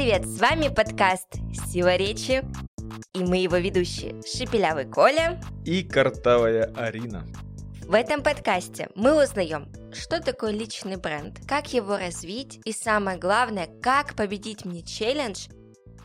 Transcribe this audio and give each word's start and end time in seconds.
привет! 0.00 0.24
С 0.24 0.40
вами 0.40 0.68
подкаст 0.68 1.26
«Сила 1.68 1.94
речи» 1.94 2.42
и 3.12 3.22
мы 3.22 3.36
его 3.36 3.58
ведущие 3.58 4.14
Шепелявый 4.22 4.86
Коля 4.86 5.38
и 5.66 5.82
Картавая 5.82 6.72
Арина. 6.74 7.26
В 7.82 7.92
этом 7.92 8.22
подкасте 8.22 8.88
мы 8.94 9.22
узнаем, 9.22 9.70
что 9.92 10.18
такое 10.22 10.52
личный 10.52 10.96
бренд, 10.96 11.40
как 11.46 11.74
его 11.74 11.98
развить 11.98 12.60
и 12.64 12.72
самое 12.72 13.18
главное, 13.18 13.68
как 13.82 14.16
победить 14.16 14.64
мне 14.64 14.82
челлендж 14.82 15.48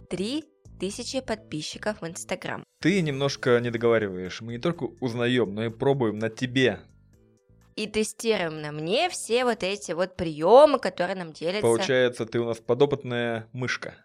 3000 0.10 1.22
подписчиков 1.22 2.02
в 2.02 2.06
Инстаграм. 2.06 2.66
Ты 2.82 3.02
немножко 3.02 3.58
не 3.62 3.72
договариваешь. 3.72 4.42
Мы 4.42 4.54
не 4.54 4.60
только 4.60 4.90
узнаем, 5.00 5.56
но 5.56 5.64
и 5.64 5.70
пробуем 5.70 6.20
на 6.20 6.30
тебе. 6.30 6.82
И 7.76 7.88
тестируем 7.88 8.62
на 8.62 8.72
мне 8.72 9.10
все 9.10 9.44
вот 9.44 9.62
эти 9.62 9.92
вот 9.92 10.16
приемы, 10.16 10.80
которые 10.80 11.18
нам 11.18 11.34
делятся. 11.34 11.62
Получается, 11.62 12.26
ты 12.26 12.40
у 12.40 12.46
нас 12.46 12.60
подопытная 12.60 13.50
мышка. 13.52 13.96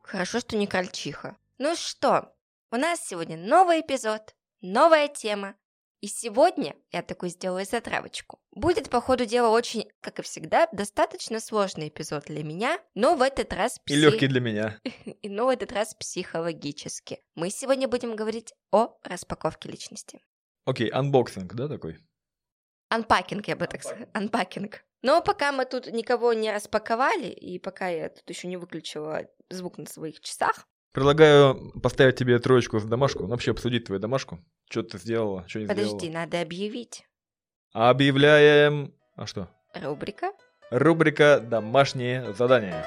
Хорошо, 0.00 0.40
что 0.40 0.56
не 0.56 0.66
крольчиха. 0.66 1.36
Ну 1.58 1.76
что, 1.76 2.34
у 2.70 2.76
нас 2.76 3.06
сегодня 3.06 3.36
новый 3.36 3.80
эпизод, 3.80 4.34
новая 4.62 5.08
тема. 5.08 5.56
И 6.00 6.06
сегодня 6.06 6.74
я 6.92 7.02
такую 7.02 7.28
сделаю 7.28 7.66
затравочку. 7.66 8.40
Будет, 8.52 8.88
по 8.88 9.02
ходу 9.02 9.26
дела, 9.26 9.50
очень, 9.50 9.86
как 10.00 10.18
и 10.18 10.22
всегда, 10.22 10.66
достаточно 10.72 11.40
сложный 11.40 11.88
эпизод 11.88 12.24
для 12.24 12.42
меня, 12.42 12.80
но 12.94 13.14
в 13.14 13.20
этот 13.20 13.52
раз... 13.52 13.78
Пси... 13.84 13.92
И 13.92 13.96
легкий 13.96 14.26
для 14.26 14.40
меня. 14.40 14.80
И 15.04 15.28
но 15.28 15.44
в 15.44 15.48
этот 15.50 15.72
раз 15.72 15.94
психологически. 15.94 17.20
Мы 17.34 17.50
сегодня 17.50 17.86
будем 17.86 18.16
говорить 18.16 18.54
о 18.72 18.96
распаковке 19.04 19.68
личности. 19.68 20.22
Окей, 20.64 20.88
unboxing, 20.88 21.52
да, 21.54 21.68
такой? 21.68 21.98
Анпакинг, 22.90 23.48
я 23.48 23.56
бы 23.56 23.66
так 23.66 23.82
сказала. 23.82 24.08
Анпакинг. 24.12 24.84
Но 25.02 25.22
пока 25.22 25.52
мы 25.52 25.64
тут 25.64 25.86
никого 25.86 26.34
не 26.34 26.52
распаковали, 26.52 27.28
и 27.28 27.58
пока 27.58 27.88
я 27.88 28.10
тут 28.10 28.28
еще 28.28 28.48
не 28.48 28.58
выключила 28.58 29.22
звук 29.48 29.78
на 29.78 29.86
своих 29.86 30.20
часах, 30.20 30.66
Предлагаю 30.92 31.70
поставить 31.80 32.16
тебе 32.16 32.38
троечку 32.40 32.80
за 32.80 32.88
домашку, 32.88 33.24
вообще 33.26 33.52
обсудить 33.52 33.84
твою 33.84 34.00
домашку. 34.00 34.40
Что 34.68 34.82
ты 34.82 34.98
сделала, 34.98 35.46
что 35.46 35.60
не 35.60 35.66
Подожди, 35.66 35.84
сделала. 35.84 35.98
Подожди, 36.00 36.16
надо 36.16 36.40
объявить. 36.40 37.06
Объявляем... 37.72 38.92
А 39.14 39.26
что? 39.26 39.48
Рубрика? 39.72 40.32
Рубрика 40.70 41.40
«Домашние 41.40 42.32
задания». 42.34 42.84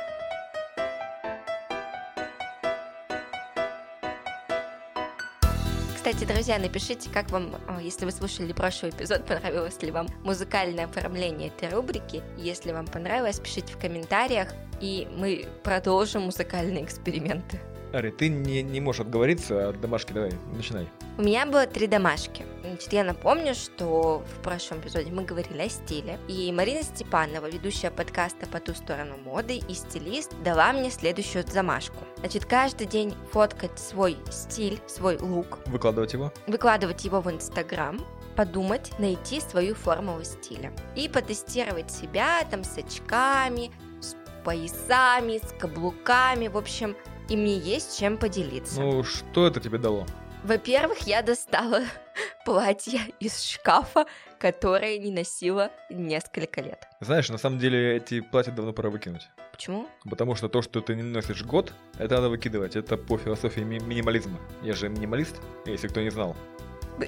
Кстати, 6.14 6.32
друзья, 6.32 6.60
напишите, 6.60 7.10
как 7.12 7.32
вам, 7.32 7.56
а, 7.68 7.82
если 7.82 8.06
вы 8.06 8.12
слушали 8.12 8.54
прошлый 8.54 8.92
эпизод, 8.92 9.26
понравилось 9.28 9.82
ли 9.82 9.90
вам 9.90 10.08
музыкальное 10.24 10.86
оформление 10.86 11.48
этой 11.48 11.70
рубрики. 11.70 12.22
Если 12.38 12.72
вам 12.72 12.86
понравилось, 12.86 13.40
пишите 13.40 13.74
в 13.74 13.80
комментариях, 13.80 14.50
и 14.80 15.08
мы 15.18 15.48
продолжим 15.64 16.22
музыкальные 16.24 16.84
эксперименты. 16.84 17.60
Ари, 17.94 18.12
ты 18.12 18.30
не, 18.30 18.62
не 18.62 18.80
можешь 18.80 19.02
отговориться 19.02 19.70
от 19.70 19.82
домашки, 19.82 20.14
давай, 20.14 20.34
начинай. 20.56 20.88
У 21.18 21.24
меня 21.24 21.48
было 21.48 21.66
три 21.66 21.88
домашки. 21.88 22.46
Значит, 22.74 22.92
я 22.92 23.04
напомню, 23.04 23.54
что 23.54 24.24
в 24.26 24.42
прошлом 24.42 24.80
эпизоде 24.80 25.12
мы 25.12 25.24
говорили 25.24 25.62
о 25.62 25.70
стиле, 25.70 26.20
и 26.28 26.52
Марина 26.52 26.82
Степанова, 26.82 27.48
ведущая 27.48 27.92
подкаста 27.92 28.48
«По 28.48 28.60
ту 28.60 28.74
сторону 28.74 29.16
моды» 29.18 29.58
и 29.58 29.74
стилист, 29.76 30.34
дала 30.44 30.74
мне 30.74 30.90
следующую 30.90 31.46
замашку. 31.46 31.98
Значит, 32.18 32.46
каждый 32.46 32.88
день 32.88 33.14
фоткать 33.32 33.78
свой 33.78 34.18
стиль, 34.32 34.82
свой 34.88 35.20
лук. 35.20 35.60
Выкладывать 35.68 36.14
его? 36.14 36.34
Выкладывать 36.48 37.06
его 37.06 37.22
в 37.22 37.30
Инстаграм, 37.30 38.04
подумать, 38.36 38.92
найти 38.98 39.40
свою 39.40 39.76
формулу 39.76 40.24
стиля. 40.24 40.74
И 40.96 41.08
потестировать 41.08 41.92
себя 41.92 42.44
там 42.50 42.64
с 42.64 42.76
очками, 42.76 43.72
с 44.02 44.16
поясами, 44.44 45.38
с 45.38 45.54
каблуками, 45.60 46.48
в 46.48 46.58
общем, 46.58 46.96
и 47.30 47.38
мне 47.38 47.56
есть 47.56 48.00
чем 48.00 48.18
поделиться. 48.18 48.82
Ну, 48.82 49.04
что 49.04 49.46
это 49.46 49.60
тебе 49.60 49.78
дало? 49.78 50.08
Во-первых, 50.44 51.00
я 51.08 51.22
достала 51.22 51.82
платье 52.46 53.00
из 53.20 53.42
шкафа, 53.42 54.06
которое 54.40 54.98
не 55.00 55.12
носила 55.12 55.72
несколько 55.90 56.62
лет. 56.62 56.88
Знаешь, 57.00 57.30
на 57.30 57.38
самом 57.38 57.60
деле 57.60 57.96
эти 57.98 58.20
платья 58.20 58.52
давно 58.52 58.74
пора 58.74 58.90
выкинуть. 58.90 59.30
Почему? 59.54 59.88
Потому 60.10 60.36
что 60.36 60.50
то, 60.50 60.62
что 60.62 60.82
ты 60.82 60.96
не 60.96 61.04
носишь 61.04 61.44
год, 61.44 61.74
это 61.98 62.16
надо 62.16 62.30
выкидывать. 62.30 62.76
Это 62.76 62.98
по 62.98 63.18
философии 63.18 63.62
ми- 63.62 63.80
минимализма. 63.80 64.38
Я 64.62 64.74
же 64.74 64.90
минималист, 64.90 65.36
если 65.66 65.88
кто 65.88 66.02
не 66.02 66.10
знал. 66.10 66.36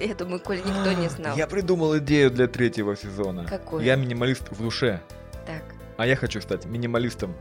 Я 0.00 0.14
думаю, 0.14 0.40
Коля, 0.40 0.58
никто 0.60 0.92
не 0.92 1.08
знал. 1.10 1.36
Я 1.36 1.46
придумал 1.46 1.96
идею 1.98 2.30
для 2.30 2.46
третьего 2.46 2.96
сезона. 2.96 3.44
Какую? 3.44 3.84
Я 3.84 3.96
минималист 3.96 4.50
в 4.50 4.62
душе. 4.62 5.02
Так. 5.46 5.62
А 5.98 6.06
я 6.06 6.16
хочу 6.16 6.40
стать 6.40 6.64
минималистом 6.64 7.34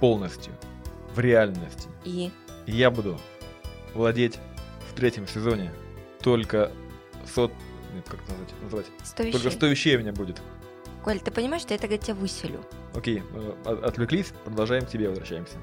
полностью 0.00 0.52
в 1.14 1.20
реальности. 1.20 1.88
И? 2.04 2.30
И 2.66 2.72
я 2.72 2.90
буду 2.90 3.18
владеть 3.94 4.38
третьем 4.96 5.26
сезоне 5.28 5.72
только 6.20 6.72
сот... 7.32 7.52
Нет, 7.94 8.08
как 8.08 8.20
это 8.22 8.32
назвать? 8.32 8.62
назвать? 8.62 8.86
Сто 9.04 9.22
вещей. 9.22 9.32
Только 9.32 9.50
сто 9.50 9.66
вещей 9.66 9.96
у 9.96 10.00
меня 10.00 10.12
будет. 10.12 10.40
Коль, 11.04 11.20
ты 11.20 11.30
понимаешь, 11.30 11.62
что 11.62 11.74
я 11.74 11.78
тогда 11.78 11.96
тебя 11.96 12.14
выселю? 12.14 12.64
Окей, 12.94 13.22
э, 13.64 13.78
отвлеклись, 13.84 14.32
продолжаем 14.44 14.84
к 14.84 14.88
тебе, 14.88 15.08
возвращаемся. 15.08 15.56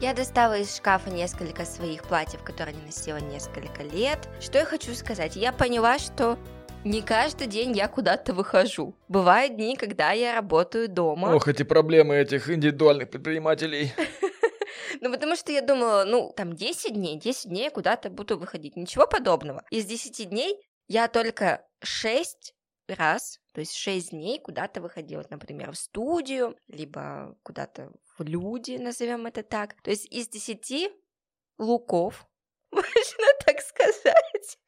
Я 0.00 0.14
достала 0.14 0.58
из 0.58 0.74
шкафа 0.74 1.10
несколько 1.10 1.66
своих 1.66 2.04
платьев, 2.04 2.42
которые 2.42 2.74
не 2.74 2.86
носила 2.86 3.18
несколько 3.18 3.82
лет. 3.82 4.30
Что 4.40 4.58
я 4.58 4.64
хочу 4.64 4.94
сказать? 4.94 5.36
Я 5.36 5.52
поняла, 5.52 5.98
что 5.98 6.38
не 6.84 7.02
каждый 7.02 7.46
день 7.46 7.76
я 7.76 7.88
куда-то 7.88 8.32
выхожу. 8.32 8.94
Бывают 9.08 9.56
дни, 9.56 9.76
когда 9.76 10.12
я 10.12 10.36
работаю 10.36 10.88
дома. 10.88 11.34
Ох, 11.34 11.46
эти 11.48 11.62
проблемы 11.62 12.16
этих 12.16 12.48
индивидуальных 12.48 13.10
предпринимателей. 13.10 13.92
Ну, 15.00 15.10
потому 15.10 15.36
что 15.36 15.52
я 15.52 15.62
думала, 15.62 16.04
ну, 16.04 16.32
там 16.36 16.54
10 16.54 16.94
дней, 16.94 17.16
10 17.16 17.48
дней 17.48 17.64
я 17.64 17.70
куда-то 17.70 18.10
буду 18.10 18.38
выходить. 18.38 18.76
Ничего 18.76 19.06
подобного. 19.06 19.64
Из 19.70 19.84
10 19.86 20.28
дней 20.28 20.60
я 20.88 21.08
только 21.08 21.66
6 21.82 22.54
раз, 22.88 23.40
то 23.52 23.60
есть 23.60 23.74
6 23.74 24.10
дней 24.10 24.40
куда-то 24.40 24.80
выходила, 24.80 25.24
например, 25.30 25.72
в 25.72 25.78
студию, 25.78 26.56
либо 26.68 27.36
куда-то 27.42 27.92
в 28.18 28.22
люди, 28.22 28.72
назовем 28.72 29.26
это 29.26 29.42
так. 29.42 29.80
То 29.82 29.90
есть 29.90 30.06
из 30.06 30.28
10 30.28 30.90
луков, 31.58 32.26
можно 32.72 33.26
так 33.44 33.60
сказать. 33.60 34.58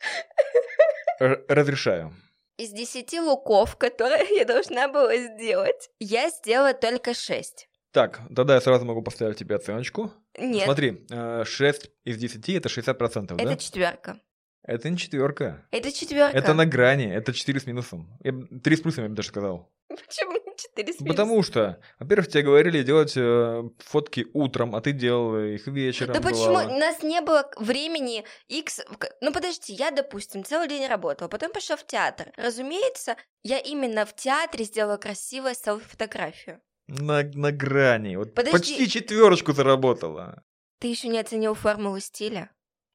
Разрешаю. 1.18 2.14
Из 2.58 2.70
10 2.70 3.20
луков, 3.20 3.76
которые 3.76 4.26
я 4.36 4.44
должна 4.44 4.88
была 4.88 5.16
сделать, 5.16 5.90
я 5.98 6.30
сделала 6.30 6.74
только 6.74 7.14
6. 7.14 7.68
Так, 7.92 8.22
тогда 8.34 8.54
я 8.54 8.60
сразу 8.60 8.86
могу 8.86 9.02
поставить 9.02 9.36
тебе 9.36 9.54
оценочку. 9.56 10.12
Нет. 10.38 10.64
Смотри, 10.64 11.06
6 11.44 11.90
из 12.04 12.16
10 12.16 12.48
это 12.48 12.68
60%, 12.68 13.24
это 13.24 13.34
да? 13.34 13.42
Это 13.44 13.56
четверка. 13.56 14.20
Это 14.64 14.88
не 14.88 14.96
четверка. 14.96 15.66
Это 15.72 15.92
четверка. 15.92 16.36
Это 16.36 16.54
на 16.54 16.64
грани, 16.64 17.12
это 17.12 17.32
4 17.32 17.60
с 17.60 17.66
минусом. 17.66 18.16
Я, 18.22 18.32
3 18.32 18.76
с 18.76 18.80
плюсом, 18.80 19.04
я 19.04 19.10
бы 19.10 19.16
даже 19.16 19.28
сказал. 19.28 19.72
Почему 19.88 20.38
4 20.56 20.92
с 20.92 21.00
минусом? 21.00 21.06
Потому 21.08 21.42
что, 21.42 21.80
во-первых, 21.98 22.28
тебе 22.28 22.44
говорили 22.44 22.82
делать 22.82 23.14
э, 23.16 23.62
фотки 23.78 24.26
утром, 24.32 24.76
а 24.76 24.80
ты 24.80 24.92
делал 24.92 25.36
их 25.36 25.66
вечером. 25.66 26.14
Да 26.14 26.20
бывало. 26.20 26.60
почему? 26.60 26.76
У 26.76 26.78
нас 26.78 27.02
не 27.02 27.20
было 27.20 27.50
времени 27.56 28.24
X... 28.48 28.80
Ну 29.20 29.32
подожди, 29.32 29.72
я, 29.72 29.90
допустим, 29.90 30.44
целый 30.44 30.68
день 30.68 30.86
работала, 30.86 31.28
потом 31.28 31.52
пошла 31.52 31.76
в 31.76 31.84
театр. 31.84 32.32
Разумеется, 32.36 33.16
я 33.42 33.58
именно 33.58 34.06
в 34.06 34.14
театре 34.14 34.64
сделала 34.64 34.96
красивую 34.96 35.54
селфи-фотографию. 35.56 36.60
На, 37.00 37.22
на 37.22 37.52
грани. 37.52 38.16
Вот 38.16 38.34
Подожди. 38.34 38.58
почти 38.58 38.88
четверочку 38.88 39.52
заработала. 39.52 40.42
Ты 40.78 40.88
еще 40.88 41.08
не 41.08 41.18
оценил 41.18 41.54
формулу 41.54 42.00
стиля? 42.00 42.50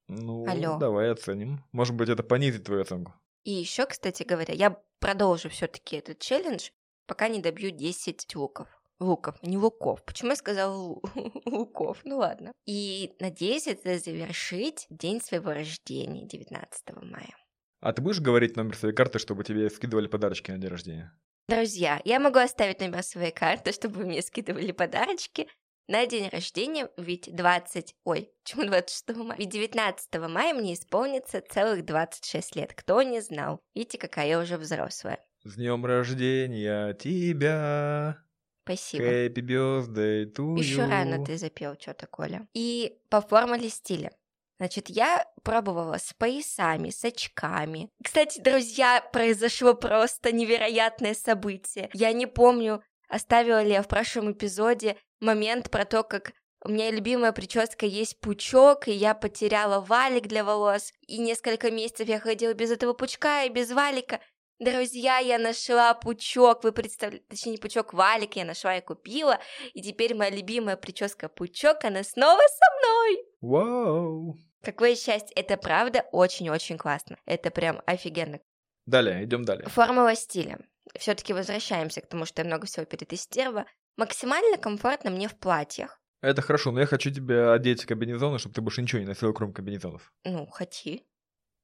Ну, 0.07 0.47
Алло. 0.47 0.77
давай 0.77 1.11
оценим. 1.11 1.63
Может 1.71 1.95
быть, 1.95 2.09
это 2.09 2.21
понизит 2.21 2.65
твою 2.65 2.81
оценку. 2.81 3.13
И 3.43 3.51
еще, 3.51 3.85
кстати 3.87 4.23
говоря, 4.23 4.53
я 4.53 4.77
продолжу 4.99 5.49
все-таки 5.49 5.97
этот 5.97 6.19
челлендж, 6.19 6.69
пока 7.07 7.27
не 7.27 7.41
добью 7.41 7.71
10 7.71 8.35
луков. 8.35 8.67
Луков, 8.99 9.41
не 9.41 9.57
луков. 9.57 10.03
Почему 10.05 10.31
я 10.31 10.35
сказала 10.35 10.99
луков? 11.45 11.99
Ну 12.03 12.17
ладно. 12.17 12.51
И 12.65 13.15
надеюсь 13.19 13.67
это 13.67 13.97
завершить 13.97 14.85
день 14.89 15.21
своего 15.21 15.53
рождения, 15.53 16.27
19 16.27 16.81
мая. 17.01 17.35
А 17.79 17.93
ты 17.93 18.01
будешь 18.01 18.19
говорить 18.19 18.55
номер 18.57 18.75
своей 18.75 18.93
карты, 18.93 19.19
чтобы 19.19 19.43
тебе 19.43 19.69
скидывали 19.69 20.07
подарочки 20.07 20.51
на 20.51 20.57
день 20.57 20.69
рождения? 20.69 21.13
Друзья, 21.49 22.01
я 22.03 22.19
могу 22.19 22.39
оставить 22.39 22.81
номер 22.81 23.03
своей 23.03 23.31
карты, 23.31 23.71
чтобы 23.71 23.99
вы 23.99 24.05
мне 24.05 24.21
скидывали 24.21 24.73
подарочки 24.73 25.47
на 25.87 26.05
день 26.05 26.27
рождения, 26.27 26.89
ведь 26.97 27.33
20... 27.33 27.95
Ой, 28.03 28.29
почему 28.43 28.65
26 28.65 29.17
мая? 29.19 29.37
Ведь 29.37 29.49
19 29.49 30.29
мая 30.29 30.53
мне 30.53 30.73
исполнится 30.73 31.41
целых 31.41 31.85
26 31.85 32.55
лет. 32.57 32.73
Кто 32.73 33.01
не 33.01 33.21
знал? 33.21 33.61
Видите, 33.73 33.97
какая 33.97 34.27
я 34.27 34.39
уже 34.39 34.57
взрослая. 34.57 35.23
С 35.45 35.55
днем 35.55 35.85
рождения 35.85 36.93
тебя! 36.95 38.21
Спасибо. 38.65 39.05
Happy 39.05 39.35
birthday 39.35 40.25
to 40.25 40.57
Еще 40.57 40.81
you. 40.81 40.89
рано 40.89 41.23
ты 41.23 41.37
запел 41.37 41.77
что-то, 41.79 42.07
Коля. 42.07 42.45
И 42.53 42.99
по 43.09 43.21
формуле 43.21 43.69
стиля. 43.69 44.11
Значит, 44.59 44.89
я 44.89 45.25
пробовала 45.43 45.97
с 45.97 46.13
поясами, 46.13 46.89
с 46.89 47.05
очками. 47.05 47.89
Кстати, 48.03 48.39
друзья, 48.39 49.07
произошло 49.13 49.75
просто 49.75 50.31
невероятное 50.31 51.13
событие. 51.13 51.89
Я 51.93 52.11
не 52.11 52.25
помню, 52.25 52.81
оставила 53.07 53.61
ли 53.61 53.71
я 53.71 53.83
в 53.83 53.87
прошлом 53.87 54.31
эпизоде 54.31 54.97
момент 55.19 55.69
про 55.69 55.85
то, 55.85 56.03
как 56.03 56.33
У 56.65 56.69
меня 56.69 56.89
любимая 56.89 57.33
прическа 57.33 57.85
есть 57.85 58.19
пучок, 58.19 58.87
и 58.87 58.91
я 58.91 59.13
потеряла 59.13 59.79
валик 59.79 60.25
для 60.25 60.43
волос. 60.43 60.91
И 61.01 61.19
несколько 61.19 61.69
месяцев 61.69 62.07
я 62.07 62.19
ходила 62.19 62.53
без 62.53 62.71
этого 62.71 62.93
пучка 62.93 63.43
и 63.43 63.49
без 63.49 63.71
валика. 63.71 64.19
Друзья, 64.59 65.19
я 65.19 65.37
нашла 65.37 65.93
пучок, 65.93 66.63
вы 66.63 66.71
представляете, 66.71 67.23
точнее 67.29 67.51
не 67.51 67.57
пучок, 67.59 67.93
валик 67.93 68.35
я 68.37 68.43
нашла 68.43 68.75
и 68.75 68.81
купила, 68.81 69.39
и 69.75 69.83
теперь 69.83 70.15
моя 70.15 70.31
любимая 70.31 70.77
прическа 70.77 71.29
пучок, 71.29 71.83
она 71.83 72.03
снова 72.03 72.39
со 72.39 72.65
мной. 72.79 73.26
Вау! 73.41 74.37
Какое 74.63 74.95
счастье, 74.95 75.33
это 75.35 75.57
правда 75.57 76.05
очень-очень 76.11 76.77
классно, 76.77 77.17
это 77.25 77.51
прям 77.51 77.81
офигенно. 77.85 78.39
Далее, 78.85 79.23
идем 79.23 79.43
далее. 79.43 79.67
Формула 79.67 80.15
стиля. 80.15 80.59
Все-таки 80.97 81.33
возвращаемся 81.33 82.01
к 82.01 82.07
тому, 82.07 82.25
что 82.25 82.41
я 82.41 82.47
много 82.47 82.65
всего 82.65 82.85
перетестировала. 82.85 83.65
Максимально 83.97 84.57
комфортно 84.57 85.09
мне 85.11 85.27
в 85.27 85.37
платьях. 85.37 85.99
Это 86.21 86.41
хорошо, 86.41 86.71
но 86.71 86.79
я 86.79 86.85
хочу 86.85 87.11
тебя 87.11 87.53
одеть 87.53 87.85
комбинезоны, 87.85 88.39
чтобы 88.39 88.55
ты 88.55 88.61
больше 88.61 88.81
ничего 88.81 89.01
не 89.01 89.07
носила, 89.07 89.33
кроме 89.33 89.53
комбинезонов. 89.53 90.13
Ну, 90.23 90.47
хоти. 90.47 91.03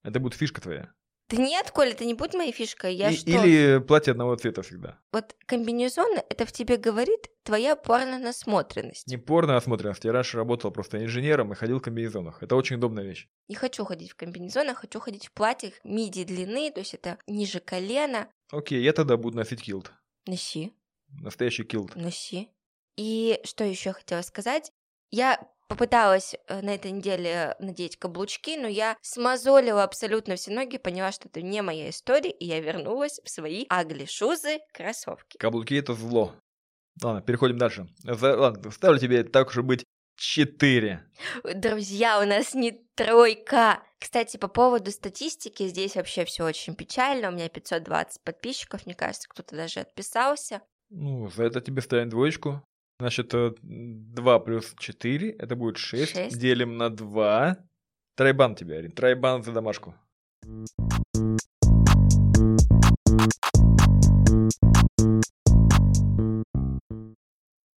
Это 0.04 0.20
будет 0.20 0.36
фишка 0.36 0.62
твоя. 0.62 0.94
Да 1.36 1.42
нет, 1.42 1.72
Коля, 1.72 1.92
это 1.92 2.06
не 2.06 2.14
будет 2.14 2.34
моей 2.34 2.52
фишкой. 2.52 2.96
Я 2.96 3.10
И- 3.10 3.16
что? 3.16 3.30
Или 3.30 3.80
платье 3.80 4.12
одного 4.12 4.36
цвета 4.36 4.62
всегда. 4.62 5.00
Вот 5.12 5.36
комбинезон, 5.46 6.18
это 6.30 6.46
в 6.46 6.52
тебе 6.52 6.78
говорит 6.78 7.30
твоя 7.44 7.76
порно-насмотренность. 7.76 9.08
Не 9.08 9.18
порно 9.18 9.58
осмотренность. 9.58 10.04
Я 10.06 10.12
раньше 10.12 10.38
работал 10.38 10.72
просто 10.72 11.04
инженером 11.04 11.52
и 11.52 11.56
ходил 11.56 11.80
в 11.80 11.82
комбинезонах. 11.82 12.42
Это 12.44 12.56
очень 12.56 12.78
удобная 12.78 13.04
вещь. 13.04 13.28
Не 13.48 13.56
хочу 13.56 13.84
ходить 13.86 14.12
в 14.12 14.16
комбинезонах, 14.16 14.78
хочу 14.80 15.00
ходить 15.00 15.28
в 15.28 15.32
платьях 15.32 15.74
миди 15.84 16.24
длины, 16.24 16.72
то 16.72 16.80
есть 16.80 16.94
это 16.94 17.18
ниже 17.28 17.60
колена. 17.60 18.30
Окей, 18.52 18.82
я 18.82 18.94
тогда 18.94 19.18
буду 19.18 19.38
носить 19.38 19.62
килт. 19.64 19.92
Носи, 20.26 20.74
Настоящий 21.10 21.64
килт. 21.64 21.96
носи. 21.96 22.50
И 22.96 23.40
что 23.44 23.64
еще 23.64 23.92
хотела 23.94 24.22
сказать? 24.22 24.72
Я 25.12 25.40
попыталась 25.68 26.36
э, 26.48 26.62
на 26.62 26.76
этой 26.76 26.92
неделе 26.92 27.56
надеть 27.60 27.98
каблучки, 27.98 28.58
но 28.58 28.68
я 28.68 28.98
смазолила 29.02 29.84
абсолютно 29.84 30.36
все 30.36 30.52
ноги, 30.52 30.78
поняла, 30.78 31.12
что 31.12 31.28
это 31.28 31.42
не 31.42 31.62
моя 31.62 31.90
история, 31.90 32.32
и 32.32 32.46
я 32.46 32.60
вернулась 32.60 33.20
в 33.24 33.30
свои 33.30 33.66
агли-шузы 33.70 34.60
кроссовки. 34.74 35.38
Каблуки 35.38 35.76
это 35.76 35.94
зло. 35.94 36.36
Ладно, 37.02 37.22
переходим 37.22 37.58
дальше. 37.58 37.88
За- 38.04 38.38
Ладно, 38.38 38.72
ставлю 38.72 39.00
тебе 39.00 39.24
так 39.24 39.48
уж 39.48 39.58
и 39.58 39.62
быть 39.62 39.84
4. 40.16 41.04
Друзья, 41.56 42.20
у 42.20 42.26
нас 42.26 42.54
не 42.54 42.72
тройка. 42.96 43.82
Кстати, 44.00 44.38
по 44.38 44.48
поводу 44.48 44.92
статистики, 44.92 45.68
здесь 45.68 45.96
вообще 45.96 46.24
все 46.26 46.46
очень 46.46 46.76
печально. 46.76 47.30
У 47.30 47.32
меня 47.32 47.50
520 47.50 48.22
подписчиков, 48.24 48.86
мне 48.86 48.94
кажется, 48.96 49.28
кто-то 49.30 49.56
даже 49.56 49.80
отписался. 49.80 50.62
Ну, 50.90 51.30
за 51.30 51.46
это 51.46 51.62
тебе 51.62 51.82
ставим 51.82 52.10
двоечку. 52.10 52.62
Значит, 53.00 53.34
2 53.34 54.40
плюс 54.40 54.74
4, 54.78 55.32
это 55.32 55.56
будет 55.56 55.78
6. 55.78 56.14
Шесть. 56.14 56.40
Делим 56.40 56.78
на 56.78 56.90
2. 56.90 57.58
Трайбан 58.16 58.56
тебе, 58.56 58.78
Арин. 58.78 58.92
Трайбан 58.92 59.44
за 59.44 59.52
домашку. 59.52 59.96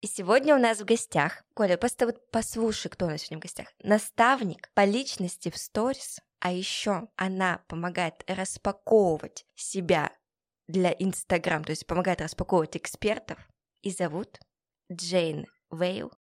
И 0.02 0.06
сегодня 0.06 0.55
у 0.55 0.58
нас 0.58 0.81
в 0.81 0.84
гостях, 0.84 1.44
Коля, 1.55 1.78
просто 1.78 2.06
вот 2.06 2.31
послушай, 2.31 2.88
кто 2.88 3.06
у 3.06 3.08
нас 3.08 3.22
сегодня 3.22 3.38
в 3.38 3.43
гостях. 3.43 3.69
Наставник 3.82 4.70
по 4.75 4.84
личности 4.84 5.50
в 5.50 5.56
сторис, 5.56 6.20
а 6.40 6.52
еще 6.52 7.08
она 7.16 7.62
помогает 7.69 8.22
распаковывать 8.26 9.46
себя 9.55 10.12
для 10.69 10.94
Инстаграм, 10.99 11.64
то 11.64 11.70
есть 11.70 11.87
помогает 11.87 12.20
распаковывать 12.20 12.76
экспертов. 12.76 13.38
И 13.82 13.90
зовут 13.90 14.40
Джейн 14.92 15.46
Вейл. 15.70 16.12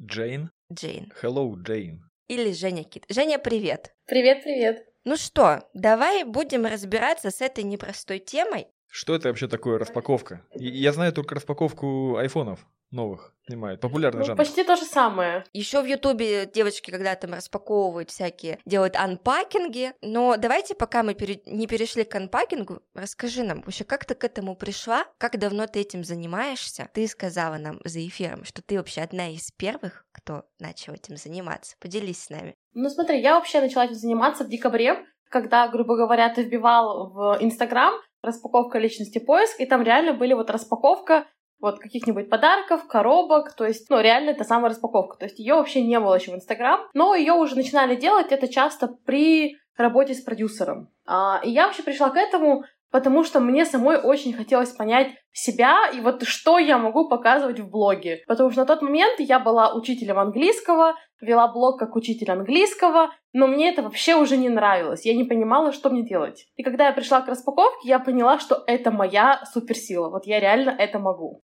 Джейн. 0.00 0.50
Джейн. 0.72 1.12
Hello, 1.22 1.54
Джейн. 1.54 2.10
Или 2.26 2.52
Женя 2.52 2.82
Кит. 2.82 3.04
Женя, 3.08 3.38
привет! 3.38 3.94
Привет, 4.06 4.42
привет. 4.42 4.84
Ну 5.04 5.16
что, 5.16 5.68
давай 5.72 6.24
будем 6.24 6.66
разбираться 6.66 7.30
с 7.30 7.40
этой 7.40 7.62
непростой 7.62 8.18
темой. 8.18 8.66
Что 8.88 9.14
это 9.14 9.28
вообще 9.28 9.46
такое 9.46 9.78
распаковка? 9.78 10.44
Я 10.54 10.92
знаю 10.92 11.12
только 11.12 11.36
распаковку 11.36 12.16
айфонов 12.16 12.66
новых. 12.92 13.34
Снимают. 13.46 13.80
Популярный 13.80 14.20
Ну, 14.20 14.24
жанр. 14.24 14.36
почти 14.38 14.62
то 14.62 14.76
же 14.76 14.84
самое. 14.84 15.44
Еще 15.52 15.82
в 15.82 15.84
Ютубе 15.86 16.46
девочки, 16.46 16.92
когда 16.92 17.14
там 17.16 17.32
распаковывают 17.34 18.10
всякие, 18.10 18.58
делают 18.64 18.94
анпакинги. 18.96 19.92
Но 20.00 20.36
давайте, 20.36 20.74
пока 20.76 21.02
мы 21.02 21.14
пере- 21.14 21.42
не 21.46 21.66
перешли 21.66 22.04
к 22.04 22.14
анпакингу, 22.14 22.82
расскажи 22.94 23.42
нам 23.42 23.62
вообще, 23.62 23.82
как 23.84 24.04
ты 24.04 24.14
к 24.14 24.22
этому 24.22 24.54
пришла, 24.54 25.04
как 25.18 25.38
давно 25.38 25.66
ты 25.66 25.80
этим 25.80 26.04
занимаешься. 26.04 26.88
Ты 26.94 27.08
сказала 27.08 27.56
нам 27.56 27.80
за 27.84 28.06
эфиром, 28.06 28.44
что 28.44 28.62
ты 28.62 28.76
вообще 28.76 29.00
одна 29.00 29.28
из 29.30 29.50
первых, 29.50 30.04
кто 30.12 30.44
начал 30.60 30.92
этим 30.92 31.16
заниматься. 31.16 31.76
Поделись 31.80 32.22
с 32.22 32.30
нами. 32.30 32.54
Ну, 32.74 32.88
смотри, 32.90 33.20
я 33.20 33.34
вообще 33.34 33.60
начала 33.60 33.86
этим 33.86 33.94
заниматься 33.96 34.44
в 34.44 34.48
декабре, 34.48 35.04
когда, 35.30 35.66
грубо 35.68 35.96
говоря, 35.96 36.28
ты 36.32 36.42
вбивал 36.44 37.10
в 37.10 37.38
Инстаграм 37.40 37.94
распаковка 38.22 38.78
личности 38.78 39.18
поиск, 39.18 39.58
и 39.60 39.66
там 39.66 39.82
реально 39.82 40.12
были 40.14 40.32
вот 40.34 40.48
распаковка 40.50 41.26
вот 41.62 41.78
каких-нибудь 41.78 42.28
подарков, 42.28 42.86
коробок, 42.88 43.54
то 43.54 43.64
есть, 43.64 43.88
ну, 43.88 44.00
реально 44.00 44.30
это 44.30 44.44
самая 44.44 44.70
распаковка. 44.70 45.16
То 45.16 45.24
есть 45.26 45.38
ее 45.38 45.54
вообще 45.54 45.80
не 45.80 45.98
было 45.98 46.16
еще 46.16 46.32
в 46.32 46.34
Инстаграм, 46.34 46.80
но 46.92 47.14
ее 47.14 47.32
уже 47.34 47.54
начинали 47.54 47.94
делать 47.94 48.32
это 48.32 48.48
часто 48.48 48.88
при 49.06 49.56
работе 49.76 50.14
с 50.14 50.20
продюсером. 50.20 50.88
А, 51.06 51.40
и 51.42 51.50
я 51.50 51.66
вообще 51.66 51.84
пришла 51.84 52.10
к 52.10 52.16
этому, 52.16 52.64
потому 52.90 53.24
что 53.24 53.40
мне 53.40 53.64
самой 53.64 53.96
очень 53.96 54.32
хотелось 54.32 54.70
понять 54.70 55.12
себя 55.32 55.88
и 55.94 56.00
вот 56.00 56.24
что 56.24 56.58
я 56.58 56.78
могу 56.78 57.08
показывать 57.08 57.60
в 57.60 57.70
блоге. 57.70 58.22
Потому 58.26 58.50
что 58.50 58.60
на 58.60 58.66
тот 58.66 58.82
момент 58.82 59.20
я 59.20 59.38
была 59.38 59.72
учителем 59.72 60.18
английского, 60.18 60.94
вела 61.20 61.46
блог 61.48 61.78
как 61.78 61.94
учитель 61.94 62.30
английского, 62.30 63.10
но 63.32 63.46
мне 63.46 63.70
это 63.70 63.82
вообще 63.82 64.16
уже 64.16 64.36
не 64.36 64.48
нравилось. 64.48 65.06
Я 65.06 65.14
не 65.14 65.24
понимала, 65.24 65.72
что 65.72 65.90
мне 65.90 66.02
делать. 66.02 66.46
И 66.56 66.62
когда 66.62 66.88
я 66.88 66.92
пришла 66.92 67.20
к 67.22 67.28
распаковке, 67.28 67.88
я 67.88 67.98
поняла, 67.98 68.38
что 68.40 68.62
это 68.66 68.90
моя 68.90 69.42
суперсила. 69.52 70.10
Вот 70.10 70.26
я 70.26 70.40
реально 70.40 70.70
это 70.70 70.98
могу. 70.98 71.42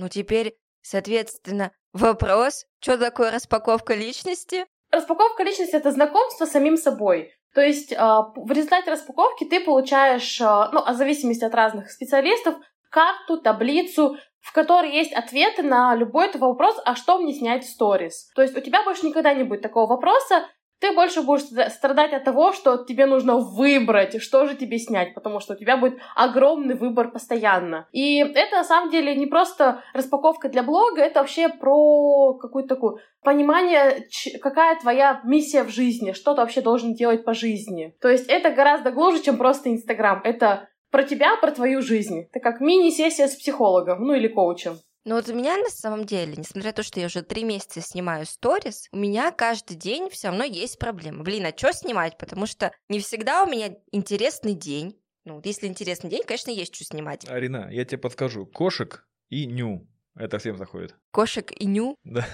Ну 0.00 0.08
теперь, 0.08 0.54
соответственно, 0.80 1.72
вопрос, 1.92 2.64
что 2.80 2.96
такое 2.96 3.30
распаковка 3.30 3.92
личности? 3.92 4.64
Распаковка 4.90 5.42
личности— 5.42 5.72
это 5.76 5.92
знакомство 5.92 6.46
с 6.46 6.52
самим 6.52 6.78
собой. 6.78 7.34
То 7.54 7.60
есть 7.60 7.92
а, 7.94 8.32
в 8.34 8.50
результате 8.50 8.90
распаковки 8.90 9.44
ты 9.44 9.60
получаешь, 9.60 10.40
а, 10.40 10.70
ну, 10.72 10.82
в 10.90 10.96
зависимости 10.96 11.44
от 11.44 11.54
разных 11.54 11.90
специалистов, 11.90 12.54
карту, 12.90 13.42
таблицу, 13.42 14.16
в 14.40 14.54
которой 14.54 14.90
есть 14.90 15.12
ответы 15.12 15.62
на 15.62 15.94
любой 15.94 16.32
твой 16.32 16.48
вопрос, 16.48 16.80
а 16.86 16.96
что 16.96 17.18
мне 17.18 17.34
снять 17.34 17.66
в 17.66 17.68
сторис. 17.68 18.30
То 18.34 18.40
есть 18.40 18.56
у 18.56 18.60
тебя 18.60 18.82
больше 18.84 19.04
никогда 19.04 19.34
не 19.34 19.44
будет 19.44 19.60
такого 19.60 19.86
вопроса, 19.86 20.48
ты 20.80 20.92
больше 20.92 21.22
будешь 21.22 21.42
стра- 21.42 21.68
страдать 21.68 22.12
от 22.12 22.24
того, 22.24 22.52
что 22.52 22.84
тебе 22.84 23.06
нужно 23.06 23.36
выбрать, 23.36 24.20
что 24.20 24.46
же 24.46 24.56
тебе 24.56 24.78
снять, 24.78 25.14
потому 25.14 25.40
что 25.40 25.54
у 25.54 25.56
тебя 25.56 25.76
будет 25.76 25.98
огромный 26.16 26.74
выбор 26.74 27.10
постоянно. 27.10 27.86
И 27.92 28.18
это 28.18 28.56
на 28.56 28.64
самом 28.64 28.90
деле 28.90 29.14
не 29.14 29.26
просто 29.26 29.82
распаковка 29.92 30.48
для 30.48 30.62
блога, 30.62 31.02
это 31.02 31.20
вообще 31.20 31.48
про 31.48 32.34
какую-то 32.34 32.74
такую 32.74 32.98
понимание, 33.22 34.08
какая 34.40 34.78
твоя 34.80 35.20
миссия 35.24 35.62
в 35.62 35.68
жизни, 35.68 36.12
что 36.12 36.34
ты 36.34 36.40
вообще 36.40 36.62
должен 36.62 36.94
делать 36.94 37.24
по 37.24 37.34
жизни. 37.34 37.94
То 38.00 38.08
есть 38.08 38.26
это 38.28 38.50
гораздо 38.50 38.90
глубже, 38.90 39.22
чем 39.22 39.36
просто 39.36 39.70
Инстаграм. 39.70 40.20
Это 40.24 40.68
про 40.90 41.02
тебя, 41.02 41.36
про 41.36 41.50
твою 41.50 41.82
жизнь. 41.82 42.26
Это 42.30 42.40
как 42.40 42.60
мини-сессия 42.60 43.28
с 43.28 43.36
психологом, 43.36 44.02
ну 44.02 44.14
или 44.14 44.28
коучем. 44.28 44.78
Ну 45.04 45.14
вот 45.14 45.28
у 45.28 45.34
меня 45.34 45.56
на 45.56 45.70
самом 45.70 46.04
деле, 46.04 46.34
несмотря 46.36 46.70
на 46.70 46.74
то, 46.74 46.82
что 46.82 47.00
я 47.00 47.06
уже 47.06 47.22
три 47.22 47.42
месяца 47.42 47.80
снимаю 47.80 48.26
сторис, 48.26 48.86
у 48.92 48.98
меня 48.98 49.30
каждый 49.32 49.76
день 49.76 50.10
все 50.10 50.28
равно 50.28 50.44
есть 50.44 50.78
проблема. 50.78 51.24
Блин, 51.24 51.46
а 51.46 51.56
что 51.56 51.72
снимать? 51.72 52.18
Потому 52.18 52.46
что 52.46 52.72
не 52.90 53.00
всегда 53.00 53.44
у 53.44 53.46
меня 53.50 53.74
интересный 53.92 54.54
день. 54.54 55.00
Ну, 55.24 55.40
если 55.42 55.66
интересный 55.66 56.10
день, 56.10 56.22
конечно, 56.24 56.50
есть 56.50 56.74
что 56.74 56.84
снимать. 56.84 57.28
Арина, 57.28 57.68
я 57.70 57.84
тебе 57.84 57.98
подскажу. 57.98 58.46
Кошек 58.46 59.06
и 59.30 59.46
ню. 59.46 59.88
Это 60.14 60.38
всем 60.38 60.58
заходит. 60.58 60.94
Кошек 61.12 61.50
и 61.58 61.66
ню. 61.66 61.96
Да. 62.04 62.26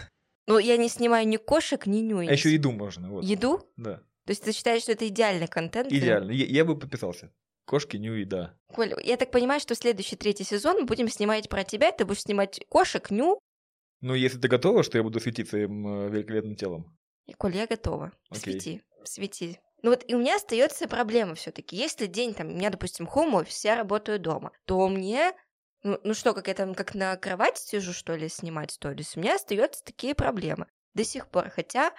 Ну, 0.48 0.58
я 0.58 0.76
не 0.76 0.88
снимаю 0.88 1.26
ни 1.26 1.36
кошек, 1.36 1.86
ни 1.86 1.98
ню. 1.98 2.18
А 2.18 2.24
еще 2.24 2.52
еду 2.52 2.72
можно. 2.72 3.10
Вот. 3.10 3.24
Еду? 3.24 3.60
Да. 3.76 3.96
То 4.24 4.30
есть 4.30 4.42
ты 4.42 4.52
считаешь, 4.52 4.82
что 4.82 4.92
это 4.92 5.06
идеальный 5.06 5.46
контент? 5.46 5.92
Идеально. 5.92 6.32
Я, 6.32 6.46
я 6.46 6.64
бы 6.64 6.76
подписался. 6.76 7.32
Кошки, 7.66 7.96
ню 7.96 8.14
и 8.14 8.24
да. 8.24 8.56
Коль, 8.72 8.94
я 9.02 9.16
так 9.16 9.30
понимаю, 9.30 9.60
что 9.60 9.74
следующий 9.74 10.16
третий 10.16 10.44
сезон 10.44 10.80
мы 10.80 10.84
будем 10.86 11.08
снимать 11.08 11.48
про 11.48 11.64
тебя, 11.64 11.92
ты 11.92 12.04
будешь 12.04 12.22
снимать 12.22 12.60
кошек, 12.68 13.10
ню. 13.10 13.40
Ну, 14.00 14.14
если 14.14 14.38
ты 14.38 14.48
готова, 14.48 14.82
что 14.82 14.98
я 14.98 15.04
буду 15.04 15.20
светиться 15.20 15.58
им 15.58 15.86
э, 15.86 16.10
великолепным 16.10 16.54
телом. 16.54 16.96
И, 17.26 17.32
Коль, 17.32 17.56
я 17.56 17.66
готова. 17.66 18.12
Окей. 18.30 18.60
Свети, 18.60 18.82
свети. 19.04 19.60
Ну 19.82 19.90
вот 19.90 20.04
и 20.06 20.14
у 20.14 20.18
меня 20.18 20.36
остается 20.36 20.88
проблема 20.88 21.34
все-таки. 21.34 21.76
Если 21.76 22.06
день 22.06 22.34
там, 22.34 22.48
у 22.48 22.54
меня, 22.54 22.70
допустим, 22.70 23.06
home 23.06 23.34
офис, 23.34 23.64
я 23.64 23.76
работаю 23.76 24.20
дома, 24.20 24.52
то 24.64 24.88
мне 24.88 25.34
ну, 25.82 26.00
ну 26.02 26.14
что, 26.14 26.34
как 26.34 26.48
я 26.48 26.54
там 26.54 26.74
как 26.74 26.94
на 26.94 27.16
кровати 27.16 27.60
сижу, 27.60 27.92
что 27.92 28.16
ли, 28.16 28.28
снимать 28.28 28.72
сторис, 28.72 29.16
у 29.16 29.20
меня 29.20 29.36
остаются 29.36 29.84
такие 29.84 30.14
проблемы 30.14 30.66
до 30.94 31.04
сих 31.04 31.28
пор. 31.28 31.50
Хотя 31.50 31.92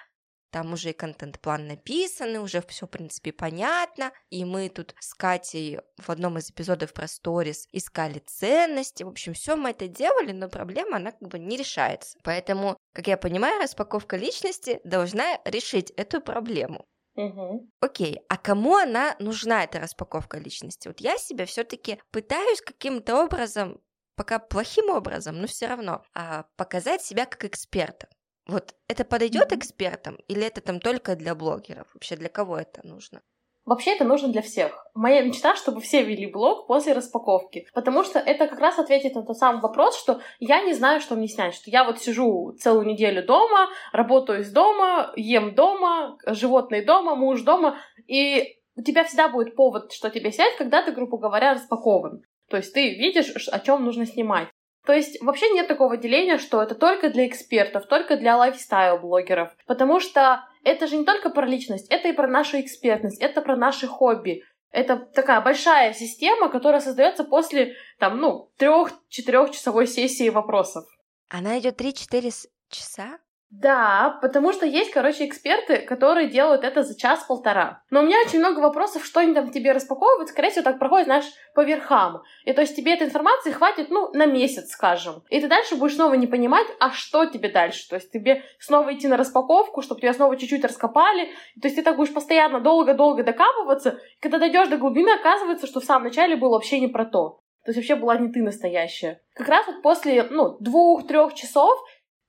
там 0.50 0.72
уже 0.72 0.90
и 0.90 0.92
контент-план 0.92 1.66
написан, 1.66 2.36
уже 2.36 2.62
все, 2.62 2.86
в 2.86 2.90
принципе, 2.90 3.32
понятно. 3.32 4.12
И 4.30 4.44
мы 4.44 4.68
тут 4.68 4.94
с 5.00 5.14
Катей 5.14 5.80
в 5.98 6.10
одном 6.10 6.38
из 6.38 6.50
эпизодов 6.50 6.92
про 6.92 7.06
сторис 7.06 7.66
искали 7.72 8.20
ценности. 8.20 9.02
В 9.02 9.08
общем, 9.08 9.34
все 9.34 9.56
мы 9.56 9.70
это 9.70 9.88
делали, 9.88 10.32
но 10.32 10.48
проблема, 10.48 10.96
она 10.96 11.12
как 11.12 11.28
бы 11.28 11.38
не 11.38 11.56
решается. 11.56 12.18
Поэтому, 12.22 12.76
Как 12.92 13.06
я 13.06 13.16
понимаю, 13.16 13.60
распаковка 13.60 14.16
личности 14.16 14.80
должна 14.84 15.40
решить 15.44 15.90
эту 15.92 16.20
проблему. 16.20 16.86
Угу. 17.18 17.68
Окей, 17.80 18.20
а 18.28 18.36
кому 18.36 18.76
она 18.76 19.16
нужна, 19.18 19.64
эта 19.64 19.80
распаковка 19.80 20.38
личности? 20.38 20.86
Вот 20.86 21.00
я 21.00 21.18
себя 21.18 21.46
все-таки 21.46 22.00
пытаюсь 22.12 22.60
каким-то 22.60 23.24
образом, 23.24 23.80
пока 24.14 24.38
плохим 24.38 24.90
образом, 24.90 25.40
но 25.40 25.48
все 25.48 25.66
равно, 25.66 26.04
а, 26.14 26.44
показать 26.56 27.02
себя 27.02 27.26
как 27.26 27.44
эксперта. 27.44 28.08
Вот 28.48 28.74
это 28.88 29.04
подойдет 29.04 29.52
экспертам 29.52 30.18
или 30.26 30.42
это 30.46 30.62
там 30.62 30.80
только 30.80 31.16
для 31.16 31.34
блогеров? 31.34 31.86
Вообще 31.92 32.16
для 32.16 32.30
кого 32.30 32.56
это 32.56 32.80
нужно? 32.82 33.20
Вообще 33.66 33.94
это 33.94 34.04
нужно 34.04 34.28
для 34.28 34.40
всех. 34.40 34.86
Моя 34.94 35.20
мечта, 35.20 35.54
чтобы 35.54 35.82
все 35.82 36.02
вели 36.02 36.26
блог 36.26 36.66
после 36.66 36.94
распаковки. 36.94 37.66
Потому 37.74 38.02
что 38.02 38.18
это 38.18 38.46
как 38.46 38.58
раз 38.58 38.78
ответит 38.78 39.14
на 39.14 39.22
тот 39.22 39.36
самый 39.36 39.60
вопрос, 39.60 40.00
что 40.00 40.22
я 40.40 40.62
не 40.62 40.72
знаю, 40.72 41.02
что 41.02 41.16
мне 41.16 41.28
снять. 41.28 41.54
Что 41.54 41.70
я 41.70 41.84
вот 41.84 42.00
сижу 42.00 42.56
целую 42.58 42.86
неделю 42.86 43.26
дома, 43.26 43.68
работаю 43.92 44.40
из 44.40 44.50
дома, 44.50 45.12
ем 45.16 45.54
дома, 45.54 46.16
животные 46.24 46.82
дома, 46.82 47.14
муж 47.14 47.42
дома, 47.42 47.76
и 48.06 48.56
у 48.74 48.82
тебя 48.82 49.04
всегда 49.04 49.28
будет 49.28 49.54
повод, 49.54 49.92
что 49.92 50.08
тебе 50.08 50.32
снять, 50.32 50.56
когда 50.56 50.80
ты, 50.80 50.92
грубо 50.92 51.18
говоря, 51.18 51.52
распакован. 51.52 52.22
То 52.48 52.56
есть 52.56 52.72
ты 52.72 52.94
видишь, 52.94 53.48
о 53.48 53.60
чем 53.60 53.84
нужно 53.84 54.06
снимать. 54.06 54.48
То 54.88 54.94
есть 54.94 55.20
вообще 55.20 55.50
нет 55.50 55.68
такого 55.68 55.98
деления, 55.98 56.38
что 56.38 56.62
это 56.62 56.74
только 56.74 57.10
для 57.10 57.26
экспертов, 57.26 57.84
только 57.88 58.16
для 58.16 58.38
лайфстайл-блогеров. 58.38 59.50
Потому 59.66 60.00
что 60.00 60.48
это 60.64 60.86
же 60.86 60.96
не 60.96 61.04
только 61.04 61.28
про 61.28 61.44
личность, 61.46 61.88
это 61.90 62.08
и 62.08 62.12
про 62.12 62.26
нашу 62.26 62.58
экспертность, 62.58 63.20
это 63.20 63.42
про 63.42 63.54
наши 63.54 63.86
хобби. 63.86 64.44
Это 64.70 64.96
такая 64.96 65.42
большая 65.42 65.92
система, 65.92 66.48
которая 66.48 66.80
создается 66.80 67.24
после, 67.24 67.74
там, 67.98 68.16
ну, 68.18 68.50
трех-четырехчасовой 68.56 69.86
сессии 69.86 70.30
вопросов. 70.30 70.86
Она 71.28 71.58
идет 71.58 71.78
3-4 71.78 72.30
с- 72.30 72.48
часа? 72.70 73.18
Да, 73.50 74.18
потому 74.20 74.52
что 74.52 74.66
есть, 74.66 74.90
короче, 74.90 75.26
эксперты, 75.26 75.78
которые 75.78 76.28
делают 76.28 76.64
это 76.64 76.82
за 76.82 76.98
час-полтора. 76.98 77.82
Но 77.90 78.00
у 78.00 78.02
меня 78.02 78.18
очень 78.20 78.40
много 78.40 78.60
вопросов, 78.60 79.06
что 79.06 79.20
они 79.20 79.32
там 79.32 79.50
тебе 79.50 79.72
распаковывают, 79.72 80.28
скорее 80.28 80.50
всего, 80.50 80.64
так 80.64 80.78
проходит, 80.78 81.06
знаешь, 81.06 81.24
по 81.54 81.64
верхам. 81.64 82.22
И 82.44 82.52
то 82.52 82.60
есть 82.60 82.76
тебе 82.76 82.92
этой 82.92 83.06
информации 83.06 83.50
хватит, 83.50 83.88
ну, 83.88 84.10
на 84.12 84.26
месяц, 84.26 84.70
скажем. 84.70 85.22
И 85.30 85.40
ты 85.40 85.48
дальше 85.48 85.76
будешь 85.76 85.94
снова 85.94 86.12
не 86.14 86.26
понимать, 86.26 86.66
а 86.78 86.90
что 86.90 87.24
тебе 87.24 87.48
дальше. 87.48 87.88
То 87.88 87.96
есть 87.96 88.12
тебе 88.12 88.42
снова 88.58 88.94
идти 88.94 89.08
на 89.08 89.16
распаковку, 89.16 89.80
чтобы 89.80 90.02
тебя 90.02 90.12
снова 90.12 90.36
чуть-чуть 90.36 90.64
раскопали. 90.64 91.30
То 91.60 91.68
есть 91.68 91.76
ты 91.76 91.82
так 91.82 91.96
будешь 91.96 92.12
постоянно 92.12 92.60
долго-долго 92.60 93.24
докапываться. 93.24 93.98
И 94.18 94.20
когда 94.20 94.38
дойдешь 94.38 94.68
до 94.68 94.76
глубины, 94.76 95.08
оказывается, 95.08 95.66
что 95.66 95.80
в 95.80 95.84
самом 95.84 96.04
начале 96.04 96.36
было 96.36 96.50
вообще 96.50 96.80
не 96.80 96.88
про 96.88 97.06
то. 97.06 97.40
То 97.64 97.70
есть 97.70 97.78
вообще 97.78 97.96
была 97.96 98.16
не 98.16 98.32
ты 98.32 98.42
настоящая. 98.42 99.20
Как 99.34 99.46
раз 99.46 99.66
вот 99.66 99.82
после, 99.82 100.22
ну, 100.22 100.56
двух-трех 100.58 101.34
часов 101.34 101.78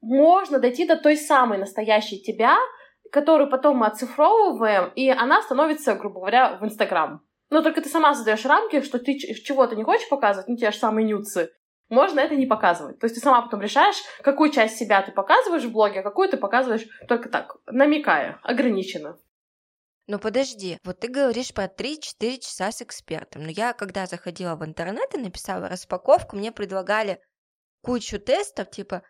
можно 0.01 0.59
дойти 0.59 0.85
до 0.85 0.97
той 0.97 1.17
самой 1.17 1.57
настоящей 1.57 2.21
тебя, 2.21 2.57
которую 3.11 3.49
потом 3.49 3.77
мы 3.77 3.87
оцифровываем, 3.87 4.91
и 4.95 5.09
она 5.09 5.41
становится, 5.41 5.95
грубо 5.95 6.19
говоря, 6.19 6.57
в 6.57 6.65
Инстаграм. 6.65 7.21
Но 7.49 7.61
только 7.61 7.81
ты 7.81 7.89
сама 7.89 8.13
создаешь 8.13 8.45
рамки, 8.45 8.81
что 8.81 8.99
ты 8.99 9.17
чего-то 9.17 9.75
не 9.75 9.83
хочешь 9.83 10.07
показывать, 10.09 10.47
ну, 10.47 10.55
те 10.55 10.71
же 10.71 10.77
самые 10.77 11.05
нюцы, 11.05 11.49
можно 11.89 12.19
это 12.19 12.35
не 12.35 12.45
показывать. 12.45 12.99
То 12.99 13.05
есть 13.05 13.15
ты 13.15 13.21
сама 13.21 13.41
потом 13.41 13.61
решаешь, 13.61 13.97
какую 14.21 14.51
часть 14.51 14.77
себя 14.77 15.01
ты 15.01 15.11
показываешь 15.11 15.63
в 15.63 15.71
блоге, 15.71 16.01
а 16.01 16.03
какую 16.03 16.29
ты 16.29 16.37
показываешь 16.37 16.87
только 17.07 17.29
так, 17.29 17.57
намекая, 17.65 18.39
ограниченно. 18.43 19.17
Ну 20.07 20.19
подожди, 20.19 20.77
вот 20.83 20.99
ты 20.99 21.07
говоришь 21.07 21.53
про 21.53 21.65
3-4 21.65 22.39
часа 22.39 22.71
с 22.71 22.81
экспертом. 22.81 23.43
Но 23.43 23.49
я, 23.49 23.73
когда 23.73 24.05
заходила 24.05 24.55
в 24.55 24.65
интернет 24.65 25.13
и 25.13 25.19
написала 25.19 25.67
распаковку, 25.67 26.35
мне 26.35 26.51
предлагали 26.51 27.21
кучу 27.81 28.19
тестов, 28.19 28.69
типа, 28.69 29.03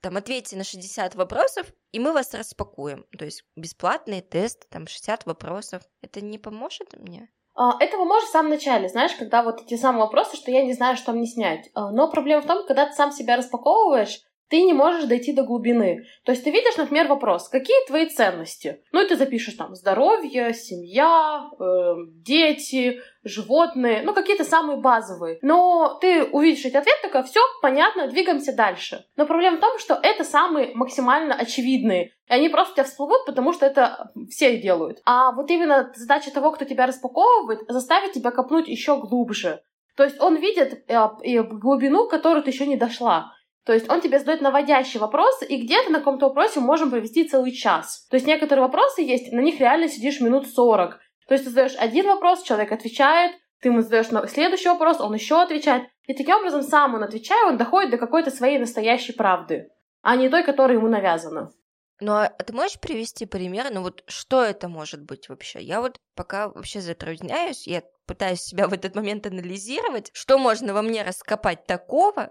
там, 0.00 0.16
ответьте 0.16 0.56
на 0.56 0.64
60 0.64 1.14
вопросов, 1.14 1.66
и 1.92 2.00
мы 2.00 2.12
вас 2.12 2.34
распакуем. 2.34 3.04
То 3.18 3.24
есть 3.24 3.44
бесплатный 3.56 4.20
тест, 4.20 4.68
там, 4.70 4.86
60 4.86 5.26
вопросов. 5.26 5.82
Это 6.02 6.20
не 6.20 6.38
поможет 6.38 6.98
мне? 6.98 7.28
А, 7.54 7.72
Это 7.80 7.96
поможет 7.96 8.28
в 8.28 8.32
самом 8.32 8.50
начале, 8.50 8.88
знаешь, 8.88 9.14
когда 9.14 9.42
вот 9.42 9.60
эти 9.60 9.76
самые 9.76 10.04
вопросы, 10.04 10.36
что 10.36 10.50
я 10.50 10.64
не 10.64 10.72
знаю, 10.72 10.96
что 10.96 11.12
мне 11.12 11.26
снять. 11.26 11.68
А, 11.74 11.90
Но 11.90 12.10
проблема 12.10 12.42
в 12.42 12.46
том, 12.46 12.66
когда 12.66 12.86
ты 12.86 12.94
сам 12.94 13.12
себя 13.12 13.36
распаковываешь, 13.36 14.20
ты 14.50 14.62
не 14.62 14.72
можешь 14.72 15.04
дойти 15.04 15.32
до 15.32 15.44
глубины. 15.44 16.04
То 16.24 16.32
есть 16.32 16.42
ты 16.42 16.50
видишь, 16.50 16.76
например, 16.76 17.06
вопрос, 17.06 17.48
какие 17.48 17.86
твои 17.86 18.06
ценности? 18.06 18.82
Ну, 18.90 19.00
и 19.00 19.08
ты 19.08 19.16
запишешь 19.16 19.54
там 19.54 19.76
здоровье, 19.76 20.52
семья, 20.52 21.48
э, 21.58 21.94
дети, 22.16 23.00
животные, 23.22 24.02
ну, 24.02 24.12
какие-то 24.12 24.42
самые 24.44 24.78
базовые. 24.78 25.38
Но 25.42 25.96
ты 26.00 26.24
увидишь 26.24 26.64
эти 26.64 26.76
ответы, 26.76 26.98
такая, 27.02 27.22
все, 27.22 27.40
понятно, 27.62 28.08
двигаемся 28.08 28.52
дальше. 28.52 29.04
Но 29.16 29.24
проблема 29.24 29.58
в 29.58 29.60
том, 29.60 29.78
что 29.78 29.98
это 30.02 30.24
самые 30.24 30.74
максимально 30.74 31.34
очевидные. 31.36 32.06
И 32.28 32.32
они 32.32 32.48
просто 32.48 32.72
у 32.72 32.74
тебя 32.74 32.84
всплывут, 32.84 33.24
потому 33.26 33.52
что 33.52 33.66
это 33.66 34.10
все 34.30 34.58
делают. 34.58 35.00
А 35.04 35.30
вот 35.30 35.48
именно 35.50 35.92
задача 35.94 36.32
того, 36.32 36.50
кто 36.50 36.64
тебя 36.64 36.86
распаковывает, 36.86 37.60
заставить 37.68 38.12
тебя 38.12 38.32
копнуть 38.32 38.66
еще 38.66 38.98
глубже. 38.98 39.62
То 39.96 40.04
есть 40.04 40.20
он 40.20 40.36
видит 40.36 40.84
э, 40.88 41.08
и 41.22 41.38
глубину, 41.40 42.08
которой 42.08 42.42
ты 42.42 42.50
еще 42.50 42.66
не 42.66 42.76
дошла. 42.76 43.32
То 43.64 43.72
есть 43.72 43.90
он 43.90 44.00
тебе 44.00 44.18
задает 44.18 44.40
наводящие 44.40 45.00
вопросы, 45.00 45.44
и 45.44 45.62
где-то 45.62 45.90
на 45.90 45.98
каком-то 45.98 46.26
вопросе 46.26 46.60
мы 46.60 46.66
можем 46.66 46.90
провести 46.90 47.28
целый 47.28 47.52
час. 47.52 48.06
То 48.10 48.16
есть 48.16 48.26
некоторые 48.26 48.64
вопросы 48.64 49.02
есть, 49.02 49.32
на 49.32 49.40
них 49.40 49.60
реально 49.60 49.88
сидишь 49.88 50.20
минут 50.20 50.48
40. 50.48 50.98
То 51.28 51.34
есть 51.34 51.44
ты 51.44 51.50
задаешь 51.50 51.76
один 51.78 52.06
вопрос, 52.06 52.42
человек 52.42 52.72
отвечает, 52.72 53.32
ты 53.60 53.68
ему 53.68 53.82
задаешь 53.82 54.08
следующий 54.30 54.68
вопрос, 54.68 55.00
он 55.00 55.14
еще 55.14 55.40
отвечает. 55.40 55.84
И 56.06 56.14
таким 56.14 56.36
образом 56.36 56.62
сам 56.62 56.94
он 56.94 57.04
отвечая, 57.04 57.46
он 57.46 57.58
доходит 57.58 57.90
до 57.90 57.98
какой-то 57.98 58.30
своей 58.30 58.58
настоящей 58.58 59.12
правды, 59.12 59.68
а 60.02 60.16
не 60.16 60.28
той, 60.28 60.42
которая 60.42 60.78
ему 60.78 60.88
навязана. 60.88 61.52
Ну, 62.00 62.12
а 62.14 62.28
ты 62.30 62.54
можешь 62.54 62.80
привести 62.80 63.26
пример? 63.26 63.66
Ну, 63.70 63.82
вот 63.82 64.02
что 64.06 64.42
это 64.42 64.68
может 64.68 65.02
быть 65.04 65.28
вообще? 65.28 65.60
Я 65.60 65.82
вот 65.82 66.00
пока 66.16 66.48
вообще 66.48 66.80
затрудняюсь, 66.80 67.66
я 67.66 67.82
пытаюсь 68.06 68.40
себя 68.40 68.66
в 68.66 68.72
этот 68.72 68.94
момент 68.94 69.26
анализировать, 69.26 70.10
что 70.14 70.38
можно 70.38 70.72
во 70.72 70.80
мне 70.80 71.02
раскопать 71.02 71.66
такого, 71.66 72.30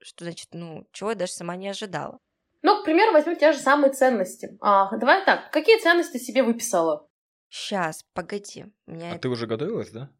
что, 0.00 0.24
значит, 0.24 0.48
ну, 0.52 0.86
чего 0.92 1.10
я 1.10 1.16
даже 1.16 1.32
сама 1.32 1.56
не 1.56 1.68
ожидала. 1.68 2.18
Ну, 2.62 2.80
к 2.80 2.84
примеру, 2.84 3.12
возьмем 3.12 3.36
те 3.36 3.52
же 3.52 3.58
самые 3.58 3.92
ценности. 3.92 4.56
А, 4.60 4.96
давай 4.96 5.24
так, 5.24 5.50
какие 5.52 5.80
ценности 5.80 6.18
себе 6.18 6.42
выписала? 6.42 7.08
Сейчас, 7.48 8.04
погоди. 8.14 8.66
Меня 8.86 9.06
А 9.06 9.10
это- 9.12 9.20
ты 9.22 9.28
уже 9.28 9.46
готовилась, 9.46 9.90
да? 9.90 10.10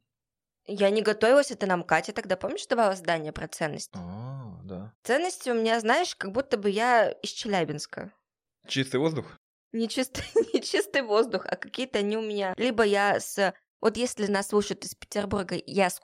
Я 0.67 0.91
не 0.91 1.03
готовилась, 1.03 1.51
это 1.51 1.67
нам 1.67 1.83
Катя 1.83 2.13
тогда, 2.13 2.37
помнишь, 2.37 2.67
давала 2.67 2.95
задание 2.95 3.33
про 3.33 3.49
ценности? 3.49 3.97
А, 3.97 4.61
да. 4.65 4.93
Ценности 5.03 5.51
у 5.51 5.55
меня, 5.55 5.81
знаешь, 5.81 6.15
как 6.15 6.33
будто 6.33 6.59
бы 6.59 6.69
я 6.71 7.11
из 7.11 7.31
Челябинска. 7.31 8.13
Чистый 8.67 8.97
воздух? 8.97 9.39
Не 9.73 9.89
чистый, 9.89 10.25
не 10.55 10.61
чистый 10.63 11.03
воздух, 11.03 11.47
а 11.47 11.57
какие-то 11.57 11.99
они 11.99 12.17
у 12.17 12.23
меня... 12.23 12.55
Либо 12.57 12.83
я 12.85 13.19
с... 13.19 13.53
Вот 13.81 13.97
если 13.97 14.27
нас 14.27 14.49
слушают 14.49 14.85
из 14.85 14.95
Петербурга, 14.95 15.57
я 15.67 15.89
с. 15.89 16.01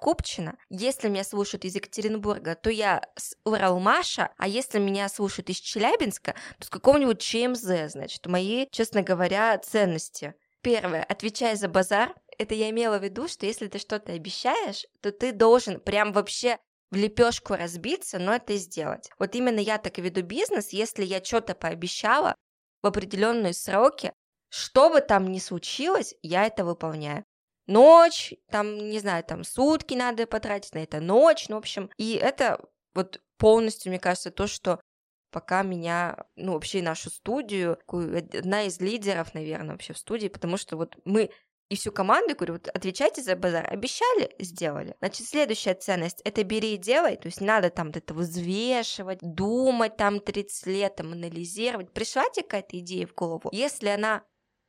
Если 0.71 1.09
меня 1.09 1.25
слушают 1.25 1.65
из 1.65 1.75
Екатеринбурга, 1.75 2.55
то 2.55 2.71
я 2.71 3.03
с 3.17 3.37
Уралмаша. 3.45 4.33
А 4.37 4.47
если 4.47 4.79
меня 4.79 5.09
слушают 5.09 5.51
из 5.51 5.57
Челябинска, 5.57 6.35
то 6.59 6.67
с 6.67 6.71
какого-нибудь 6.71 7.21
ЧМЗ, 7.21 7.93
значит. 7.93 8.27
Мои, 8.27 8.67
честно 8.71 9.03
говоря, 9.03 9.59
ценности. 9.59 10.35
Первое. 10.63 11.03
Отвечай 11.03 11.57
за 11.57 11.69
базар. 11.69 12.15
Это 12.39 12.55
я 12.55 12.71
имела 12.71 12.99
в 12.99 13.05
виду, 13.05 13.29
что 13.29 13.47
если 13.47 13.67
ты 13.67 13.79
что-то 13.79 14.13
обещаешь, 14.13 14.87
то 15.01 15.11
ты 15.13 15.33
должен 15.33 15.81
прям 15.81 16.13
вообще 16.13 16.59
в 16.91 16.97
лепешку 16.97 17.55
разбиться, 17.55 18.19
но 18.19 18.35
это 18.35 18.57
сделать. 18.57 19.11
Вот 19.19 19.35
именно 19.35 19.59
я 19.59 19.79
так 19.79 19.99
и 19.99 20.03
веду 20.03 20.23
бизнес, 20.23 20.71
если 20.71 21.05
я 21.05 21.23
что-то 21.23 21.55
пообещала 21.55 22.37
в 22.83 22.87
определенные 22.87 23.53
сроки, 23.53 24.13
что 24.49 24.91
бы 24.91 25.01
там 25.01 25.33
ни 25.33 25.41
случилось, 25.41 26.15
я 26.23 26.47
это 26.47 26.65
выполняю. 26.65 27.25
Ночь, 27.67 28.35
там, 28.51 28.77
не 28.77 28.99
знаю, 28.99 29.25
там 29.25 29.45
сутки 29.45 29.95
надо 29.95 30.27
потратить 30.27 30.75
на 30.75 30.81
это, 30.81 31.01
ночь, 31.01 31.49
ну, 31.49 31.57
в 31.57 31.59
общем. 31.59 31.91
И 31.97 32.15
это 32.15 32.61
вот 32.95 33.21
полностью, 33.39 33.91
мне 33.91 33.99
кажется, 33.99 34.31
то, 34.31 34.47
что 34.47 34.81
пока 35.31 35.63
меня, 35.63 36.27
ну, 36.37 36.53
вообще 36.53 36.83
нашу 36.83 37.11
студию, 37.11 37.77
такую, 37.77 38.19
одна 38.19 38.65
из 38.65 38.81
лидеров, 38.81 39.35
наверное, 39.35 39.73
вообще 39.73 39.93
в 39.93 39.99
студии, 39.99 40.29
потому 40.29 40.57
что 40.57 40.77
вот 40.77 40.97
мы 41.05 41.31
и 41.71 41.77
всю 41.77 41.93
команду, 41.93 42.37
говорю, 42.37 42.55
вот 42.55 42.69
отвечайте 42.69 43.23
за 43.23 43.37
базар. 43.37 43.67
Обещали, 43.69 44.31
сделали. 44.39 44.95
Значит, 45.01 45.27
следующая 45.27 45.75
ценность– 45.75 46.21
это 46.25 46.45
бери 46.45 46.75
и 46.75 46.79
делай. 46.79 47.17
То 47.17 47.27
есть 47.27 47.41
не 47.41 47.47
надо 47.47 47.71
там 47.71 47.89
это 47.89 48.13
взвешивать, 48.13 49.19
думать 49.23 49.97
там 49.97 50.21
30 50.21 50.67
лет, 50.67 50.97
там 50.97 51.13
анализировать. 51.13 51.91
Пришла 51.93 52.29
тебе 52.31 52.45
какая-то 52.45 52.79
идея 52.79 53.07
в 53.07 53.15
голову. 53.15 53.49
Если 53.51 53.89
она 53.89 54.23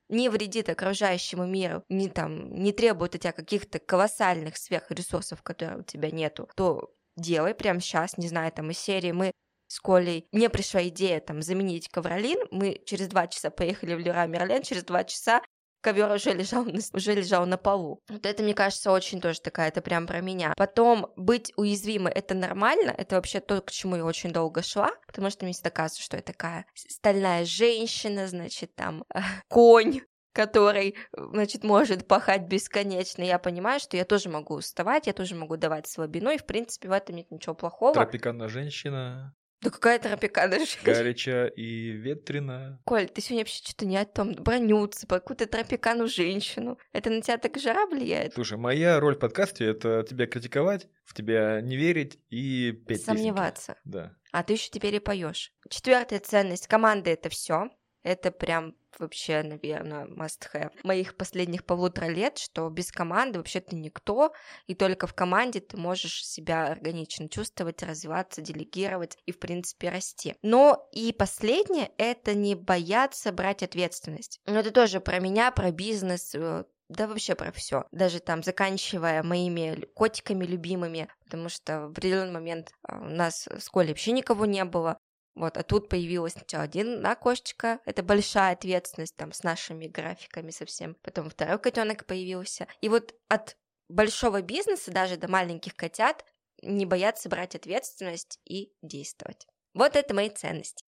не 0.09 0.29
вредит 0.29 0.69
окружающему 0.69 1.45
миру, 1.45 1.83
не 1.89 2.09
там, 2.09 2.53
не 2.53 2.71
требует 2.71 3.15
от 3.15 3.21
тебя 3.21 3.31
каких-то 3.31 3.79
колоссальных 3.79 4.57
сверхресурсов, 4.57 5.41
которые 5.41 5.79
у 5.79 5.83
тебя 5.83 6.11
нету, 6.11 6.49
то 6.55 6.93
делай 7.17 7.55
прямо 7.55 7.79
сейчас, 7.79 8.17
не 8.17 8.27
знаю, 8.27 8.51
там 8.51 8.71
из 8.71 8.79
серии 8.79 9.11
мы 9.11 9.31
с 9.67 9.79
Колей, 9.79 10.27
мне 10.31 10.49
пришла 10.49 10.87
идея 10.87 11.19
там 11.19 11.41
заменить 11.41 11.89
ковролин, 11.89 12.39
мы 12.51 12.81
через 12.85 13.07
два 13.07 13.27
часа 13.27 13.49
поехали 13.49 13.95
в 13.95 13.99
Леруа 13.99 14.27
Мерлен, 14.27 14.61
через 14.61 14.83
два 14.83 15.03
часа 15.03 15.41
ковер 15.85 16.11
уже 16.11 16.33
лежал, 16.33 16.65
уже 16.93 17.13
лежал 17.13 17.45
на 17.45 17.57
полу. 17.57 18.01
Вот 18.09 18.25
это, 18.25 18.41
мне 18.41 18.55
кажется, 18.55 18.91
очень 18.91 19.21
тоже 19.21 19.39
такая, 19.39 19.67
это 19.67 19.81
прям 19.81 20.07
про 20.07 20.19
меня. 20.19 20.53
Потом 20.57 21.11
быть 21.15 21.53
уязвимой, 21.57 22.11
это 22.11 22.33
нормально, 22.33 22.89
это 22.97 23.17
вообще 23.17 23.39
то, 23.39 23.61
к 23.61 23.69
чему 23.69 23.95
я 23.95 24.03
очень 24.03 24.31
долго 24.31 24.63
шла, 24.63 24.89
потому 25.05 25.29
что 25.29 25.45
мне 25.45 25.53
всегда 25.53 25.69
кажется, 25.69 26.01
что 26.01 26.17
я 26.17 26.23
такая 26.23 26.65
стальная 26.73 27.45
женщина, 27.45 28.27
значит, 28.27 28.73
там, 28.73 29.05
конь, 29.47 30.01
который, 30.33 30.95
значит, 31.15 31.63
может 31.63 32.07
пахать 32.07 32.47
бесконечно. 32.47 33.21
Я 33.21 33.37
понимаю, 33.37 33.79
что 33.79 33.95
я 33.95 34.05
тоже 34.05 34.29
могу 34.29 34.55
уставать, 34.55 35.05
я 35.05 35.13
тоже 35.13 35.35
могу 35.35 35.55
давать 35.55 35.87
слабину, 35.87 36.31
и, 36.31 36.37
в 36.37 36.47
принципе, 36.47 36.89
в 36.89 36.93
этом 36.93 37.15
нет 37.15 37.29
ничего 37.29 37.53
плохого. 37.53 37.93
Тропиканная 37.93 38.49
женщина. 38.49 39.35
Да 39.61 39.69
какая 39.69 39.99
тропиканная 39.99 40.59
женщина? 40.59 40.83
Горяча 40.83 41.47
и 41.47 41.91
ветрена. 41.91 42.81
Коль, 42.85 43.07
ты 43.07 43.21
сегодня 43.21 43.41
вообще 43.41 43.63
что-то 43.63 43.85
не 43.85 43.97
о 43.97 44.05
том. 44.05 44.33
Броню 44.33 44.85
цепа, 44.87 45.19
какую-то 45.19 45.47
тропикану 45.47 46.07
женщину. 46.07 46.77
Это 46.93 47.09
на 47.09 47.21
тебя 47.21 47.37
так 47.37 47.57
жара 47.57 47.85
влияет? 47.87 48.33
Слушай, 48.33 48.57
моя 48.57 48.99
роль 48.99 49.15
в 49.15 49.19
подкасте— 49.19 49.65
это 49.65 50.05
тебя 50.07 50.27
критиковать, 50.27 50.87
в 51.03 51.13
тебя 51.13 51.61
не 51.61 51.77
верить 51.77 52.19
и 52.29 52.71
петь 52.71 53.05
Сомневаться. 53.05 53.73
Песенки. 53.73 53.81
Да. 53.85 54.15
А 54.31 54.43
ты 54.43 54.53
еще 54.53 54.69
теперь 54.69 54.95
и 54.95 54.99
поешь. 54.99 55.53
Четвертая 55.69 56.19
ценность 56.19 56.67
команды— 56.67 57.09
это 57.11 57.29
все. 57.29 57.69
Это 58.05 58.29
прям 58.29 58.75
вообще, 58.99 59.41
наверное, 59.41 60.05
must 60.05 60.47
have 60.53 60.71
моих 60.83 61.17
последних 61.17 61.65
полутора 61.65 62.05
лет, 62.05 62.37
что 62.37 62.69
без 62.69 62.91
команды 62.91 63.39
вообще 63.39 63.61
ты 63.61 63.75
никто, 63.75 64.31
и 64.67 64.75
только 64.75 65.07
в 65.07 65.15
команде 65.15 65.59
ты 65.59 65.75
можешь 65.75 66.23
себя 66.23 66.67
органично 66.67 67.27
чувствовать, 67.27 67.81
развиваться, 67.81 68.43
делегировать 68.43 69.17
и, 69.25 69.31
в 69.31 69.39
принципе, 69.39 69.89
расти. 69.89 70.35
Но 70.43 70.87
и 70.91 71.11
последнее— 71.13 71.91
это 71.97 72.35
не 72.35 72.53
бояться 72.53 73.31
брать 73.31 73.63
ответственность. 73.63 74.39
Но 74.45 74.59
это 74.59 74.69
тоже 74.69 74.99
про 74.99 75.19
меня, 75.19 75.49
про 75.49 75.71
бизнес, 75.71 76.35
э, 76.35 76.63
да 76.89 77.07
вообще 77.07 77.33
про 77.33 77.51
все. 77.51 77.85
Даже 77.91 78.19
там 78.19 78.43
заканчивая 78.43 79.23
моими 79.23 79.83
котиками 79.95 80.45
любимыми, 80.45 81.09
потому 81.23 81.49
что 81.49 81.87
в 81.87 81.91
определенный 81.91 82.33
момент 82.33 82.71
а, 82.83 82.99
у 82.99 83.09
нас 83.09 83.47
в 83.47 83.59
школе 83.61 83.89
вообще 83.89 84.11
никого 84.11 84.45
не 84.45 84.63
было. 84.63 84.99
Вот, 85.35 85.57
а 85.57 85.63
тут 85.63 85.89
появилась 85.89 86.33
сначала 86.33 86.63
один 86.63 87.05
окошечко, 87.05 87.79
это 87.85 88.03
большая 88.03 88.53
ответственность 88.53 89.17
там 89.17 89.33
с 89.33 89.43
нашими 89.43 89.87
графиками 89.87 90.49
совсем. 90.49 90.95
Потом 91.01 91.29
второй 91.29 91.59
котенок 91.59 92.05
появился. 92.05 92.67
И 92.79 92.87
вот 92.87 93.13
от 93.27 93.57
большого 93.89 94.41
бизнеса 94.41 94.91
даже 94.91 95.17
до 95.17 95.29
маленьких 95.29 95.75
котят 95.75 96.23
не 96.61 96.85
бояться 96.85 97.27
брать 97.27 97.53
ответственность 97.53 98.39
и 98.45 98.71
действовать. 98.81 99.45
Вот 99.73 99.97
это 99.97 100.13
мои 100.13 100.29
ценности. 100.29 100.85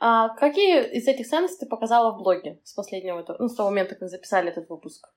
А 0.00 0.30
какие 0.30 0.96
из 0.96 1.06
этих 1.06 1.28
ценностей 1.28 1.60
ты 1.60 1.66
показала 1.66 2.12
в 2.12 2.18
блоге 2.18 2.60
с 2.64 2.72
последнего, 2.72 3.24
ну, 3.38 3.48
с 3.48 3.54
того 3.54 3.68
момента, 3.68 3.94
как 3.94 4.08
записали 4.08 4.48
этот 4.48 4.68
выпуск? 4.68 5.08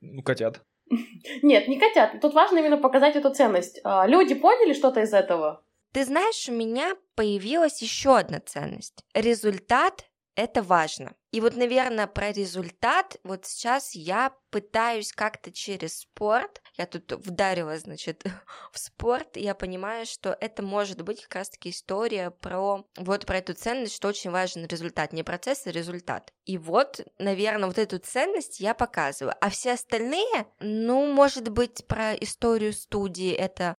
Ну, 0.00 0.22
котят. 0.22 0.60
Нет, 1.42 1.68
не 1.68 1.80
котят. 1.80 2.20
Тут 2.20 2.34
важно 2.34 2.58
именно 2.58 2.76
показать 2.76 3.16
эту 3.16 3.32
ценность. 3.32 3.80
А, 3.82 4.06
люди 4.06 4.34
поняли 4.34 4.74
что-то 4.74 5.00
из 5.00 5.12
этого? 5.12 5.64
Ты 5.92 6.04
знаешь, 6.04 6.48
у 6.48 6.52
меня 6.52 6.96
появилась 7.16 7.82
еще 7.82 8.16
одна 8.16 8.40
ценность. 8.40 9.04
Результат– 9.14 10.06
это 10.36 10.62
важно. 10.62 11.14
И 11.32 11.40
вот, 11.40 11.54
наверное, 11.54 12.06
про 12.06 12.32
результат 12.32 13.16
вот 13.22 13.46
сейчас 13.46 13.94
я 13.94 14.34
пытаюсь 14.50 15.12
как-то 15.12 15.52
через 15.52 16.00
спорт, 16.00 16.60
я 16.76 16.86
тут 16.86 17.12
вдарила, 17.12 17.78
значит, 17.78 18.24
в 18.72 18.78
спорт, 18.78 19.36
и 19.36 19.40
я 19.40 19.54
понимаю, 19.54 20.06
что 20.06 20.36
это 20.40 20.62
может 20.62 21.02
быть 21.02 21.22
как 21.22 21.36
раз-таки 21.36 21.70
история 21.70 22.30
про 22.30 22.84
вот 22.96 23.26
про 23.26 23.38
эту 23.38 23.54
ценность, 23.54 23.94
что 23.94 24.08
очень 24.08 24.30
важен 24.30 24.66
результат, 24.66 25.12
не 25.12 25.22
процесс, 25.22 25.66
а 25.66 25.70
результат. 25.70 26.32
И 26.46 26.58
вот, 26.58 27.00
наверное, 27.18 27.68
вот 27.68 27.78
эту 27.78 27.98
ценность 27.98 28.58
я 28.58 28.74
показываю. 28.74 29.34
А 29.40 29.50
все 29.50 29.72
остальные, 29.72 30.46
ну, 30.58 31.12
может 31.12 31.48
быть, 31.48 31.86
про 31.86 32.14
историю 32.14 32.72
студии 32.72 33.32
это 33.32 33.76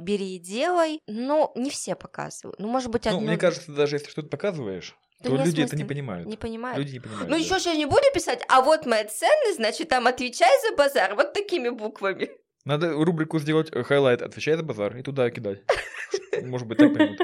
бери 0.00 0.36
и 0.36 0.38
делай. 0.38 1.00
Но 1.06 1.52
не 1.54 1.70
все 1.70 1.94
показывают. 1.94 2.58
Ну, 2.58 2.68
может 2.68 2.90
быть, 2.90 3.06
одно... 3.06 3.20
Ну, 3.20 3.26
мне 3.26 3.36
кажется, 3.36 3.72
даже 3.72 3.96
если 3.96 4.10
что-то 4.10 4.28
показываешь, 4.28 4.96
да 5.20 5.30
то 5.30 5.36
люди 5.36 5.62
это 5.62 5.76
не 5.76 5.84
понимают. 5.84 6.26
Не 6.26 6.36
понимают. 6.36 6.78
Люди 6.78 6.94
не 6.94 7.00
понимают. 7.00 7.28
Ну, 7.28 7.36
да. 7.36 7.42
еще 7.42 7.58
же 7.58 7.68
я 7.68 7.76
не 7.76 7.86
буду 7.86 8.02
писать, 8.12 8.44
а 8.48 8.60
вот 8.60 8.86
моя 8.86 9.04
ценность, 9.04 9.56
значит, 9.56 9.88
там 9.88 10.06
отвечай 10.06 10.50
за 10.68 10.76
базар, 10.76 11.14
вот 11.14 11.32
такими 11.32 11.68
буквами. 11.68 12.30
Надо 12.64 12.92
рубрику 12.92 13.38
сделать 13.38 13.68
э, 13.72 13.82
highlight, 13.82 14.22
отвечай 14.22 14.56
за 14.56 14.62
базар, 14.62 14.96
и 14.96 15.02
туда 15.02 15.30
кидать. 15.30 15.62
Может 16.42 16.68
быть, 16.68 16.78
так 16.78 16.94
поймут. 16.94 17.18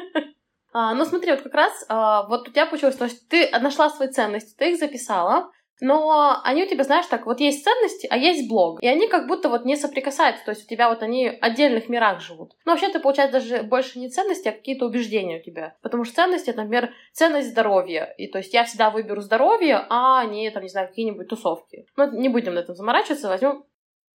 А, 0.73 0.95
ну, 0.95 1.05
смотри, 1.07 1.33
вот 1.33 1.43
как 1.43 1.55
раз 1.55 1.73
а, 1.89 2.27
вот 2.29 2.49
у 2.49 2.53
тебя 2.53 2.67
получилось, 2.67 2.95
что 2.95 3.09
ты 3.29 3.51
нашла 3.59 3.89
свои 3.89 4.09
ценности, 4.09 4.55
ты 4.57 4.73
их 4.73 4.79
записала, 4.79 5.51
но 5.81 6.41
они 6.45 6.65
у 6.65 6.69
тебя, 6.69 6.85
знаешь, 6.85 7.07
так, 7.07 7.27
вот 7.27 7.41
есть 7.41 7.65
ценности, 7.65 8.07
а 8.11 8.17
есть 8.17 8.49
блог. 8.49 8.83
И 8.83 8.87
они 8.87 9.09
как 9.09 9.27
будто 9.27 9.49
вот 9.49 9.65
не 9.65 9.77
соприкасаются, 9.77 10.45
то 10.45 10.51
есть 10.51 10.65
у 10.65 10.69
тебя 10.69 10.89
вот 10.89 11.03
они 11.03 11.31
в 11.31 11.39
отдельных 11.41 11.89
мирах 11.89 12.21
живут. 12.21 12.55
Но 12.65 12.73
вообще 12.73 12.89
ты, 12.89 13.01
получается, 13.01 13.41
даже 13.41 13.63
больше 13.63 13.99
не 13.99 14.09
ценности, 14.09 14.49
а 14.49 14.53
какие-то 14.53 14.87
убеждения 14.87 15.39
у 15.39 15.43
тебя. 15.43 15.77
Потому 15.83 16.05
что 16.05 16.17
ценности, 16.17 16.51
это, 16.51 16.63
например, 16.63 16.93
ценность 17.13 17.51
здоровья. 17.51 18.15
И 18.19 18.27
то 18.27 18.39
есть 18.39 18.53
я 18.55 18.65
всегда 18.65 18.91
выберу 18.91 19.21
здоровье, 19.21 19.87
а 19.89 20.25
не, 20.25 20.51
там, 20.51 20.63
не 20.63 20.69
знаю, 20.69 20.89
какие-нибудь 20.89 21.29
тусовки. 21.29 21.87
Но 21.97 22.07
не 22.07 22.29
будем 22.29 22.55
на 22.55 22.61
этом 22.61 22.75
заморачиваться, 22.75 23.29
возьмем... 23.29 23.65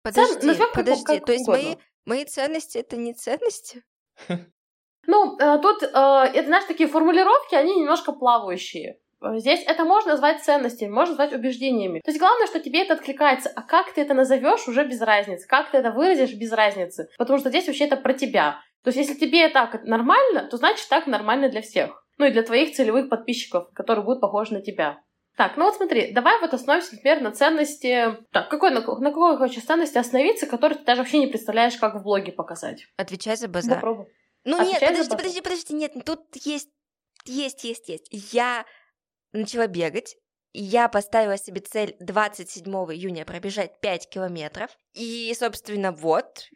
Подожди, 0.04 0.34
Цен... 0.34 0.48
Назовем 0.48 0.74
подожди, 0.74 1.04
как, 1.06 1.16
как 1.18 1.26
то 1.26 1.32
есть 1.32 1.48
мои, 1.48 1.76
мои 2.06 2.26
ценности— 2.26 2.78
это 2.80 2.98
не 2.98 3.14
ценности? 3.14 3.84
Ну, 5.06 5.38
э, 5.38 5.60
тут, 5.60 5.84
э, 5.84 5.88
это, 5.88 6.46
знаешь, 6.46 6.66
такие 6.66 6.88
формулировки, 6.88 7.56
они 7.56 7.76
немножко 7.76 8.14
плавающие. 8.14 9.00
Здесь 9.38 9.64
это 9.66 9.86
можно 9.86 10.12
назвать 10.12 10.44
ценностями, 10.44 10.90
можно 10.90 11.16
назвать 11.16 11.34
убеждениями. 11.34 12.02
То 12.04 12.12
есть 12.12 12.20
главное, 12.20 12.48
что 12.48 12.60
тебе 12.60 12.82
это 12.82 12.94
откликается, 12.94 13.52
а 13.56 13.62
как 13.62 13.94
ты 13.94 14.02
это 14.02 14.14
назовешь, 14.14 14.68
уже 14.68 14.86
без 14.86 15.02
разницы. 15.02 15.48
Как 15.48 15.72
ты 15.72 15.78
это 15.78 15.92
выразишь, 15.92 16.34
без 16.34 16.52
разницы. 16.52 17.10
Потому 17.18 17.40
что 17.40 17.50
здесь 17.50 17.68
вообще 17.68 17.86
это 17.86 17.98
про 17.98 18.14
тебя. 18.14 18.60
То 18.84 18.90
есть 18.90 18.98
если 18.98 19.14
тебе 19.14 19.48
так 19.50 19.84
нормально, 19.84 20.48
то 20.50 20.58
значит 20.58 20.88
так 20.90 21.08
нормально 21.08 21.50
для 21.50 21.62
всех. 21.62 22.04
Ну 22.18 22.26
и 22.26 22.32
для 22.32 22.44
твоих 22.44 22.76
целевых 22.76 23.10
подписчиков, 23.10 23.70
которые 23.74 24.06
будут 24.06 24.22
похожи 24.22 24.54
на 24.54 24.62
тебя. 24.62 25.00
Так, 25.36 25.58
ну 25.58 25.66
вот 25.66 25.76
смотри, 25.76 26.12
давай 26.12 26.40
вот 26.42 26.54
остановимся, 26.54 26.94
например, 26.94 27.22
на 27.22 27.32
ценности... 27.32 28.18
Так, 28.32 28.50
какой, 28.50 28.70
на, 28.70 28.82
на 28.82 29.10
какой 29.10 29.38
хочешь 29.38 29.64
ценности 29.64 29.98
остановиться, 29.98 30.46
которую 30.46 30.78
ты 30.78 30.86
даже 30.86 31.02
вообще 31.02 31.18
не 31.18 31.28
представляешь, 31.28 31.76
как 31.78 31.96
в 31.96 32.04
блоге 32.04 32.32
показать? 32.32 32.86
Отвечай 32.98 33.36
за 33.36 33.48
базар. 33.48 33.76
Попробуй. 33.76 34.06
Ну 34.44 34.58
Отвечай 34.58 34.82
нет, 34.82 34.92
подожди, 34.92 35.16
подожди, 35.16 35.42
подожди, 35.42 35.74
нет, 35.74 35.94
тут 36.06 36.20
есть, 36.36 36.70
есть, 37.26 37.64
есть, 37.64 37.90
есть. 37.90 38.34
Я 38.34 38.66
начала 39.34 39.68
бегать. 39.68 40.18
Я 40.54 40.88
поставила 40.88 41.38
себе 41.38 41.62
цель 41.62 41.96
27 42.00 42.66
июня 42.94 43.26
пробежать 43.26 43.80
5 43.82 44.10
километров. 44.10 44.78
И, 44.94 45.34
собственно, 45.38 45.92
вот, 45.92 46.48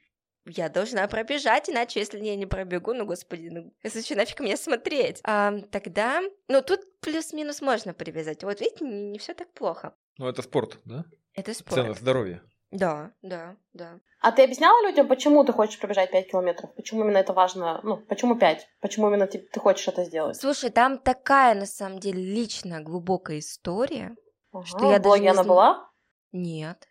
я 0.45 0.69
должна 0.69 1.07
пробежать, 1.07 1.69
иначе 1.69 1.99
если 1.99 2.23
я 2.23 2.35
не 2.35 2.45
пробегу, 2.45 2.93
ну, 2.93 3.05
господи, 3.05 3.49
ну, 3.51 3.73
если 3.83 4.13
нафиг 4.13 4.39
мне 4.39 4.55
смотреть? 4.55 5.19
А, 5.23 5.59
тогда, 5.71 6.21
ну, 6.47 6.61
тут 6.61 6.81
плюс-минус 7.01 7.61
можно 7.61 7.93
привязать. 7.93 8.43
Вот 8.43 8.61
видите, 8.61 8.85
не, 8.85 9.09
не 9.09 9.19
все 9.19 9.33
так 9.33 9.51
плохо. 9.53 9.95
Ну, 10.17 10.27
это 10.27 10.41
спорт, 10.41 10.79
да? 10.85 11.05
Это 11.33 11.53
спорт. 11.53 11.75
Ценность 11.75 12.01
здоровья. 12.01 12.41
Да, 12.71 13.11
да, 13.21 13.55
да. 13.73 13.99
А 14.19 14.31
ты 14.31 14.43
объясняла 14.43 14.85
людям, 14.85 15.07
почему 15.07 15.43
ты 15.45 15.53
хочешь 15.53 15.79
пробежать 15.79 16.11
5 16.11 16.31
километров? 16.31 16.73
Почему 16.75 17.03
именно 17.03 17.17
это 17.17 17.33
важно? 17.33 17.79
Ну, 17.83 17.97
почему 17.97 18.35
5? 18.35 18.67
Почему 18.81 19.07
именно 19.07 19.27
ты, 19.27 19.39
ты 19.39 19.59
хочешь 19.59 19.87
это 19.87 20.03
сделать? 20.03 20.35
Слушай, 20.35 20.69
там 20.69 20.97
такая, 20.97 21.55
на 21.55 21.65
самом 21.65 21.99
деле, 21.99 22.21
личная, 22.21 22.81
глубокая 22.81 23.39
история, 23.39 24.15
ага, 24.51 24.65
что 24.65 24.91
я 24.91 24.99
даже 24.99 25.27
она 25.27 25.43
была? 25.43 25.89
Нет. 26.31 26.87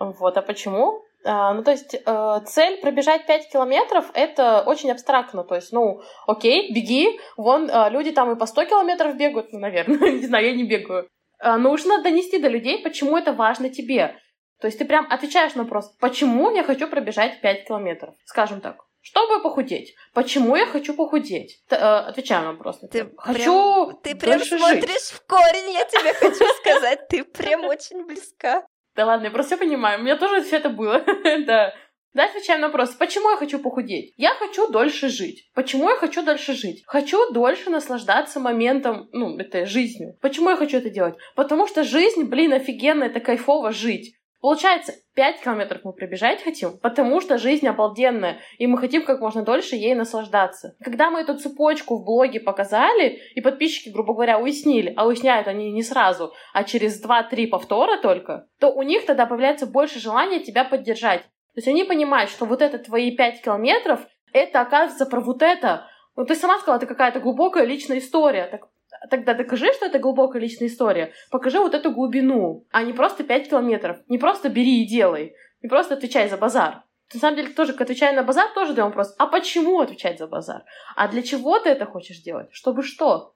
Вот, 0.00 0.36
а 0.36 0.42
почему? 0.42 1.02
А, 1.24 1.54
ну, 1.54 1.62
то 1.62 1.70
есть, 1.70 1.94
э, 1.94 2.40
цель 2.46 2.80
пробежать 2.80 3.26
5 3.26 3.48
километров— 3.52 4.10
это 4.14 4.62
очень 4.62 4.90
абстрактно. 4.90 5.44
То 5.44 5.54
есть, 5.54 5.72
ну, 5.72 6.00
окей, 6.26 6.72
беги. 6.74 7.20
Вон, 7.36 7.70
э, 7.70 7.90
люди 7.90 8.10
там 8.10 8.32
и 8.32 8.38
по 8.38 8.46
100 8.46 8.64
километров 8.64 9.16
бегают, 9.16 9.52
ну, 9.52 9.60
наверное, 9.60 9.98
не 10.12 10.26
знаю, 10.26 10.46
я 10.46 10.56
не 10.56 10.64
бегаю. 10.64 11.08
Э, 11.38 11.56
нужно 11.56 12.02
донести 12.02 12.38
до 12.38 12.48
людей, 12.48 12.82
почему 12.82 13.16
это 13.16 13.32
важно 13.32 13.68
тебе. 13.68 14.16
То 14.62 14.68
есть 14.68 14.78
ты 14.78 14.84
прям 14.84 15.06
отвечаешь 15.10 15.54
на 15.56 15.64
вопрос, 15.64 15.92
почему 16.00 16.54
я 16.54 16.62
хочу 16.62 16.86
пробежать 16.86 17.40
5 17.40 17.66
километров, 17.66 18.14
скажем 18.24 18.60
так. 18.60 18.76
Чтобы 19.00 19.42
похудеть. 19.42 19.96
Почему 20.14 20.54
я 20.54 20.66
хочу 20.66 20.94
похудеть? 20.94 21.64
Т- 21.68 21.74
э, 21.74 22.08
отвечаю 22.10 22.44
на 22.44 22.52
вопрос. 22.52 22.78
Ты 22.92 23.10
хочу 23.16 23.86
прям, 23.86 23.96
Ты 24.04 24.14
прям 24.14 24.40
смотришь 24.40 24.84
жить. 24.92 25.02
в 25.02 25.26
корень, 25.26 25.72
я 25.72 25.84
тебе 25.84 26.14
хочу 26.14 26.44
сказать. 26.60 27.08
Ты 27.08 27.24
прям 27.24 27.64
очень 27.64 28.06
близка. 28.06 28.64
Да 28.94 29.04
ладно, 29.04 29.24
я 29.24 29.30
просто 29.32 29.56
понимаю. 29.56 29.98
У 29.98 30.02
меня 30.04 30.16
тоже 30.16 30.42
все 30.44 30.58
это 30.58 30.70
было. 30.70 31.02
Да. 31.46 31.74
Да, 32.14 32.26
отвечаем 32.26 32.60
на 32.60 32.66
вопрос, 32.68 32.90
почему 32.90 33.30
я 33.30 33.36
хочу 33.38 33.58
похудеть? 33.58 34.12
Я 34.18 34.34
хочу 34.34 34.68
дольше 34.70 35.08
жить. 35.08 35.50
Почему 35.54 35.88
я 35.88 35.96
хочу 35.96 36.22
дольше 36.22 36.52
жить? 36.52 36.82
Хочу 36.86 37.32
дольше 37.32 37.70
наслаждаться 37.70 38.38
моментом, 38.38 39.08
ну, 39.12 39.38
этой 39.38 39.64
жизнью. 39.64 40.16
Почему 40.20 40.50
я 40.50 40.56
хочу 40.56 40.76
это 40.76 40.90
делать? 40.90 41.14
Потому 41.34 41.66
что 41.66 41.82
жизнь, 41.84 42.24
блин, 42.24 42.52
офигенно, 42.52 43.04
это 43.04 43.18
кайфово 43.18 43.72
жить. 43.72 44.14
Получается, 44.42 44.94
5 45.14 45.40
километров 45.40 45.82
мы 45.84 45.92
пробежать 45.92 46.42
хотим, 46.42 46.76
потому 46.76 47.20
что 47.20 47.38
жизнь 47.38 47.68
обалденная, 47.68 48.40
и 48.58 48.66
мы 48.66 48.76
хотим 48.76 49.04
как 49.04 49.20
можно 49.20 49.44
дольше 49.44 49.76
ей 49.76 49.94
наслаждаться. 49.94 50.74
Когда 50.82 51.12
мы 51.12 51.20
эту 51.20 51.38
цепочку 51.38 51.96
в 51.96 52.04
блоге 52.04 52.40
показали, 52.40 53.20
и 53.36 53.40
подписчики, 53.40 53.90
грубо 53.90 54.14
говоря, 54.14 54.40
уяснили, 54.40 54.92
а 54.96 55.06
уясняют 55.06 55.46
они 55.46 55.70
не 55.70 55.84
сразу, 55.84 56.34
а 56.52 56.64
через 56.64 57.00
2-3 57.00 57.46
повтора 57.46 57.98
только, 57.98 58.48
то 58.58 58.72
у 58.72 58.82
них 58.82 59.06
тогда 59.06 59.26
появляется 59.26 59.66
больше 59.66 60.00
желания 60.00 60.40
тебя 60.40 60.64
поддержать. 60.64 61.20
То 61.20 61.58
есть 61.58 61.68
они 61.68 61.84
понимают, 61.84 62.28
что 62.28 62.44
вот 62.44 62.62
это 62.62 62.78
твои 62.78 63.16
5 63.16 63.42
километров, 63.42 64.00
это 64.32 64.60
оказывается 64.60 65.06
про 65.06 65.20
вот 65.20 65.40
это. 65.42 65.86
Ну, 66.16 66.24
ты 66.24 66.34
сама 66.34 66.58
сказала, 66.58 66.78
это 66.78 66.86
какая-то 66.86 67.20
глубокая 67.20 67.64
личная 67.64 67.98
история. 67.98 68.48
Так 68.50 68.66
тогда 69.10 69.34
докажи, 69.34 69.72
что 69.72 69.86
это 69.86 69.98
глубокая 69.98 70.40
личная 70.40 70.68
история. 70.68 71.12
Покажи 71.30 71.58
вот 71.58 71.74
эту 71.74 71.92
глубину, 71.92 72.66
а 72.70 72.82
не 72.82 72.92
просто 72.92 73.24
5 73.24 73.48
километров. 73.48 73.98
Не 74.08 74.18
просто 74.18 74.48
бери 74.48 74.82
и 74.82 74.86
делай. 74.86 75.34
Не 75.62 75.68
просто 75.68 75.94
отвечай 75.94 76.28
за 76.28 76.36
базар. 76.36 76.84
На 77.14 77.20
самом 77.20 77.36
деле, 77.36 77.50
тоже, 77.50 77.72
отвечая 77.72 78.14
на 78.14 78.22
базар, 78.22 78.48
тоже 78.54 78.72
даем 78.72 78.88
вопрос. 78.88 79.14
А 79.18 79.26
почему 79.26 79.80
отвечать 79.80 80.18
за 80.18 80.26
базар? 80.26 80.64
А 80.96 81.08
для 81.08 81.22
чего 81.22 81.58
ты 81.58 81.68
это 81.68 81.84
хочешь 81.84 82.22
делать? 82.22 82.48
Чтобы 82.52 82.82
что? 82.82 83.34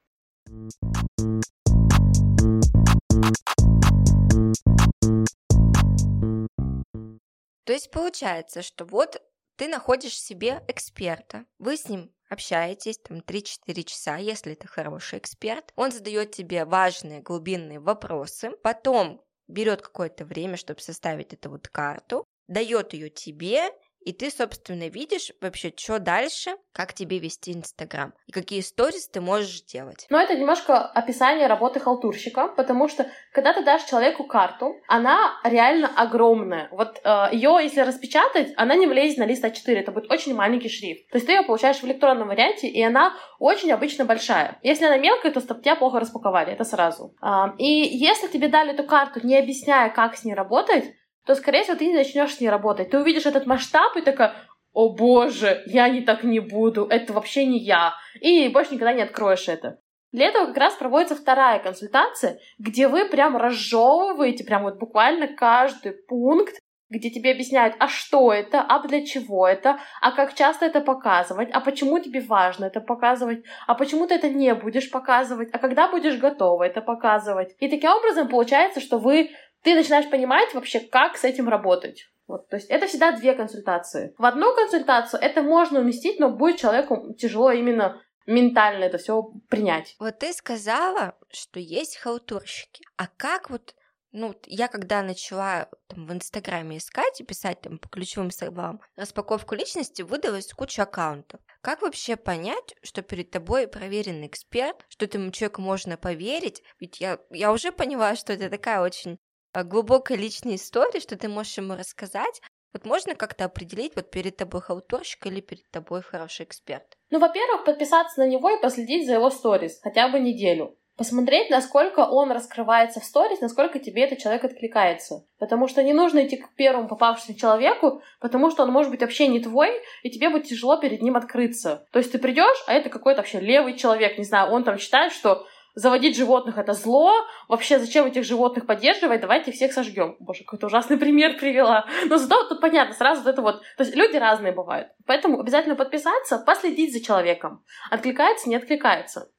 То 7.65 7.73
есть 7.73 7.91
получается, 7.91 8.63
что 8.63 8.85
вот 8.85 9.21
ты 9.57 9.69
находишь 9.69 10.19
себе 10.19 10.63
эксперта, 10.69 11.45
вы 11.59 11.77
с 11.77 11.89
ним 11.89 12.13
общаетесь 12.29 12.99
там 12.99 13.19
3-4 13.19 13.83
часа, 13.85 14.17
если 14.17 14.53
это 14.53 14.69
хороший 14.69 15.19
эксперт. 15.19 15.73
Он 15.77 15.91
задает 15.93 16.33
тебе 16.33 16.65
важные 16.65 17.21
глубинные 17.21 17.81
вопросы, 17.81 18.51
потом 18.63 19.23
берет 19.49 19.83
какое-то 19.83 20.25
время, 20.25 20.57
чтобы 20.57 20.81
составить 20.81 21.33
эту 21.33 21.51
вот 21.51 21.69
карту, 21.69 22.25
дает 22.49 22.93
ее 22.93 23.11
тебе, 23.11 23.71
и 24.07 24.13
ты, 24.13 24.31
собственно, 24.31 24.89
видишь 24.89 25.33
вообще, 25.41 25.73
что 25.77 25.99
дальше, 25.99 26.53
как 26.73 26.95
тебе 26.95 27.19
вести 27.19 27.53
Инстаграм, 27.53 28.15
и 28.29 28.33
какие 28.33 28.61
сторис 28.61 29.09
ты 29.09 29.21
можешь 29.21 29.63
делать. 29.63 30.07
Но 30.11 30.21
это 30.21 30.37
немножко 30.37 30.79
описание 30.79 31.49
работы 31.49 31.81
халтурщика, 31.81 32.47
потому 32.57 32.87
что, 32.87 33.11
когда 33.33 33.53
ты 33.53 33.65
дашь 33.65 33.83
человеку 33.85 34.23
карту, 34.23 34.77
она 34.87 35.41
реально 35.43 35.91
огромная. 35.97 36.69
Вот 36.71 37.01
э, 37.03 37.29
ее, 37.33 37.59
если 37.61 37.81
распечатать, 37.81 38.53
она 38.57 38.77
не 38.77 38.87
влезет 38.87 39.19
на 39.19 39.27
лист 39.27 39.45
А4, 39.45 39.75
это 39.75 39.91
будет 39.91 40.09
очень 40.09 40.37
маленький 40.37 40.69
шрифт. 40.69 41.11
То 41.11 41.17
есть 41.17 41.27
ты 41.27 41.33
ее 41.33 41.43
получаешь 41.43 41.79
в 41.79 41.85
электронном 41.85 42.29
варианте, 42.29 42.69
и 42.69 42.81
она 42.81 43.13
очень 43.41 43.73
обычно 43.73 44.05
большая. 44.05 44.57
Если 44.63 44.85
она 44.85 44.99
мелкая, 44.99 45.33
то 45.33 45.41
тебя 45.41 45.75
плохо 45.75 45.99
распаковали, 45.99 46.53
это 46.53 46.63
сразу. 46.63 47.13
Э, 47.21 47.57
и 47.59 47.67
если 47.67 48.29
тебе 48.29 48.47
дали 48.47 48.73
эту 48.73 48.85
карту, 48.85 49.27
не 49.27 49.37
объясняя, 49.37 49.91
как 49.91 50.17
с 50.17 50.23
ней 50.23 50.35
работать, 50.35 50.95
то, 51.27 51.35
скорее 51.35 51.65
всего, 51.65 51.77
ты 51.77 51.87
не 51.87 51.95
начнешь 51.95 52.35
с 52.35 52.41
ней 52.41 52.49
работать. 52.49 52.91
Ты 52.91 52.99
увидишь 52.99 53.27
этот 53.27 53.47
масштаб 53.47 53.97
и 53.97 54.01
такая, 54.01 54.35
о 54.73 54.91
боже, 54.91 55.63
я 55.67 55.89
не 55.89 56.03
так 56.03 56.23
не 56.23 56.39
буду, 56.39 56.87
это 56.87 57.13
вообще 57.13 57.45
не 57.45 57.59
я. 57.59 57.95
И 58.21 58.49
больше 58.49 58.75
никогда 58.75 58.93
не 58.93 59.03
откроешь 59.03 59.49
это. 59.49 59.79
Для 60.13 60.27
этого 60.27 60.47
как 60.47 60.57
раз 60.57 60.75
проводится 60.75 61.17
вторая 61.17 61.59
консультация, 61.59 62.39
где 62.59 62.87
вы 62.87 63.07
прям 63.07 63.37
разжевываете 63.37 64.45
прям 64.45 64.63
вот 64.63 64.79
буквально 64.79 65.29
каждый 65.29 65.93
пункт, 65.93 66.55
где 66.89 67.11
тебе 67.11 67.33
объясняют, 67.33 67.75
а 67.81 67.89
что 67.89 68.33
это, 68.33 68.61
а 68.61 68.87
для 68.87 69.05
чего 69.05 69.49
это, 69.49 69.79
а 70.01 70.13
как 70.13 70.35
часто 70.35 70.67
это 70.67 70.81
показывать, 70.81 71.51
а 71.53 71.61
почему 71.61 71.99
тебе 71.99 72.21
важно 72.21 72.67
это 72.67 72.81
показывать, 72.81 73.43
а 73.67 73.75
почему 73.75 74.07
ты 74.07 74.15
это 74.15 74.29
не 74.29 74.55
будешь 74.55 74.91
показывать, 74.91 75.49
а 75.53 75.59
когда 75.59 75.89
будешь 75.89 76.19
готова 76.19 76.63
это 76.63 76.81
показывать. 76.81 77.57
И 77.59 77.69
таким 77.69 77.91
образом 77.91 78.29
получается, 78.29 78.81
что 78.81 78.99
вы 78.99 79.31
ты 79.67 79.75
начинаешь 79.75 80.09
понимать 80.09 80.55
вообще, 80.55 80.79
как 80.79 81.17
с 81.17 81.25
этим 81.25 81.49
работать. 81.49 82.09
Вот, 82.29 82.49
то 82.49 82.55
есть 82.55 82.71
это 82.71 82.87
всегда 82.87 83.11
две 83.11 83.35
консультации. 83.35 84.15
В 84.17 84.25
одну 84.25 84.55
консультацию 84.55 85.21
это 85.21 85.43
можно 85.43 85.81
уместить, 85.81 86.21
но 86.21 86.31
будет 86.31 86.59
человеку 86.59 87.15
тяжело 87.15 87.51
именно 87.51 88.01
ментально 88.27 88.85
это 88.85 88.99
все 88.99 89.25
принять. 89.49 89.97
Вот 89.99 90.21
ты 90.21 90.33
сказала, 90.33 91.17
что 91.33 91.59
есть 91.59 91.97
халтурщики. 91.97 92.85
А 92.97 93.09
как 93.17 93.51
вот 93.51 93.75
ну, 94.13 94.35
я 94.47 94.69
когда 94.69 95.03
начала 95.03 95.69
там, 95.89 96.07
в 96.07 96.13
Инстаграме 96.13 96.79
искать 96.79 97.21
и 97.21 97.25
писать 97.25 97.61
там 97.61 97.79
по 97.79 97.89
ключевым 97.89 98.31
словам 98.31 98.81
распаковку 98.95 99.57
личности, 99.57 100.03
выдалась 100.03 100.53
куча 100.53 100.85
аккаунтов. 100.85 101.41
Как 101.61 101.83
вообще 101.83 102.15
понять, 102.15 102.77
что 102.83 103.03
перед 103.03 103.31
тобой 103.31 103.67
проверенный 103.67 104.29
эксперт, 104.29 104.87
что 104.89 105.05
этому 105.05 105.33
человеку 105.33 105.61
можно 105.61 105.97
поверить? 105.97 106.63
Ведь 106.79 107.01
я, 107.01 107.19
я 107.31 107.53
уже 107.53 107.73
поняла, 107.73 108.15
что 108.15 108.33
это 108.33 108.49
такая 108.49 108.81
очень 108.81 109.19
а, 109.57 109.65
глубокая 109.65 110.19
личная 110.19 110.57
история, 110.57 111.01
что 111.01 111.17
ты 111.17 111.29
можешь 111.29 111.57
ему 111.57 111.75
рассказать, 111.75 112.43
вот 112.75 112.85
можно 112.85 113.15
как-то 113.15 113.47
определить, 113.47 113.97
вот 113.97 114.11
перед 114.11 114.37
тобой 114.37 114.61
халтурщик 114.61 115.27
или 115.27 115.41
перед 115.41 115.71
тобой 115.71 116.03
хороший 116.03 116.45
эксперт? 116.45 116.85
Ну, 117.09 117.19
во-первых, 117.19 117.65
подписаться 117.65 118.21
на 118.21 118.27
него 118.27 118.51
и 118.51 118.61
последить 118.61 119.07
за 119.07 119.15
его 119.15 119.31
сторис 119.31 119.81
хотя 119.83 120.09
бы 120.09 120.21
неделю. 120.21 120.77
Посмотреть, 120.99 121.49
насколько 121.49 122.01
он 122.01 122.33
раскрывается 122.33 123.01
в 123.01 123.05
сторис, 123.05 123.41
насколько 123.41 123.79
тебе 123.79 124.05
этот 124.05 124.19
человек 124.19 124.45
откликается. 124.45 125.25
Потому 125.39 125.69
что 125.69 125.83
не 125.83 125.95
нужно 125.95 126.27
идти 126.27 126.37
к 126.37 126.55
первому 126.55 126.89
попавшемуся 126.89 127.39
человеку, 127.39 128.03
потому 128.21 128.51
что 128.51 128.63
он 128.63 128.73
может 128.73 128.91
быть 128.91 129.01
вообще 129.01 129.27
не 129.27 129.41
твой, 129.41 129.71
и 130.03 130.11
тебе 130.11 130.29
будет 130.29 130.45
тяжело 130.45 130.79
перед 130.79 131.01
ним 131.01 131.17
открыться. 131.17 131.87
То 131.93 131.99
есть 131.99 132.13
ты 132.13 132.19
придешь, 132.19 132.63
а 132.67 132.75
это 132.75 132.91
какой-то 132.91 133.21
вообще 133.21 133.41
левый 133.41 133.77
человек, 133.77 134.19
не 134.19 134.25
знаю, 134.25 134.53
он 134.53 134.65
там 134.65 134.77
считает, 134.79 135.13
что 135.13 135.47
заводить 135.77 136.17
животных 136.17 136.59
это 136.59 136.73
зло, 136.73 137.13
вообще 137.49 137.79
зачем 137.79 138.07
этих 138.07 138.25
животных 138.25 138.67
поддерживать, 138.67 139.21
давайте 139.21 139.53
всех 139.53 139.73
сожгем. 139.73 140.17
Боже, 140.19 140.43
какой-то 140.43 140.67
ужасный 140.67 140.97
пример 140.99 141.37
привела. 141.39 141.87
Но 142.07 142.17
зато 142.17 142.49
тут 142.49 142.61
понятно, 142.61 142.95
сразу 142.95 143.29
это 143.29 143.43
вот. 143.43 143.61
То 143.77 143.85
есть 143.85 143.95
люди 143.95 144.17
разные 144.17 144.53
бывают. 144.53 144.89
Поэтому 145.07 145.39
обязательно 145.39 145.77
подписаться, 145.77 146.39
последить 146.39 146.93
за 146.93 147.01
человеком. 147.01 147.63
Откликается, 147.91 148.49
не 148.49 148.57
откликается. 148.57 149.31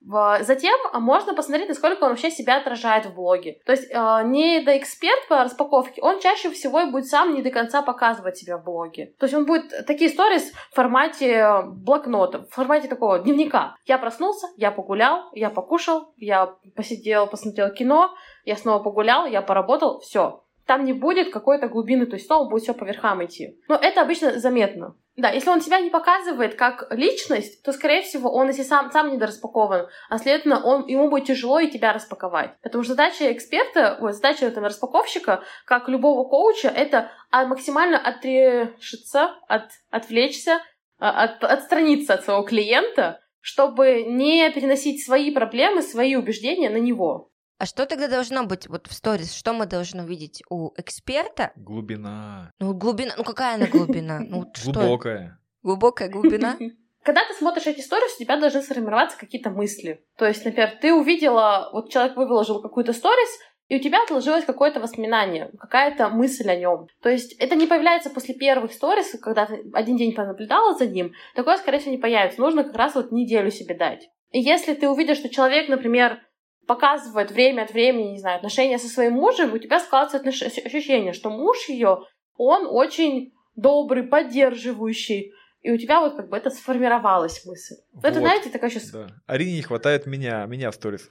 Затем 0.41 0.78
можно 0.93 1.34
посмотреть, 1.34 1.69
насколько 1.69 2.04
он 2.04 2.12
вообще 2.12 2.32
себя 2.32 2.58
отражает 2.58 3.08
в 3.08 3.15
блоге. 3.15 3.60
То 3.65 3.73
есть 3.73 3.91
э, 3.91 4.21
не 4.26 4.62
до 4.62 4.78
эксперт 4.78 5.28
по 5.28 5.43
распаковке, 5.43 6.02
он 6.02 6.21
чаще 6.21 6.50
всего 6.52 6.82
и 6.82 6.89
будет 6.89 7.08
сам 7.08 7.34
не 7.34 7.41
до 7.41 7.50
конца 7.50 7.82
показывать 7.82 8.38
себя 8.38 8.58
в 8.58 8.63
блоге. 8.63 9.13
То 9.19 9.26
есть 9.26 9.34
он 9.34 9.45
будет 9.45 9.86
такие 9.86 10.10
сторис 10.10 10.52
в 10.71 10.76
формате 10.76 11.63
блокнота, 11.65 12.45
в 12.45 12.50
формате 12.50 12.88
такого 12.88 13.19
дневника. 13.19 13.76
Я 13.86 13.97
проснулся, 13.97 14.47
я 14.56 14.71
погулял, 14.71 15.30
я 15.34 15.50
покушал, 15.50 16.13
я 16.27 16.53
посидел, 16.75 17.25
посмотрел 17.27 17.73
кино, 17.73 18.13
я 18.43 18.57
снова 18.57 18.83
погулял, 18.83 19.25
я 19.25 19.41
поработал, 19.41 19.99
все. 20.01 20.43
Там 20.65 20.83
не 20.83 20.91
будет 20.91 21.31
какой-то 21.31 21.69
глубины, 21.69 22.05
то 22.05 22.15
есть 22.15 22.27
снова 22.27 22.49
будет 22.49 22.63
все 22.63 22.73
по 22.73 22.83
верхам 22.83 23.23
идти. 23.23 23.57
Но 23.69 23.75
это 23.75 24.01
обычно 24.01 24.37
заметно. 24.37 24.95
Да, 25.15 25.29
если 25.29 25.49
он 25.49 25.61
себя 25.61 25.79
не 25.79 25.89
показывает 25.89 26.55
как 26.55 26.87
личность, 26.91 27.63
то, 27.63 27.71
скорее 27.71 28.01
всего, 28.01 28.29
он, 28.29 28.47
если 28.47 28.63
сам, 28.63 28.91
сам 28.91 29.11
недораспакован, 29.11 29.87
а 30.09 30.17
следовательно, 30.17 30.61
он, 30.63 30.85
ему 30.87 31.09
будет 31.09 31.25
тяжело 31.25 31.59
и 31.59 31.71
тебя 31.71 31.93
распаковать. 31.93 32.51
Потому 32.61 32.83
что 32.83 32.93
задача 32.93 33.31
эксперта, 33.31 33.97
ой, 34.01 34.11
задача 34.11 34.51
там, 34.51 34.65
распаковщика, 34.65 35.43
как 35.65 35.87
любого 35.87 36.27
коуча, 36.27 36.67
это 36.67 37.09
а, 37.31 37.45
максимально 37.45 37.97
отрешиться, 37.97 39.35
от, 39.47 39.69
отвлечься, 39.89 40.61
а, 40.99 41.23
от, 41.23 41.43
отстраниться 41.43 42.15
от 42.15 42.25
своего 42.25 42.43
клиента, 42.43 43.21
чтобы 43.47 44.03
не 44.03 44.51
переносить 44.51 45.05
свои 45.05 45.31
проблемы, 45.31 45.81
свои 45.81 46.17
убеждения 46.17 46.69
на 46.69 46.81
него. 46.81 47.31
А 47.60 47.65
что 47.65 47.86
тогда 47.86 48.10
должно 48.10 48.43
быть 48.43 48.67
вот 48.67 48.88
в 48.88 48.93
сторис? 48.93 49.33
Что 49.33 49.53
мы 49.53 49.65
должны 49.65 50.03
увидеть 50.03 50.43
у 50.49 50.71
эксперта? 50.75 51.53
Глубина. 51.55 52.51
Ну, 52.60 52.73
глубина, 52.73 53.13
ну 53.15 53.23
какая 53.23 53.55
она 53.55 53.67
глубина? 53.67 54.19
Ну, 54.19 54.51
Глубокая. 54.65 55.39
Глубокая 55.63 56.10
глубина? 56.10 56.57
Когда 57.03 57.25
ты 57.25 57.33
смотришь 57.36 57.67
эти 57.67 57.79
сторис, 57.79 58.17
у 58.17 58.19
тебя 58.19 58.38
должны 58.38 58.62
сформироваться 58.62 59.17
какие-то 59.17 59.49
мысли. 59.49 60.03
То 60.17 60.25
есть, 60.25 60.43
например, 60.43 60.77
ты 60.81 60.93
увидела, 60.93 61.69
вот 61.71 61.89
человек 61.89 62.17
выложил 62.17 62.62
какую-то 62.62 62.91
сторис, 62.91 63.29
и 63.67 63.75
у 63.75 63.80
тебя 63.80 64.03
отложилось 64.03 64.45
какое-то 64.45 64.80
воспоминание, 64.80 65.51
какая-то 65.60 66.10
мысль 66.10 66.49
о 66.49 66.56
нем. 66.56 66.88
То 67.01 67.10
есть 67.10 67.34
это 67.34 67.56
не 67.56 67.67
появляется 67.67 68.10
после 68.10 68.34
первых 68.34 68.71
сторис, 68.71 69.15
когда 69.21 69.45
ты 69.45 69.63
один 69.73 69.97
день 69.97 70.13
понаблюдала 70.13 70.73
за 70.75 70.88
ним, 70.88 71.13
такое, 71.36 71.58
скорее 71.58 71.80
всего, 71.80 71.91
не 71.91 71.97
появится. 71.97 72.39
Нужно 72.39 72.63
как 72.63 72.75
раз 72.75 72.95
вот 72.95 73.12
неделю 73.12 73.51
себе 73.51 73.75
дать. 73.75 74.10
И 74.32 74.39
если 74.39 74.73
ты 74.73 74.89
увидишь, 74.89 75.17
что 75.17 75.30
человек, 75.30 75.67
например, 75.67 76.21
показывает 76.65 77.32
время 77.32 77.63
от 77.63 77.71
времени, 77.71 78.12
не 78.12 78.19
знаю, 78.19 78.38
отношения 78.38 78.77
со 78.77 78.88
своим 78.88 79.13
мужем, 79.13 79.53
у 79.53 79.58
тебя 79.58 79.80
складывается 79.80 80.17
отнош... 80.17 80.41
ощущение, 80.41 81.13
что 81.13 81.30
муж 81.30 81.69
ее, 81.69 81.99
он 82.38 82.67
очень 82.69 83.34
добрый, 83.56 84.03
поддерживающий, 84.03 85.34
и 85.62 85.71
у 85.71 85.77
тебя 85.77 86.01
вот 86.01 86.15
как 86.15 86.30
бы 86.30 86.38
это 86.38 86.49
сформировалась 86.49 87.43
мысль. 87.45 87.75
Вот. 87.93 88.06
Это, 88.06 88.19
знаете, 88.19 88.49
такая 88.49 88.69
сейчас... 88.69 88.91
Да. 88.91 89.08
Арине 89.25 89.56
не 89.56 89.62
хватает 89.62 90.06
меня, 90.06 90.45
меня 90.45 90.71
в 90.71 90.75
сторис. 90.75 91.10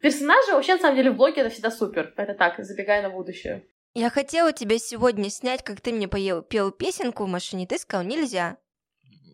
Персонажи 0.00 0.52
вообще, 0.52 0.74
на 0.74 0.80
самом 0.80 0.96
деле, 0.96 1.10
в 1.10 1.16
блоге 1.16 1.42
это 1.42 1.50
всегда 1.50 1.70
супер. 1.70 2.12
Это 2.16 2.34
так, 2.34 2.54
забегая 2.58 3.02
на 3.02 3.10
будущее. 3.10 3.66
Я 3.94 4.08
хотела 4.08 4.52
тебя 4.52 4.78
сегодня 4.78 5.30
снять, 5.30 5.64
как 5.64 5.80
ты 5.80 5.92
мне 5.92 6.08
поел, 6.08 6.42
пел 6.42 6.70
песенку 6.70 7.24
в 7.24 7.28
машине, 7.28 7.66
ты 7.66 7.76
сказал, 7.78 8.06
нельзя. 8.06 8.56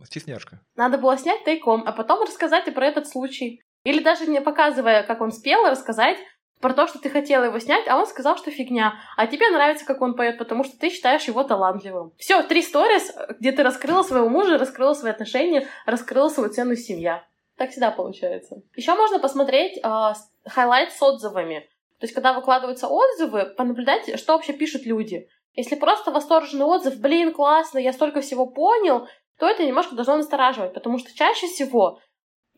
Стесняшка. 0.05 0.61
Надо 0.76 0.98
было 0.98 1.18
снять 1.18 1.44
тайком, 1.44 1.85
а 1.87 1.92
потом 1.92 2.22
рассказать 2.22 2.66
и 2.68 2.70
про 2.70 2.87
этот 2.87 3.07
случай. 3.07 3.61
Или 3.85 4.02
даже 4.02 4.26
не 4.26 4.40
показывая, 4.40 5.02
как 5.02 5.20
он 5.20 5.31
спел, 5.31 5.64
рассказать, 5.66 6.16
про 6.61 6.72
то, 6.72 6.87
что 6.87 6.98
ты 6.98 7.11
хотела 7.11 7.44
его 7.44 7.59
снять, 7.59 7.87
а 7.87 7.98
он 7.98 8.07
сказал, 8.07 8.37
что 8.38 8.50
фигня. 8.50 8.94
А 9.16 9.26
тебе 9.26 9.50
нравится, 9.50 9.85
как 9.85 10.00
он 10.00 10.14
поет, 10.16 10.38
потому 10.38 10.64
что 10.64 10.79
ты 10.79 10.90
считаешь 10.90 11.24
его 11.24 11.44
талантливым. 11.44 12.12
Все, 12.16 12.42
три 12.42 12.62
сторис, 12.62 13.12
где 13.38 13.52
ты 13.52 13.62
раскрыла 13.62 14.02
своего 14.02 14.29
мужа, 14.29 14.59
раскрыла 14.59 14.94
свои 14.94 15.12
отношения, 15.12 15.68
раскрыла 15.85 16.29
свою 16.29 16.50
ценную 16.50 16.76
семья. 16.76 17.24
Так 17.57 17.71
всегда 17.71 17.90
получается. 17.90 18.62
Еще 18.75 18.95
можно 18.95 19.19
посмотреть 19.19 19.79
э, 19.79 20.12
highlight 20.46 20.92
с 20.92 21.03
отзывами. 21.03 21.61
То 21.99 22.05
есть, 22.05 22.14
когда 22.14 22.35
выкладываются 22.35 22.88
отзывы, 22.88 23.47
понаблюдать, 23.57 24.19
что 24.19 24.35
вообще 24.35 24.53
пишут 24.53 24.85
люди. 24.85 25.29
Если 25.55 25.75
просто 25.75 26.11
восторженный 26.11 26.66
отзыв, 26.66 26.99
блин, 27.01 27.33
классно, 27.33 27.79
я 27.79 27.95
столько 27.95 28.21
всего 28.21 28.47
понял, 28.47 29.09
то 29.38 29.49
это 29.49 29.64
немножко 29.64 29.95
должно 29.95 30.19
настораживать, 30.19 30.75
потому 30.75 30.99
что 30.99 31.14
чаще 31.14 31.47
всего 31.47 31.99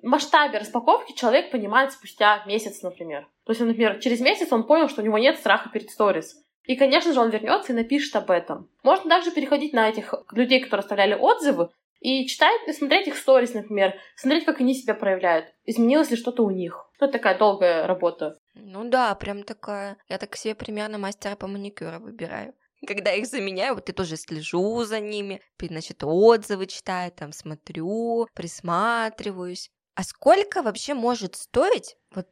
масштабе 0.02 0.58
распаковки 0.58 1.12
человек 1.12 1.50
понимает 1.50 1.92
спустя 1.92 2.42
месяц, 2.46 2.82
например. 2.82 3.28
То 3.44 3.52
есть, 3.52 3.60
например, 3.60 4.00
через 4.00 4.20
месяц 4.20 4.52
он 4.52 4.64
понял, 4.64 4.88
что 4.88 5.02
у 5.02 5.04
него 5.04 5.18
нет 5.18 5.38
страха 5.38 5.70
перед 5.70 5.90
сторис. 5.90 6.36
И, 6.64 6.76
конечно 6.76 7.12
же, 7.12 7.20
он 7.20 7.30
вернется 7.30 7.72
и 7.72 7.76
напишет 7.76 8.14
об 8.16 8.30
этом. 8.30 8.68
Можно 8.82 9.10
также 9.10 9.30
переходить 9.30 9.72
на 9.72 9.88
этих 9.88 10.14
людей, 10.32 10.60
которые 10.60 10.82
оставляли 10.82 11.14
отзывы, 11.14 11.70
и 12.00 12.26
читать, 12.26 12.60
и 12.66 12.72
смотреть 12.72 13.08
их 13.08 13.16
сторис, 13.16 13.54
например, 13.54 13.94
смотреть, 14.16 14.44
как 14.44 14.60
они 14.60 14.74
себя 14.74 14.94
проявляют, 14.94 15.46
изменилось 15.64 16.10
ли 16.10 16.16
что-то 16.16 16.44
у 16.44 16.50
них. 16.50 16.88
Ну, 17.00 17.06
это 17.06 17.18
такая 17.18 17.38
долгая 17.38 17.86
работа. 17.86 18.38
Ну 18.54 18.88
да, 18.88 19.14
прям 19.14 19.42
такая. 19.42 19.96
Я 20.08 20.18
так 20.18 20.36
себе 20.36 20.54
примерно 20.54 20.98
мастера 20.98 21.36
по 21.36 21.46
маникюру 21.46 22.00
выбираю. 22.00 22.54
Когда 22.86 23.12
их 23.12 23.26
заменяю, 23.26 23.74
вот 23.74 23.88
я 23.88 23.94
тоже 23.94 24.16
слежу 24.16 24.84
за 24.84 25.00
ними, 25.00 25.42
значит, 25.60 26.04
отзывы 26.04 26.66
читаю, 26.66 27.10
там 27.10 27.32
смотрю, 27.32 28.28
присматриваюсь. 28.34 29.70
А 29.94 30.04
сколько 30.04 30.62
вообще 30.62 30.94
может 30.94 31.34
стоить 31.34 31.96
вот 32.14 32.28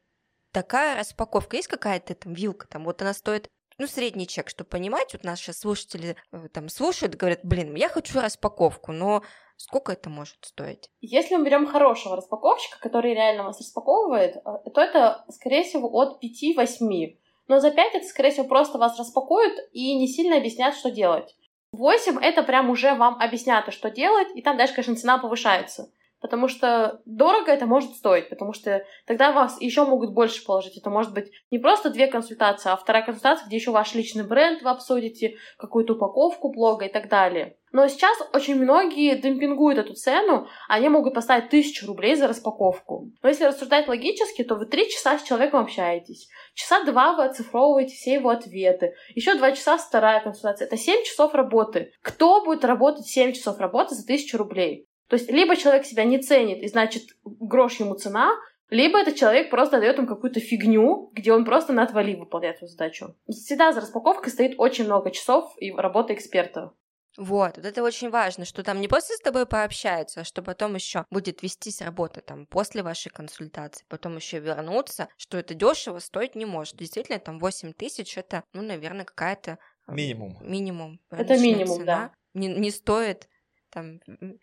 такая 0.53 0.97
распаковка? 0.97 1.57
Есть 1.57 1.69
какая-то 1.69 2.15
там 2.15 2.33
вилка, 2.33 2.69
там 2.69 2.85
вот 2.85 3.03
она 3.03 3.13
стоит 3.13 3.51
ну, 3.79 3.87
средний 3.87 4.27
чек, 4.27 4.49
чтобы 4.49 4.71
понимать, 4.71 5.13
вот 5.13 5.25
наши 5.25 5.53
слушатели 5.53 6.17
э, 6.33 6.49
там 6.53 6.69
слушают, 6.69 7.15
говорят, 7.15 7.41
блин, 7.43 7.75
я 7.75 7.89
хочу 7.89 8.21
распаковку, 8.21 8.93
но 8.93 9.23
сколько 9.57 9.93
это 9.93 10.11
может 10.11 10.37
стоить? 10.43 10.91
Если 11.01 11.37
мы 11.37 11.45
берем 11.45 11.67
хорошего 11.67 12.17
распаковщика, 12.17 12.79
который 12.81 13.15
реально 13.15 13.45
вас 13.45 13.61
распаковывает, 13.61 14.37
э, 14.37 14.41
то 14.71 14.81
это, 14.81 15.25
скорее 15.31 15.65
всего, 15.65 15.89
от 15.93 16.23
5-8. 16.23 17.19
Но 17.49 17.61
за 17.61 17.71
5 17.71 17.95
это, 17.95 18.07
скорее 18.07 18.31
всего, 18.31 18.47
просто 18.47 18.79
вас 18.79 18.99
распакуют 18.99 19.59
и 19.73 19.95
не 19.97 20.09
сильно 20.09 20.37
объяснят, 20.37 20.75
что 20.75 20.91
делать. 20.91 21.35
8 21.73 22.19
это 22.21 22.43
прям 22.43 22.71
уже 22.71 22.95
вам 22.95 23.21
объяснят, 23.21 23.73
что 23.73 23.91
делать, 23.91 24.29
и 24.35 24.43
там 24.43 24.57
дальше, 24.57 24.75
конечно, 24.75 24.97
цена 24.97 25.19
повышается 25.19 25.91
потому 26.21 26.49
что 26.49 27.01
дорого 27.05 27.51
это 27.51 27.67
может 27.67 27.93
стоить, 27.93 28.29
потому 28.29 28.53
что 28.53 28.85
тогда 29.07 29.33
вас 29.33 29.61
еще 29.61 29.85
могут 29.85 30.13
больше 30.13 30.45
положить. 30.45 30.77
Это 30.77 30.91
может 30.91 31.13
быть 31.13 31.31
не 31.51 31.59
просто 31.59 31.91
две 31.91 32.07
консультации, 32.07 32.71
а 32.71 32.77
вторая 32.77 33.05
консультация, 33.05 33.47
где 33.47 33.57
еще 33.57 33.71
ваш 33.71 33.95
личный 33.95 34.27
бренд 34.27 34.63
вы 34.63 34.71
обсудите, 34.71 35.37
какую-то 35.59 35.95
упаковку 35.95 36.53
блога 36.53 36.87
и 36.87 36.93
так 36.93 37.09
далее. 37.09 37.57
Но 37.73 37.89
сейчас 37.89 38.17
очень 38.33 38.55
многие 38.57 39.17
демпингуют 39.17 39.79
эту 39.79 39.93
цену, 39.95 40.49
они 40.69 40.89
могут 40.89 41.13
поставить 41.13 41.51
тысячу 41.51 41.87
рублей 41.87 42.17
за 42.17 42.27
распаковку. 42.27 43.11
Но 43.23 43.29
если 43.29 43.45
рассуждать 43.45 43.87
логически, 43.87 44.45
то 44.45 44.55
вы 44.55 44.65
три 44.65 44.89
часа 44.89 45.19
с 45.19 45.25
человеком 45.25 45.61
общаетесь. 45.61 46.29
Часа 46.55 46.85
два 46.85 47.15
вы 47.15 47.25
оцифровываете 47.25 47.95
все 47.95 48.15
его 48.15 48.31
ответы. 48.31 48.95
Еще 49.15 49.35
два 49.35 49.53
часа 49.53 49.77
вторая 49.77 50.23
консультация. 50.23 50.67
Это 50.67 50.79
семь 50.79 51.05
часов 51.05 51.35
работы. 51.35 51.93
Кто 52.01 52.43
будет 52.43 52.65
работать 52.65 53.07
семь 53.07 53.33
часов 53.33 53.59
работы 53.59 53.95
за 53.95 54.07
тысячу 54.07 54.39
рублей? 54.39 54.87
То 55.09 55.15
есть 55.15 55.31
либо 55.31 55.57
человек 55.57 55.87
себя 55.87 56.05
не 56.05 56.19
ценит, 56.19 56.63
и 56.63 56.69
значит 56.69 57.05
грош 57.25 57.81
ему 57.81 57.95
цена, 57.95 58.35
либо 58.69 58.99
этот 58.99 59.15
человек 59.15 59.51
просто 59.51 59.79
дает 59.79 59.99
им 59.99 60.07
какую-то 60.07 60.41
фигню, 60.41 61.11
где 61.13 61.33
он 61.33 61.45
просто 61.45 61.73
на 61.73 61.85
отвали 61.85 62.15
выполняет 62.15 62.57
эту 62.57 62.67
задачу. 62.67 63.15
Всегда 63.29 63.73
за 63.73 63.81
распаковкой 63.81 64.33
стоит 64.33 64.55
очень 64.59 64.87
много 64.87 65.13
часов 65.13 65.55
и 65.59 65.73
работа 65.73 66.15
эксперта. 66.15 66.73
Вот, 67.17 67.57
вот 67.57 67.65
это 67.65 67.83
очень 67.83 68.11
важно, 68.11 68.45
что 68.45 68.63
там 68.63 68.81
не 68.81 68.89
просто 68.89 69.15
с 69.15 69.21
тобой 69.21 69.47
пообщаются, 69.47 70.21
а 70.21 70.25
что 70.25 70.43
потом 70.43 70.75
еще 70.75 71.07
будет 71.11 71.43
вестись 71.43 71.81
работа 71.81 72.21
там 72.21 72.47
после 72.47 72.83
вашей 72.83 73.11
консультации, 73.11 73.87
потом 73.89 74.17
еще 74.17 74.39
вернуться, 74.39 75.09
что 75.17 75.39
это 75.39 75.55
дешево 75.55 75.99
стоить 75.99 76.35
не 76.35 76.45
может. 76.45 76.77
Действительно, 76.77 77.19
там 77.19 77.39
8 77.39 77.73
тысяч 77.73 78.19
это, 78.19 78.45
ну, 78.53 78.63
наверное, 78.63 79.07
какая-то... 79.07 79.59
Минимум. 79.87 80.37
Минимум. 80.43 81.01
Это 81.11 81.39
минимум, 81.39 81.79
цена. 81.79 81.85
да. 81.85 82.13
Не, 82.35 82.49
не 82.49 82.71
стоит 82.71 83.29
там 83.77 84.01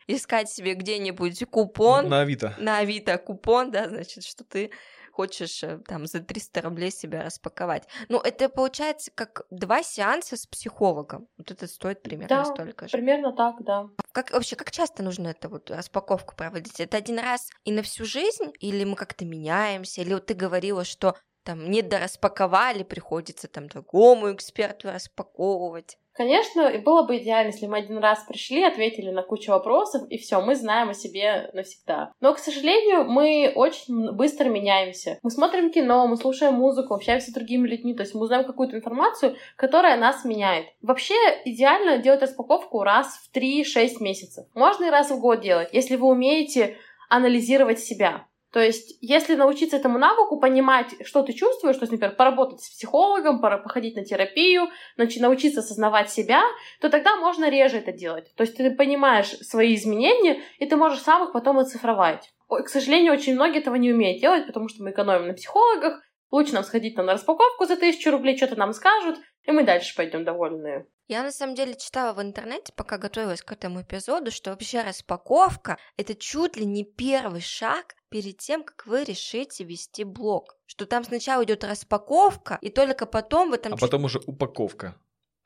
искать 0.07 0.49
себе 0.49 0.75
где-нибудь 0.75 1.43
купон. 1.49 2.07
На 2.07 2.21
Авито. 2.21 2.55
На 2.59 2.77
Авито 2.77 3.17
купон, 3.17 3.71
да, 3.71 3.89
значит, 3.89 4.23
что 4.23 4.43
ты 4.43 4.69
хочешь 5.11 5.63
э, 5.63 5.79
там 5.87 6.05
за 6.05 6.19
300 6.19 6.61
рублей 6.61 6.91
себя 6.91 7.23
распаковать. 7.23 7.87
Ну, 8.09 8.19
это 8.19 8.49
получается 8.49 9.11
как 9.13 9.43
два 9.49 9.83
сеанса 9.83 10.37
с 10.37 10.45
психологом. 10.47 11.27
Вот 11.37 11.51
это 11.51 11.67
стоит 11.67 12.01
примерно 12.01 12.37
да, 12.37 12.45
столько 12.45 12.87
же. 12.87 12.91
примерно 12.91 13.31
так, 13.33 13.63
да. 13.63 13.87
Как 14.11 14.31
вообще, 14.31 14.55
как 14.55 14.71
часто 14.71 15.03
нужно 15.03 15.29
это 15.29 15.49
вот 15.49 15.69
распаковку 15.71 16.35
проводить? 16.35 16.79
Это 16.79 16.97
один 16.97 17.19
раз 17.19 17.49
и 17.63 17.71
на 17.71 17.83
всю 17.83 18.05
жизнь? 18.05 18.51
Или 18.59 18.83
мы 18.83 18.95
как-то 18.95 19.25
меняемся? 19.25 20.01
Или 20.01 20.13
вот 20.13 20.25
ты 20.25 20.33
говорила, 20.33 20.83
что 20.83 21.15
там 21.43 21.69
не 21.69 21.81
дораспаковали, 21.81 22.83
приходится 22.83 23.47
там 23.47 23.67
другому 23.67 24.33
эксперту 24.33 24.91
распаковывать. 24.91 25.97
Конечно, 26.13 26.67
и 26.67 26.77
было 26.77 27.03
бы 27.03 27.17
идеально, 27.17 27.49
если 27.49 27.65
мы 27.65 27.79
один 27.79 27.97
раз 27.97 28.23
пришли, 28.27 28.63
ответили 28.63 29.09
на 29.09 29.23
кучу 29.23 29.51
вопросов, 29.51 30.03
и 30.09 30.19
все, 30.19 30.39
мы 30.41 30.55
знаем 30.55 30.89
о 30.89 30.93
себе 30.93 31.49
навсегда. 31.53 32.13
Но, 32.21 32.35
к 32.35 32.39
сожалению, 32.39 33.05
мы 33.05 33.51
очень 33.55 34.11
быстро 34.11 34.47
меняемся. 34.47 35.17
Мы 35.23 35.31
смотрим 35.31 35.71
кино, 35.71 36.05
мы 36.07 36.15
слушаем 36.17 36.53
музыку, 36.53 36.93
общаемся 36.93 37.31
с 37.31 37.33
другими 37.33 37.67
людьми, 37.67 37.95
то 37.95 38.03
есть 38.03 38.13
мы 38.13 38.21
узнаем 38.21 38.45
какую-то 38.45 38.77
информацию, 38.77 39.35
которая 39.55 39.97
нас 39.97 40.23
меняет. 40.23 40.67
Вообще, 40.83 41.15
идеально 41.45 41.97
делать 41.97 42.21
распаковку 42.21 42.83
раз 42.83 43.07
в 43.07 43.35
3-6 43.35 43.95
месяцев. 43.99 44.45
Можно 44.53 44.85
и 44.85 44.91
раз 44.91 45.09
в 45.09 45.19
год 45.19 45.41
делать, 45.41 45.69
если 45.71 45.95
вы 45.95 46.09
умеете 46.09 46.77
анализировать 47.09 47.79
себя. 47.79 48.27
То 48.53 48.59
есть, 48.59 48.95
если 49.01 49.33
научиться 49.33 49.77
этому 49.77 49.97
навыку, 49.97 50.39
понимать, 50.39 50.93
что 51.03 51.23
ты 51.23 51.33
чувствуешь, 51.33 51.75
то 51.75 51.81
есть, 51.81 51.91
например, 51.91 52.15
поработать 52.15 52.61
с 52.61 52.69
психологом, 52.69 53.41
пора 53.41 53.57
походить 53.57 53.95
на 53.95 54.05
терапию, 54.05 54.69
научиться 54.95 55.61
осознавать 55.61 56.11
себя, 56.11 56.43
то 56.79 56.89
тогда 56.89 57.15
можно 57.15 57.49
реже 57.49 57.77
это 57.79 57.91
делать. 57.91 58.31
То 58.35 58.43
есть, 58.43 58.55
ты 58.55 58.69
понимаешь 58.69 59.31
свои 59.39 59.73
изменения, 59.73 60.39
и 60.59 60.67
ты 60.67 60.75
можешь 60.75 61.01
сам 61.01 61.23
их 61.25 61.33
потом 61.33 61.57
оцифровать. 61.57 62.31
К 62.47 62.69
сожалению, 62.69 63.13
очень 63.13 63.33
многие 63.33 63.57
этого 63.57 63.73
не 63.73 63.91
умеют 63.91 64.21
делать, 64.21 64.45
потому 64.45 64.69
что 64.69 64.83
мы 64.83 64.91
экономим 64.91 65.29
на 65.29 65.33
психологах, 65.33 66.03
лучше 66.33 66.53
нам 66.53 66.63
сходить 66.63 66.95
там 66.95 67.05
на 67.05 67.13
распаковку 67.13 67.65
за 67.65 67.77
тысячу 67.77 68.11
рублей, 68.11 68.35
что-то 68.35 68.55
нам 68.55 68.73
скажут, 68.73 69.19
и 69.43 69.51
мы 69.51 69.63
дальше 69.63 69.95
пойдем 69.95 70.25
довольные. 70.25 70.87
Я 71.07 71.21
на 71.21 71.31
самом 71.31 71.53
деле 71.53 71.75
читала 71.75 72.13
в 72.13 72.21
интернете, 72.21 72.73
пока 72.75 72.97
готовилась 72.97 73.41
к 73.41 73.51
этому 73.51 73.81
эпизоду, 73.81 74.31
что 74.31 74.49
вообще 74.49 74.81
распаковка— 74.81 75.77
это 75.97 76.15
чуть 76.15 76.57
ли 76.57 76.65
не 76.65 76.85
первый 76.85 77.41
шаг 77.41 77.95
перед 78.09 78.37
тем, 78.37 78.63
как 78.63 78.87
вы 78.87 79.03
решите 79.03 79.63
вести 79.63 80.03
блог. 80.03 80.57
Что 80.65 80.85
там 80.85 81.03
сначала 81.03 81.43
идет 81.43 81.63
распаковка, 81.63 82.57
и 82.61 82.69
только 82.69 83.05
потом 83.05 83.51
в 83.51 83.53
этом... 83.53 83.73
А 83.73 83.75
чуть... 83.75 83.81
потом 83.81 84.05
уже 84.05 84.19
упаковка. 84.25 84.95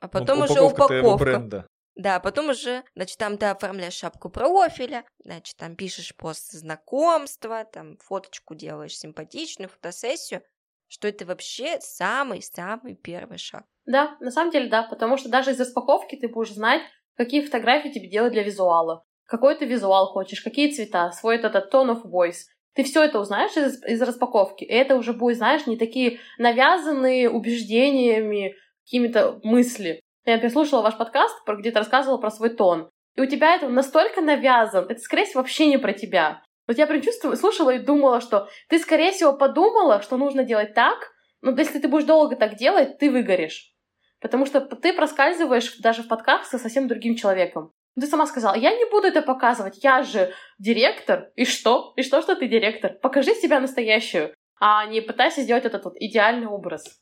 А 0.00 0.08
потом 0.08 0.42
уже 0.42 0.60
упаковка. 0.60 1.16
бренда. 1.16 1.68
Да, 1.96 2.20
потом 2.20 2.50
уже, 2.50 2.84
значит, 2.94 3.18
там 3.18 3.36
ты 3.36 3.46
оформляешь 3.46 3.94
шапку 3.94 4.30
профиля, 4.30 5.04
значит, 5.18 5.56
там 5.56 5.74
пишешь 5.74 6.14
пост 6.14 6.52
знакомства, 6.52 7.64
там 7.64 7.98
фоточку 7.98 8.54
делаешь 8.54 8.96
симпатичную, 8.96 9.68
фотосессию, 9.68 10.44
что 10.88 11.06
это 11.08 11.24
вообще 11.24 11.78
самый-самый 11.80 12.94
первый 12.94 13.38
шаг. 13.38 13.64
Да, 13.86 14.16
на 14.20 14.30
самом 14.30 14.50
деле 14.50 14.68
да, 14.68 14.82
потому 14.82 15.16
что 15.16 15.28
даже 15.28 15.52
из 15.52 15.60
распаковки 15.60 16.16
ты 16.16 16.28
будешь 16.28 16.52
знать, 16.52 16.82
какие 17.16 17.42
фотографии 17.42 17.90
тебе 17.90 18.08
делать 18.08 18.32
для 18.32 18.42
визуала, 18.42 19.04
какой 19.26 19.54
ты 19.54 19.66
визуал 19.66 20.06
хочешь, 20.06 20.42
какие 20.42 20.72
цвета, 20.72 21.10
свой 21.12 21.36
этот 21.36 21.72
tone 21.72 21.94
of 21.94 22.02
voice. 22.04 22.46
Ты 22.74 22.84
все 22.84 23.02
это 23.02 23.18
узнаешь 23.18 23.56
из, 23.56 23.82
из 23.84 24.00
распаковки, 24.02 24.64
и 24.64 24.72
это 24.72 24.96
уже 24.96 25.12
будет, 25.12 25.38
знаешь, 25.38 25.66
не 25.66 25.76
такие 25.76 26.20
навязанные 26.38 27.28
убеждениями 27.28 28.54
какими-то 28.84 29.40
мысли. 29.42 30.00
Я 30.24 30.38
переслушала 30.38 30.82
ваш 30.82 30.96
подкаст, 30.96 31.36
где 31.46 31.70
то 31.70 31.80
рассказывала 31.80 32.18
про 32.18 32.30
свой 32.30 32.50
тон. 32.50 32.90
И 33.16 33.20
у 33.20 33.26
тебя 33.26 33.56
это 33.56 33.68
настолько 33.68 34.20
навязан, 34.20 34.84
это, 34.88 35.00
скорее 35.00 35.24
всего, 35.24 35.40
вообще 35.40 35.66
не 35.66 35.78
про 35.78 35.92
тебя. 35.92 36.42
Вот 36.68 36.76
я 36.76 36.86
прям 36.86 37.00
чувствую, 37.00 37.36
слушала 37.36 37.70
и 37.70 37.78
думала, 37.78 38.20
что 38.20 38.48
ты, 38.68 38.78
скорее 38.78 39.10
всего, 39.10 39.32
подумала, 39.32 40.02
что 40.02 40.18
нужно 40.18 40.44
делать 40.44 40.74
так, 40.74 41.12
но 41.40 41.50
если 41.52 41.78
ты 41.78 41.88
будешь 41.88 42.04
долго 42.04 42.36
так 42.36 42.56
делать, 42.56 42.98
ты 42.98 43.10
выгоришь. 43.10 43.74
Потому 44.20 44.44
что 44.44 44.60
ты 44.60 44.92
проскальзываешь 44.92 45.78
даже 45.78 46.02
в 46.02 46.08
подкаст 46.08 46.50
со 46.50 46.58
совсем 46.58 46.86
другим 46.86 47.16
человеком. 47.16 47.72
Ты 47.98 48.06
сама 48.06 48.26
сказала, 48.26 48.54
я 48.54 48.76
не 48.76 48.84
буду 48.90 49.06
это 49.06 49.22
показывать, 49.22 49.82
я 49.82 50.02
же 50.02 50.32
директор. 50.58 51.30
И 51.36 51.46
что? 51.46 51.94
И 51.96 52.02
что, 52.02 52.20
что 52.20 52.36
ты 52.36 52.46
директор? 52.46 52.92
Покажи 53.00 53.34
себя 53.34 53.60
настоящую, 53.60 54.34
а 54.60 54.84
не 54.86 55.00
пытайся 55.00 55.40
сделать 55.40 55.64
этот 55.64 55.84
вот 55.84 55.94
идеальный 55.96 56.46
образ. 56.46 57.00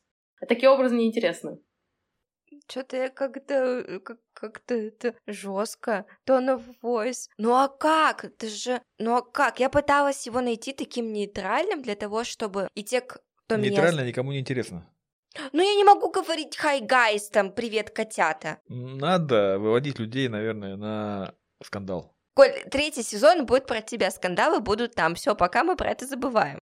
Такие 0.49 0.71
образы 0.71 0.95
неинтересны. 0.95 1.59
Что-то 2.69 2.97
я 2.97 3.09
как-то 3.11 4.01
как, 4.05 4.19
как-то 4.33 4.75
это 4.75 5.15
жестко. 5.27 6.05
Tone 6.29 6.57
of 6.57 6.63
voice. 6.83 7.29
Ну 7.39 7.55
а 7.55 7.69
как? 7.69 8.25
Это 8.25 8.49
же... 8.49 8.83
Ну 8.99 9.15
а 9.17 9.23
как? 9.23 9.61
Я 9.61 9.71
пыталась 9.71 10.27
его 10.27 10.41
найти 10.41 10.73
таким 10.73 11.13
нейтральным 11.13 11.83
для 11.83 11.95
того, 11.95 12.25
чтобы 12.25 12.69
и 12.75 12.83
те, 12.83 13.01
то 13.47 13.57
меня... 13.57 13.71
Нейтрально 13.71 14.01
никому 14.01 14.33
не 14.33 14.41
интересно. 14.41 14.91
Ну, 15.53 15.63
я 15.63 15.75
не 15.75 15.85
могу 15.85 16.11
говорить 16.11 16.59
«Hi, 16.65 16.81
guys», 16.81 17.31
там 17.31 17.53
«Привет, 17.53 17.91
котята». 17.91 18.59
Надо 18.69 19.59
выводить 19.59 19.99
людей, 19.99 20.29
наверное, 20.29 20.77
на 20.77 21.35
скандал. 21.63 22.17
Коль, 22.35 22.53
третий 22.71 23.03
сезон 23.03 23.45
будет 23.45 23.67
про 23.67 23.83
тебя, 23.83 24.11
скандалы 24.11 24.61
будут 24.61 24.95
там. 24.95 25.15
Все, 25.15 25.35
пока 25.35 25.63
мы 25.63 25.77
про 25.77 25.91
это 25.91 26.07
забываем. 26.07 26.59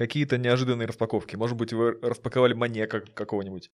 Какие-то 0.00 0.38
неожиданные 0.38 0.88
распаковки. 0.88 1.36
Может 1.36 1.58
быть, 1.58 1.74
вы 1.74 1.92
распаковали 2.00 2.54
маньяка 2.54 3.02
какого-нибудь? 3.02 3.70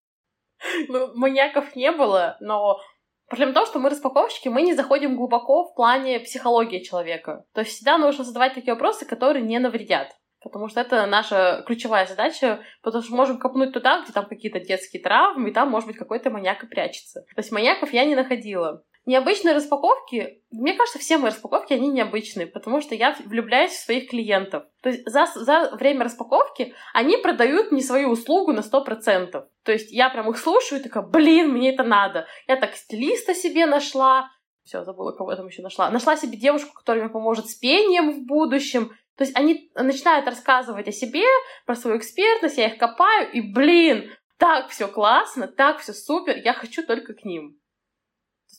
Ну, 0.89 1.15
маньяков 1.15 1.77
не 1.77 1.93
было, 1.93 2.37
но 2.41 2.81
Проблема 3.29 3.53
в 3.53 3.55
том, 3.55 3.67
что 3.67 3.79
мы 3.79 3.91
распаковщики, 3.91 4.49
мы 4.49 4.63
не 4.63 4.75
заходим 4.75 5.17
глубоко 5.17 5.65
в 5.65 5.75
плане 5.77 6.19
психологии 6.19 6.83
человека. 6.83 7.45
То 7.55 7.61
есть 7.61 7.77
всегда 7.77 7.97
нужно 7.97 8.25
задавать 8.25 8.55
такие 8.55 8.75
вопросы, 8.75 9.07
которые 9.07 9.45
не 9.45 9.61
навредят. 9.61 10.17
Потому 10.43 10.69
что 10.69 10.81
это 10.81 11.07
наша 11.07 11.63
ключевая 11.65 12.07
задача, 12.07 12.61
потому 12.83 13.05
что 13.05 13.15
можем 13.15 13.39
копнуть 13.39 13.73
туда, 13.73 14.03
где 14.03 14.13
там 14.13 14.27
какие-то 14.27 14.59
детские 14.59 15.03
травмы, 15.03 15.51
и 15.51 15.53
там, 15.53 15.71
может 15.71 15.87
быть, 15.87 15.97
какой-то 15.97 16.31
маньяк 16.31 16.65
и 16.65 16.67
прячется. 16.67 17.21
То 17.21 17.39
есть 17.39 17.53
маньяков 17.53 17.93
я 17.93 18.05
не 18.05 18.17
находила. 18.17 18.83
Необычные 19.07 19.55
распаковки, 19.55 20.43
мне 20.51 20.75
кажется, 20.75 20.99
все 20.99 21.17
мои 21.17 21.31
распаковки, 21.31 21.73
они 21.73 21.89
необычные, 21.89 22.49
потому 22.49 22.81
что 22.81 22.97
я 22.97 23.17
влюбляюсь 23.25 23.71
в 23.71 23.85
своих 23.85 24.11
клиентов. 24.11 24.65
То 24.83 24.89
есть 24.89 25.09
за, 25.09 25.27
за 25.27 25.77
время 25.77 26.05
распаковки 26.05 26.75
они 26.93 27.17
продают 27.17 27.71
мне 27.71 27.83
свою 27.83 28.11
услугу 28.11 28.53
на 28.53 28.61
100%. 28.61 29.31
То 29.63 29.73
есть 29.73 29.93
я 29.93 30.11
прям 30.11 30.29
их 30.29 30.39
слушаю 30.39 30.81
и 30.81 30.83
такая, 30.83 31.05
блин, 31.05 31.53
мне 31.53 31.73
это 31.73 31.85
надо. 31.85 32.27
Я 32.49 32.57
так 32.57 32.75
стилиста 32.75 33.33
себе 33.33 33.67
нашла, 33.67 34.29
все, 34.65 34.83
забыла, 34.83 35.13
кого 35.13 35.31
я 35.31 35.37
там 35.37 35.47
еще 35.47 35.63
нашла. 35.63 35.89
Нашла 35.91 36.17
себе 36.17 36.37
девушку, 36.37 36.75
которая 36.75 37.05
мне 37.05 37.13
поможет 37.13 37.49
с 37.49 37.55
пением 37.55 38.11
в 38.11 38.27
будущем. 38.27 38.89
То 39.17 39.23
есть 39.23 39.37
они 39.37 39.71
начинают 39.77 40.27
рассказывать 40.27 40.89
о 40.89 40.93
себе, 40.93 41.25
про 41.65 41.77
свою 41.77 41.99
экспертность, 41.99 42.59
я 42.59 42.67
их 42.67 42.79
копаю, 42.79 43.31
и, 43.31 43.41
блин, 43.41 44.11
так 44.37 44.71
все 44.71 44.89
классно, 44.89 45.47
так 45.47 45.79
все 45.79 45.93
супер, 45.93 46.37
я 46.39 46.53
хочу 46.53 46.85
только 46.85 47.15
к 47.15 47.25
ним. 47.25 47.61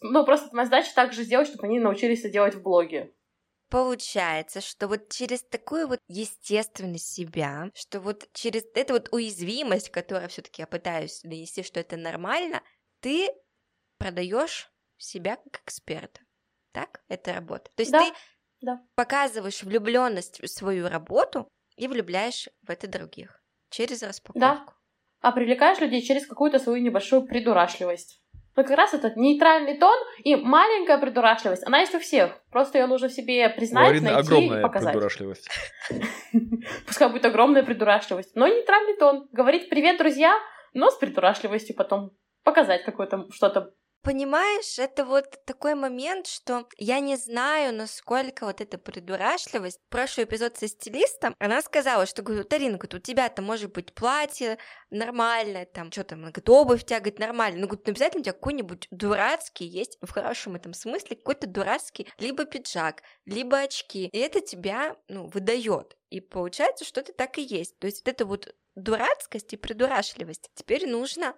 Ну, 0.02 0.26
просто 0.26 0.56
моя 0.56 0.66
задача 0.66 0.94
также 0.94 1.24
сделать, 1.24 1.48
чтобы 1.48 1.66
они 1.66 1.80
научились 1.80 2.20
это 2.20 2.30
делать 2.30 2.56
в 2.56 2.62
блоге. 2.62 3.14
Получается, 3.70 4.62
что 4.62 4.88
вот 4.88 5.10
через 5.10 5.44
такую 5.44 5.88
вот 5.88 6.00
естественность 6.08 7.14
себя, 7.14 7.70
что 7.76 8.00
вот 8.00 8.30
через 8.34 8.64
эту 8.74 8.94
вот 8.94 9.10
уязвимость, 9.12 9.90
которую 9.90 10.30
все-таки 10.30 10.62
я 10.62 10.68
пытаюсь 10.68 11.22
донести, 11.22 11.64
что 11.64 11.82
это 11.82 11.98
нормально, 11.98 12.62
ты 13.02 13.30
продаешь 13.98 14.72
себя 14.98 15.36
как 15.36 15.64
эксперта. 15.64 16.22
Так? 16.72 17.02
Это 17.10 17.34
работа. 17.34 17.70
То 17.76 17.82
есть 17.82 17.92
да, 17.92 18.00
ты 18.00 18.14
да. 18.62 18.82
показываешь 18.96 19.64
влюбленность 19.64 20.42
в 20.42 20.48
свою 20.48 20.88
работу 20.88 21.50
и 21.76 21.88
влюбляешь 21.88 22.48
в 22.62 22.70
это 22.70 22.88
других 22.88 23.42
через 23.70 24.02
распаковку. 24.02 24.40
Да. 24.40 24.66
А 25.20 25.32
привлекаешь 25.32 25.80
людей 25.80 26.02
через 26.02 26.26
какую-то 26.28 26.60
свою 26.60 26.82
небольшую 26.82 27.26
придурашливость. 27.26 28.22
Но 28.58 28.64
как 28.64 28.76
раз 28.76 28.96
этот 28.96 29.16
нейтральный 29.16 29.78
тон 29.78 29.96
и 30.24 30.36
маленькая 30.36 30.98
придурашливость, 30.98 31.66
она 31.68 31.80
есть 31.82 31.94
у 31.94 32.00
всех. 32.00 32.32
Просто 32.52 32.80
ее 32.80 32.88
нужно 32.88 33.08
в 33.08 33.12
себе 33.12 33.48
признать, 33.50 34.02
найти 34.02 34.16
огромная 34.16 34.60
и 34.60 34.62
показать. 34.64 34.94
придурашливость. 34.94 35.48
Пускай 36.88 37.12
будет 37.12 37.26
огромная 37.26 37.62
придурашливость. 37.62 38.36
Но 38.36 38.48
нейтральный 38.48 38.98
тон. 38.98 39.30
Говорить 39.32 39.70
«привет, 39.70 40.00
друзья», 40.00 40.36
но 40.74 40.90
с 40.90 40.96
придурашливостью 40.96 41.76
потом. 41.76 42.18
Показать 42.44 42.84
какое-то 42.84 43.28
что-то 43.32 43.74
Понимаешь, 44.02 44.80
это 44.80 45.04
вот 45.04 45.44
такой 45.46 45.76
момент, 45.76 46.28
что 46.28 46.68
я 46.78 47.00
не 47.00 47.18
знаю, 47.18 47.74
насколько 47.76 48.46
вот 48.46 48.62
эта 48.62 48.78
придурашливость. 48.78 49.82
Прошлый 49.90 50.26
эпизод 50.26 50.58
со 50.58 50.68
стилистом, 50.68 51.36
она 51.40 51.62
сказала, 51.62 52.06
что, 52.06 52.22
говорю, 52.22 52.46
говорит, 52.48 52.94
у 52.94 53.00
тебя-то 53.00 53.42
может 53.42 53.74
быть 53.74 53.94
платье 53.94 54.60
нормальное, 54.90 55.66
там, 55.66 55.92
что 55.92 56.06
там, 56.06 56.22
говорит, 56.22 56.48
обувь 56.48 56.86
тягать 56.86 57.20
нормально. 57.20 57.60
Ну, 57.60 57.68
говорит, 57.68 57.86
ну, 57.86 57.92
обязательно 57.92 58.22
у 58.22 58.24
тебя 58.24 58.34
какой-нибудь 58.34 58.88
дурацкий 58.92 59.66
есть, 59.66 59.98
в 60.02 60.12
хорошем 60.12 60.56
этом 60.56 60.74
смысле, 60.74 61.18
какой-то 61.18 61.48
дурацкий 61.48 62.08
либо 62.18 62.46
пиджак, 62.46 63.04
либо 63.26 63.60
очки. 63.60 64.08
И 64.08 64.18
это 64.18 64.40
тебя, 64.40 64.96
ну, 65.10 65.28
выдает. 65.28 65.98
И 66.10 66.22
получается, 66.22 66.86
что 66.86 67.02
это 67.02 67.12
так 67.12 67.38
и 67.38 67.42
есть. 67.42 67.78
То 67.80 67.88
есть 67.88 68.06
вот 68.06 68.14
эта 68.14 68.26
вот 68.26 68.56
дурацкость 68.76 69.52
и 69.54 69.58
придурашливость 69.58 70.50
теперь 70.54 70.88
нужно 70.88 71.36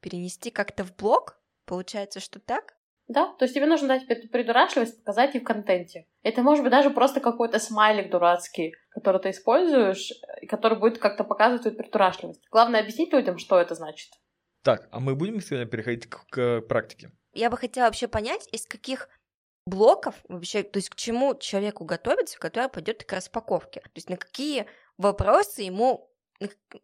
перенести 0.00 0.50
как-то 0.50 0.84
в 0.84 0.94
блог, 0.96 1.38
Получается, 1.66 2.20
что 2.20 2.40
так? 2.40 2.76
Да, 3.08 3.32
то 3.38 3.44
есть 3.44 3.54
тебе 3.54 3.66
нужно 3.66 3.88
дать 3.88 4.04
эту 4.08 4.28
придурашливость, 4.28 4.98
показать 4.98 5.34
и 5.36 5.40
в 5.40 5.44
контенте. 5.44 6.06
Это 6.22 6.42
может 6.42 6.64
быть 6.64 6.72
даже 6.72 6.90
просто 6.90 7.20
какой-то 7.20 7.60
смайлик 7.60 8.10
дурацкий, 8.10 8.74
который 8.90 9.20
ты 9.20 9.30
используешь, 9.30 10.12
и 10.40 10.46
который 10.46 10.78
будет 10.78 10.98
как-то 10.98 11.22
показывать 11.22 11.62
твою 11.62 11.76
придурашливость. 11.76 12.42
Главное 12.50 12.80
объяснить 12.80 13.12
людям, 13.12 13.38
что 13.38 13.60
это 13.60 13.76
значит. 13.76 14.10
Так, 14.62 14.88
а 14.90 14.98
мы 14.98 15.14
будем 15.14 15.40
сегодня 15.40 15.66
переходить 15.66 16.06
к, 16.06 16.24
к 16.28 16.60
практике? 16.62 17.12
Я 17.32 17.50
бы 17.50 17.56
хотела 17.56 17.84
вообще 17.84 18.08
понять, 18.08 18.48
из 18.50 18.66
каких 18.66 19.08
блоков 19.66 20.16
вообще, 20.28 20.64
то 20.64 20.78
есть 20.78 20.90
к 20.90 20.96
чему 20.96 21.36
человеку 21.38 21.84
готовиться, 21.84 22.38
который 22.38 22.68
пойдет 22.68 23.04
к 23.04 23.12
распаковке. 23.12 23.80
То 23.80 23.90
есть 23.94 24.10
на 24.10 24.16
какие 24.16 24.66
вопросы 24.98 25.62
ему 25.62 26.10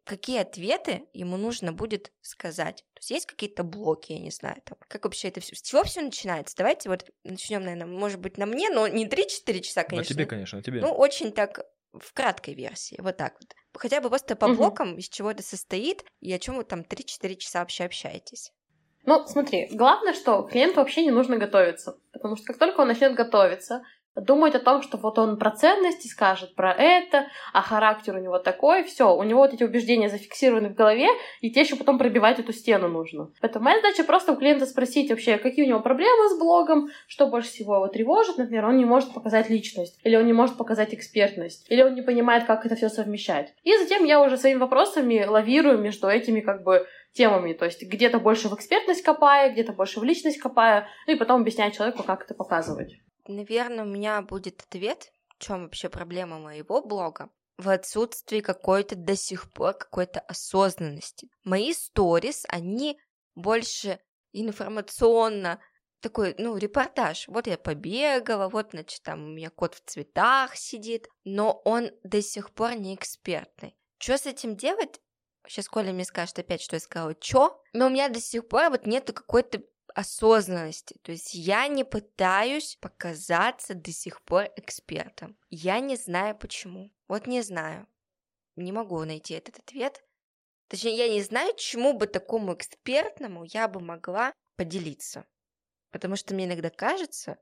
какие 0.05 0.39
ответы 0.39 1.09
ему 1.13 1.37
нужно 1.37 1.73
будет 1.73 2.13
сказать. 2.21 2.85
То 2.95 2.99
есть 3.01 3.11
есть 3.11 3.27
какие-то 3.27 3.65
блоки, 3.65 4.13
я 4.13 4.19
не 4.19 4.31
знаю, 4.31 4.63
там, 4.65 4.79
как 4.89 5.05
вообще 5.05 5.29
это 5.29 5.41
все, 5.41 5.55
с 5.55 5.63
чего 5.63 5.85
все 5.85 6.01
начинается? 6.03 6.57
Давайте 6.57 6.89
вот 6.89 7.05
начнем, 7.25 7.63
наверное, 7.63 7.87
может 7.87 8.21
быть, 8.21 8.39
на 8.39 8.47
мне, 8.47 8.71
но 8.71 8.87
не 8.89 9.07
3-4 9.07 9.61
часа, 9.61 9.85
конечно. 9.85 10.13
На 10.13 10.17
тебе, 10.17 10.27
конечно, 10.27 10.59
на 10.59 10.63
тебе. 10.63 10.81
Ну, 10.81 10.93
очень 10.93 11.33
так 11.33 11.67
в 11.93 12.13
краткой 12.15 12.55
версии, 12.55 12.97
вот 13.01 13.17
так 13.17 13.35
вот. 13.41 13.55
Хотя 13.75 14.01
бы 14.01 14.09
просто 14.09 14.37
по 14.37 14.49
блокам, 14.49 14.97
из 14.97 15.09
чего 15.09 15.31
это 15.31 15.43
состоит, 15.43 16.05
и 16.21 16.33
о 16.33 16.39
чем 16.39 16.57
вы 16.57 16.65
там 16.65 16.81
3-4 16.81 17.37
часа 17.37 17.61
вообще 17.61 17.85
общаетесь. 17.85 18.53
Ну, 19.05 19.27
смотри, 19.27 19.69
главное, 19.73 20.15
что 20.15 20.43
клиенту 20.43 20.77
вообще 20.77 21.03
не 21.03 21.11
нужно 21.11 21.37
готовиться, 21.37 21.99
потому 22.13 22.37
что 22.37 22.47
как 22.47 22.59
только 22.59 22.81
он 22.81 22.89
начнет 22.89 23.15
готовиться, 23.15 23.83
думать 24.15 24.55
о 24.55 24.61
том, 24.61 24.83
что 24.83 24.99
вот 24.99 25.19
он 25.19 25.39
про 25.39 25.51
ценности 25.51 26.07
скажет, 26.07 26.55
про 26.55 26.73
это, 26.73 27.27
а 27.53 27.63
характер 27.63 28.17
у 28.17 28.21
него 28.21 28.39
такой, 28.39 28.85
все, 28.85 29.15
у 29.15 29.23
него 29.23 29.41
вот 29.41 29.55
эти 29.55 29.65
убеждения 29.65 30.09
зафиксированы 30.09 30.69
в 30.69 30.75
голове, 30.75 31.09
и 31.41 31.51
тебе 31.51 31.63
еще 31.63 31.77
потом 31.77 31.99
пробивать 31.99 32.39
эту 32.39 32.53
стену 32.53 32.89
нужно. 32.89 33.31
Поэтому 33.41 33.65
моя 33.65 33.77
задача 33.77 34.05
просто 34.05 34.33
у 34.33 34.37
клиента 34.37 34.67
спросить 34.67 35.11
вообще, 35.11 35.39
какие 35.39 35.65
у 35.65 35.69
него 35.69 35.81
проблемы 35.81 36.29
с 36.29 36.39
блогом, 36.39 36.89
что 37.07 37.27
больше 37.27 37.49
всего 37.49 37.77
его 37.77 37.89
тревожит, 37.89 38.37
например, 38.39 38.67
он 38.67 38.77
не 38.77 38.85
может 38.85 39.15
показать 39.15 39.49
личность, 39.49 39.99
или 40.05 40.17
он 40.17 40.27
не 40.27 40.33
может 40.33 40.57
показать 40.57 40.95
экспертность, 40.95 41.67
или 41.71 41.83
он 41.83 41.95
не 41.95 42.03
понимает, 42.03 42.45
как 42.45 42.67
это 42.67 42.77
все 42.77 42.89
совмещать. 42.89 43.55
И 43.63 43.77
затем 43.79 44.05
я 44.05 44.21
уже 44.21 44.37
своими 44.37 44.59
вопросами 44.59 45.25
лавирую 45.25 45.79
между 45.79 46.09
этими 46.09 46.41
как 46.41 46.63
бы 46.63 46.87
темами, 47.13 47.53
то 47.53 47.65
есть 47.65 47.83
где-то 47.83 48.19
больше 48.19 48.49
в 48.49 48.55
экспертность 48.55 49.03
копая, 49.03 49.51
где-то 49.53 49.73
больше 49.73 50.01
в 50.01 50.05
личность 50.05 50.39
копая, 50.39 50.89
ну 51.07 51.15
и 51.15 51.17
потом 51.17 51.43
объяснять 51.43 51.77
человеку, 51.77 52.03
как 52.03 52.25
это 52.25 52.35
показывать. 52.35 52.95
Наверное, 53.27 53.85
у 53.85 53.89
меня 53.89 54.21
будет 54.23 54.63
ответ, 54.63 55.13
в 55.29 55.43
чем 55.43 55.63
вообще 55.63 55.89
проблема 55.89 56.39
моего 56.39 56.83
блога, 56.83 57.31
в 57.57 57.69
отсутствии 57.69 58.41
какой-то 58.41 58.97
до 58.97 59.17
сих 59.17 59.51
пор 59.53 59.75
какой-то 59.75 60.21
осознанности. 60.21 61.29
Мои 61.45 61.73
сторис, 61.73 62.45
они 62.49 62.99
больше 63.35 64.01
информационно 64.33 65.61
такой, 66.01 66.35
ну, 66.39 66.57
репортаж. 66.57 67.29
Вот 67.29 67.47
я 67.47 67.57
побегала, 67.57 68.49
вот, 68.49 68.71
значит, 68.73 69.03
там 69.03 69.23
у 69.23 69.29
меня 69.29 69.51
кот 69.51 69.75
в 69.77 69.81
цветах 69.85 70.57
сидит, 70.57 71.07
но 71.25 71.63
он 71.65 71.91
до 72.03 72.21
сих 72.21 72.51
пор 72.51 72.75
не 72.75 72.95
экспертный. 72.95 73.77
Что 73.99 74.19
с 74.19 74.27
этим 74.27 74.57
делать? 74.57 75.01
Сейчас 75.47 75.69
Коля 75.69 75.93
мне 75.93 76.05
скажет 76.05 76.39
опять, 76.39 76.61
что 76.61 76.77
я 76.77 76.81
сказала, 76.81 77.15
чё? 77.15 77.61
Но 77.73 77.87
у 77.87 77.91
меня 77.91 78.09
до 78.09 78.21
сих 78.21 78.49
пор 78.49 78.71
вот 78.71 78.87
нету 78.87 79.13
какой-то 79.13 79.63
осознанности. 79.95 80.97
То 81.03 81.13
есть 81.13 81.35
я 81.35 81.67
не 81.69 81.85
пытаюсь 81.85 82.77
показаться 82.81 83.75
до 83.75 83.93
сих 83.93 84.23
пор 84.23 84.49
экспертом. 84.57 85.37
Я 85.51 85.81
не 85.81 85.97
знаю 85.97 86.37
почему. 86.37 86.91
Вот 87.09 87.27
не 87.27 87.43
знаю. 87.43 87.87
Не 88.57 88.73
могу 88.73 89.03
найти 89.05 89.35
этот 89.35 89.59
ответ. 89.59 90.03
Точнее, 90.69 90.97
я 90.97 91.09
не 91.09 91.23
знаю, 91.23 91.55
чему 91.57 91.93
бы 91.93 92.07
такому 92.07 92.55
экспертному 92.55 93.45
я 93.45 93.69
бы 93.69 93.81
могла 93.81 94.33
поделиться. 94.57 95.27
Потому 95.91 96.17
что 96.17 96.35
мне 96.35 96.47
иногда 96.47 96.71
кажется, 96.71 97.39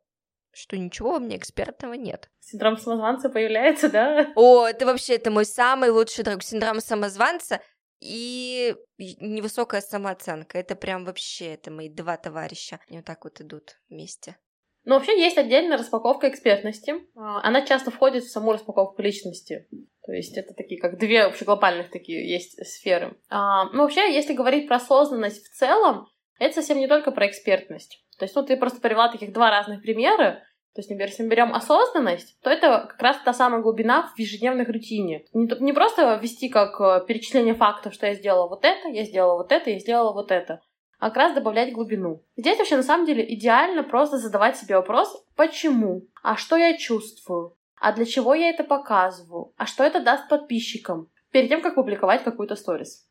что 0.53 0.77
ничего 0.77 1.17
у 1.17 1.21
меня 1.21 1.37
экспертного 1.37 1.95
нет. 1.95 2.29
Синдром 2.41 2.77
самозванца 2.77 3.29
появляется, 3.29 3.89
да? 3.89 4.33
О, 4.35 4.67
это 4.67 4.87
вообще 4.87 5.15
это 5.15 5.31
мой 5.31 5.45
самый 5.45 5.91
лучший 5.91 6.25
друг. 6.25 6.43
Синдром 6.43 6.81
самозванца 6.81 7.61
и 8.01 8.75
невысокая 8.99 9.81
самооценка. 9.81 10.59
Это 10.59 10.75
прям 10.75 11.05
вообще, 11.05 11.55
это 11.55 11.71
мои 11.71 11.89
два 11.89 12.17
товарища. 12.17 12.81
Они 12.89 12.99
вот 12.99 13.07
так 13.07 13.25
вот 13.25 13.41
идут 13.41 13.79
вместе. 13.89 14.37
Ну, 14.85 14.95
вообще 14.95 15.21
есть 15.21 15.37
отдельная 15.37 15.77
распаковка 15.77 16.29
экспертности. 16.29 16.95
А, 17.15 17.47
она 17.47 17.65
часто 17.67 17.91
входит 17.91 18.25
в 18.25 18.31
саму 18.31 18.53
распаковку 18.53 19.03
личности. 19.03 19.69
То 20.07 20.13
есть 20.13 20.37
это 20.37 20.55
такие, 20.55 20.81
как 20.81 20.99
две 20.99 21.23
общеглобальных 21.25 21.91
такие 21.91 22.29
есть 22.29 22.59
сферы. 22.67 23.19
А, 23.29 23.65
ну, 23.73 23.83
вообще, 23.83 24.13
если 24.13 24.33
говорить 24.33 24.67
про 24.67 24.77
осознанность 24.77 25.47
в 25.47 25.55
целом, 25.55 26.07
это 26.39 26.55
совсем 26.55 26.79
не 26.79 26.89
только 26.89 27.13
про 27.13 27.29
экспертность. 27.29 28.03
То 28.19 28.25
есть, 28.25 28.35
ну, 28.35 28.43
ты 28.43 28.57
просто 28.57 28.81
привела 28.81 29.13
таких 29.13 29.33
два 29.33 29.51
разных 29.51 29.83
примера, 29.83 30.43
То 30.75 30.81
есть, 30.81 30.89
например, 30.89 31.09
если 31.09 31.25
мы 31.25 31.31
берем 31.31 31.53
осознанность, 31.53 32.41
то 32.43 32.51
это 32.51 32.87
как 32.89 33.03
раз 33.03 33.17
та 33.25 33.33
самая 33.33 33.61
глубина 33.61 34.13
в 34.15 34.19
ежедневной 34.19 34.65
рутине. 34.65 35.25
Не, 35.33 35.49
не 35.61 35.73
просто 35.73 36.15
вести 36.23 36.49
как 36.49 36.81
э, 36.81 37.05
перечисление 37.07 37.55
фактов, 37.55 37.93
что 37.93 38.07
я 38.07 38.15
сделала 38.15 38.49
вот 38.49 38.65
это, 38.65 38.89
я 38.89 39.05
сделала 39.05 39.39
вот 39.39 39.51
это, 39.51 39.71
я 39.71 39.81
сделала 39.81 40.13
вот 40.13 40.31
это, 40.31 40.61
а 41.01 41.09
как 41.09 41.17
раз 41.17 41.35
добавлять 41.35 41.73
глубину. 41.73 42.23
Здесь 42.37 42.59
вообще 42.59 42.77
на 42.77 42.85
самом 42.85 43.05
деле 43.05 43.35
идеально 43.35 43.83
просто 43.83 44.19
задавать 44.19 44.57
себе 44.57 44.77
вопрос 44.77 45.25
«почему?», 45.35 46.03
«а 46.23 46.37
что 46.37 46.57
я 46.57 46.77
чувствую?», 46.77 47.57
«а 47.81 47.93
для 47.93 48.05
чего 48.05 48.35
я 48.35 48.51
это 48.51 48.63
показываю?», 48.63 49.53
«а 49.57 49.67
что 49.67 49.83
это 49.83 50.01
даст 50.01 50.29
подписчикам?», 50.29 51.09
перед 51.33 51.49
тем, 51.49 51.63
как 51.63 51.75
публиковать 51.75 52.23
какую-то 52.23 52.55
сторис. 52.55 53.07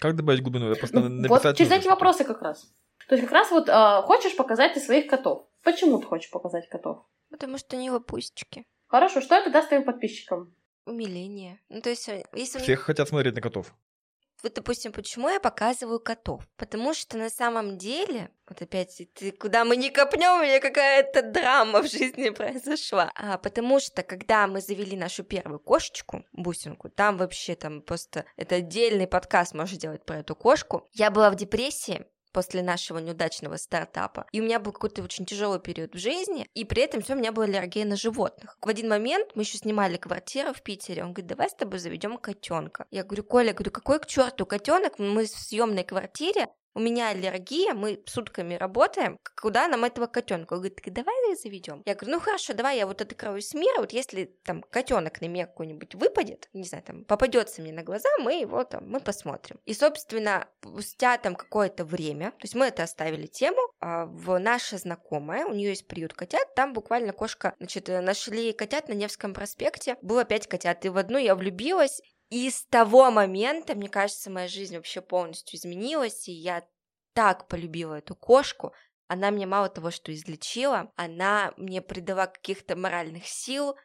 Как 0.00 0.16
добавить 0.16 0.42
глубину? 0.42 0.70
Я 0.70 0.76
просто 0.76 1.00
ну, 1.00 1.28
вот 1.28 1.42
через 1.56 1.70
эти 1.70 1.86
вопросы 1.86 2.24
как 2.24 2.42
раз. 2.42 2.70
То 3.08 3.14
есть 3.14 3.22
как 3.22 3.32
раз 3.32 3.50
вот 3.50 3.68
э, 3.68 4.02
хочешь 4.02 4.36
показать 4.36 4.74
ты 4.74 4.80
своих 4.80 5.06
котов. 5.06 5.46
Почему 5.66 5.98
ты 5.98 6.06
хочешь 6.06 6.30
показать 6.30 6.68
котов? 6.68 6.98
Потому 7.28 7.58
что 7.58 7.76
они 7.76 7.90
лопустики. 7.90 8.64
Хорошо, 8.86 9.20
что 9.20 9.34
это 9.34 9.50
даст 9.50 9.66
твоим 9.66 9.84
подписчикам? 9.84 10.54
Умиление. 10.84 11.60
Ну, 11.68 11.82
то 11.82 11.90
есть, 11.90 12.08
э, 12.08 12.24
если... 12.32 12.60
Все 12.60 12.76
хотят 12.76 13.08
смотреть 13.08 13.34
на 13.34 13.40
котов. 13.40 13.74
Вот, 14.44 14.54
допустим, 14.54 14.92
почему 14.92 15.28
я 15.28 15.40
показываю 15.40 15.98
котов? 15.98 16.46
Потому 16.56 16.94
что 16.94 17.18
на 17.18 17.30
самом 17.30 17.78
деле, 17.78 18.30
вот 18.48 18.62
опять, 18.62 19.08
ты, 19.14 19.32
куда 19.32 19.64
мы 19.64 19.76
не 19.76 19.90
копнем, 19.90 20.38
у 20.38 20.42
меня 20.44 20.60
какая-то 20.60 21.22
драма 21.22 21.82
в 21.82 21.90
жизни 21.90 22.30
произошла. 22.30 23.10
А, 23.16 23.36
потому 23.36 23.80
что, 23.80 24.04
когда 24.04 24.46
мы 24.46 24.60
завели 24.60 24.96
нашу 24.96 25.24
первую 25.24 25.58
кошечку, 25.58 26.24
бусинку, 26.32 26.90
там 26.90 27.16
вообще 27.16 27.56
там 27.56 27.82
просто, 27.82 28.24
это 28.36 28.54
отдельный 28.54 29.08
подкаст 29.08 29.52
можно 29.52 29.76
делать 29.76 30.04
про 30.04 30.18
эту 30.18 30.36
кошку, 30.36 30.86
я 30.92 31.10
была 31.10 31.28
в 31.30 31.34
депрессии, 31.34 32.06
после 32.36 32.62
нашего 32.62 32.98
неудачного 32.98 33.56
стартапа. 33.56 34.26
И 34.30 34.42
у 34.42 34.44
меня 34.44 34.60
был 34.60 34.72
какой-то 34.72 35.02
очень 35.02 35.24
тяжелый 35.24 35.58
период 35.58 35.94
в 35.94 35.98
жизни, 35.98 36.46
и 36.52 36.66
при 36.66 36.82
этом 36.82 37.00
все 37.00 37.14
у 37.14 37.16
меня 37.16 37.32
была 37.32 37.46
аллергия 37.46 37.86
на 37.86 37.96
животных. 37.96 38.58
В 38.60 38.68
один 38.68 38.90
момент 38.90 39.30
мы 39.34 39.40
еще 39.40 39.56
снимали 39.56 39.96
квартиру 39.96 40.52
в 40.52 40.60
Питере. 40.60 41.02
Он 41.02 41.14
говорит, 41.14 41.30
давай 41.30 41.48
с 41.48 41.54
тобой 41.54 41.78
заведем 41.78 42.18
котенка. 42.18 42.84
Я 42.90 43.04
говорю, 43.04 43.24
Коля, 43.24 43.54
говорю, 43.54 43.70
какой 43.70 44.00
к 44.00 44.06
черту 44.06 44.44
котенок? 44.44 44.98
Мы 44.98 45.24
в 45.24 45.30
съемной 45.30 45.84
квартире, 45.84 46.48
у 46.76 46.78
меня 46.78 47.08
аллергия, 47.08 47.72
мы 47.72 48.02
сутками 48.04 48.54
работаем, 48.54 49.18
куда 49.40 49.66
нам 49.66 49.84
этого 49.84 50.06
котенка? 50.06 50.52
Он 50.52 50.58
говорит, 50.60 50.78
давай 50.84 51.34
заведем. 51.34 51.82
Я 51.86 51.94
говорю, 51.94 52.16
ну 52.16 52.20
хорошо, 52.20 52.52
давай 52.52 52.76
я 52.76 52.86
вот 52.86 53.00
открою 53.00 53.40
с 53.40 53.54
мира, 53.54 53.80
вот 53.80 53.94
если 53.94 54.26
там 54.44 54.62
котенок 54.62 55.22
на 55.22 55.26
меня 55.26 55.46
какой-нибудь 55.46 55.94
выпадет, 55.94 56.50
не 56.52 56.64
знаю, 56.64 56.84
там 56.84 57.04
попадется 57.04 57.62
мне 57.62 57.72
на 57.72 57.82
глаза, 57.82 58.10
мы 58.20 58.40
его 58.40 58.62
там, 58.64 58.90
мы 58.90 59.00
посмотрим. 59.00 59.58
И, 59.64 59.72
собственно, 59.72 60.48
спустя 60.60 61.16
там 61.16 61.34
какое-то 61.34 61.86
время, 61.86 62.32
то 62.32 62.42
есть 62.42 62.54
мы 62.54 62.66
это 62.66 62.82
оставили 62.82 63.26
тему, 63.26 63.60
а 63.80 64.04
в 64.04 64.38
наша 64.38 64.76
знакомая, 64.76 65.46
у 65.46 65.54
нее 65.54 65.70
есть 65.70 65.88
приют 65.88 66.12
котят, 66.12 66.54
там 66.54 66.74
буквально 66.74 67.14
кошка, 67.14 67.54
значит, 67.58 67.88
нашли 67.88 68.52
котят 68.52 68.88
на 68.88 68.92
Невском 68.92 69.32
проспекте, 69.32 69.96
было 70.02 70.24
пять 70.24 70.46
котят, 70.46 70.84
и 70.84 70.90
в 70.90 70.98
одну 70.98 71.16
я 71.16 71.36
влюбилась, 71.36 72.02
и 72.30 72.50
с 72.50 72.64
того 72.64 73.10
момента, 73.10 73.74
мне 73.74 73.88
кажется, 73.88 74.30
моя 74.30 74.48
жизнь 74.48 74.76
вообще 74.76 75.00
полностью 75.00 75.58
изменилась, 75.58 76.28
и 76.28 76.32
я 76.32 76.66
так 77.14 77.48
полюбила 77.48 77.94
эту 77.94 78.14
кошку. 78.14 78.72
Она 79.08 79.30
мне 79.30 79.46
мало 79.46 79.68
того, 79.68 79.90
что 79.90 80.12
излечила, 80.12 80.92
она 80.96 81.54
мне 81.56 81.80
придала 81.80 82.26
каких-то 82.26 82.76
моральных 82.76 83.26
сил, 83.26 83.76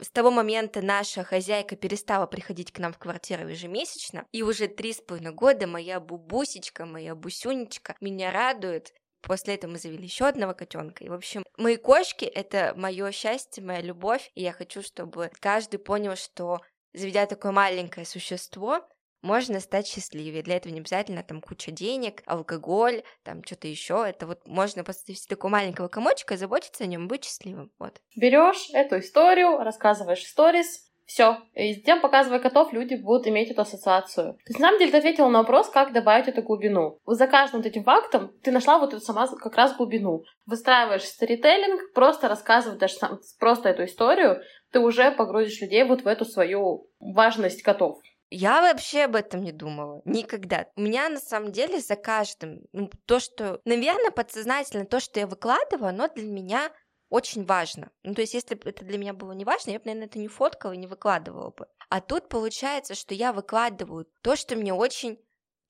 с 0.00 0.10
того 0.10 0.30
момента 0.30 0.82
наша 0.82 1.22
хозяйка 1.22 1.76
перестала 1.76 2.26
приходить 2.26 2.72
к 2.72 2.78
нам 2.78 2.92
в 2.92 2.98
квартиру 2.98 3.48
ежемесячно, 3.48 4.26
и 4.32 4.42
уже 4.42 4.68
три 4.68 4.92
с 4.92 5.00
половиной 5.00 5.32
года 5.32 5.66
моя 5.66 6.00
бубусечка, 6.00 6.86
моя 6.86 7.14
бусюнечка 7.14 7.96
меня 8.00 8.32
радует. 8.32 8.92
После 9.22 9.54
этого 9.54 9.72
мы 9.72 9.78
завели 9.78 10.04
еще 10.04 10.26
одного 10.26 10.54
котенка. 10.54 11.04
И, 11.04 11.08
в 11.08 11.12
общем, 11.12 11.44
мои 11.56 11.76
кошки— 11.76 12.24
это 12.24 12.74
мое 12.76 13.10
счастье, 13.10 13.62
моя 13.62 13.80
любовь. 13.80 14.30
И 14.34 14.42
я 14.42 14.52
хочу, 14.52 14.82
чтобы 14.82 15.30
каждый 15.40 15.78
понял, 15.78 16.14
что 16.16 16.60
заведя 16.96 17.26
такое 17.26 17.52
маленькое 17.52 18.06
существо, 18.06 18.88
можно 19.22 19.60
стать 19.60 19.86
счастливее. 19.86 20.42
Для 20.42 20.56
этого 20.56 20.72
не 20.72 20.80
обязательно 20.80 21.22
там 21.22 21.40
куча 21.40 21.70
денег, 21.70 22.22
алкоголь, 22.26 23.02
там 23.22 23.42
что-то 23.44 23.68
еще. 23.68 24.04
Это 24.06 24.26
вот 24.26 24.46
можно 24.46 24.84
поставить 24.84 25.26
такого 25.28 25.50
маленького 25.50 25.88
комочка, 25.88 26.36
заботиться 26.36 26.84
о 26.84 26.86
нем, 26.86 27.08
быть 27.08 27.24
счастливым. 27.24 27.72
Вот. 27.78 28.00
Берешь 28.16 28.70
эту 28.72 29.00
историю, 29.00 29.58
рассказываешь 29.58 30.24
сторис, 30.24 30.90
все. 31.06 31.38
И 31.54 31.76
тем, 31.76 32.00
показывая 32.00 32.40
котов, 32.40 32.72
люди 32.72 32.96
будут 32.96 33.26
иметь 33.28 33.50
эту 33.50 33.62
ассоциацию. 33.62 34.34
То 34.34 34.48
есть, 34.48 34.58
на 34.58 34.66
самом 34.66 34.78
деле, 34.78 34.90
ты 34.90 34.98
ответила 34.98 35.28
на 35.28 35.38
вопрос, 35.38 35.70
как 35.70 35.92
добавить 35.92 36.28
эту 36.28 36.42
глубину. 36.42 36.98
За 37.06 37.26
каждым 37.28 37.60
вот 37.60 37.66
этим 37.66 37.84
фактом 37.84 38.32
ты 38.42 38.50
нашла 38.50 38.78
вот 38.78 38.92
эту 38.92 39.02
сама 39.02 39.28
как 39.28 39.54
раз 39.54 39.76
глубину. 39.76 40.24
Выстраиваешь 40.46 41.04
сторителлинг, 41.04 41.92
просто 41.94 42.28
рассказываешь 42.28 42.80
даже 42.80 42.94
сам, 42.94 43.20
просто 43.38 43.68
эту 43.68 43.84
историю, 43.84 44.42
ты 44.72 44.80
уже 44.80 45.12
погрузишь 45.12 45.60
людей 45.60 45.84
вот 45.84 46.02
в 46.02 46.06
эту 46.08 46.24
свою 46.24 46.88
важность 46.98 47.62
котов. 47.62 47.98
Я 48.28 48.60
вообще 48.60 49.04
об 49.04 49.14
этом 49.14 49.42
не 49.42 49.52
думала. 49.52 50.02
Никогда. 50.04 50.66
У 50.74 50.80
меня 50.80 51.08
на 51.08 51.20
самом 51.20 51.52
деле 51.52 51.78
за 51.78 51.94
каждым, 51.94 52.62
ну, 52.72 52.90
то, 53.06 53.20
что, 53.20 53.60
наверное, 53.64 54.10
подсознательно 54.10 54.84
то, 54.84 54.98
что 54.98 55.20
я 55.20 55.28
выкладываю, 55.28 55.90
оно 55.90 56.08
для 56.08 56.26
меня 56.26 56.72
очень 57.08 57.44
важно. 57.44 57.90
Ну, 58.02 58.14
то 58.14 58.20
есть, 58.20 58.34
если 58.34 58.54
бы 58.54 58.68
это 58.68 58.84
для 58.84 58.98
меня 58.98 59.12
было 59.12 59.32
не 59.32 59.44
важно, 59.44 59.70
я 59.70 59.78
бы, 59.78 59.84
наверное, 59.86 60.08
это 60.08 60.18
не 60.18 60.28
фоткала 60.28 60.72
и 60.72 60.76
не 60.76 60.86
выкладывала 60.86 61.50
бы. 61.50 61.66
А 61.88 62.00
тут 62.00 62.28
получается, 62.28 62.94
что 62.94 63.14
я 63.14 63.32
выкладываю 63.32 64.06
то, 64.22 64.34
что 64.36 64.56
мне 64.56 64.74
очень 64.74 65.18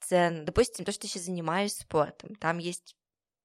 ценно. 0.01 0.45
Допустим, 0.45 0.84
то, 0.84 0.93
что 0.93 1.07
я 1.07 1.11
сейчас 1.11 1.24
занимаюсь 1.24 1.76
спортом. 1.76 2.34
Там 2.37 2.59
есть 2.59 2.97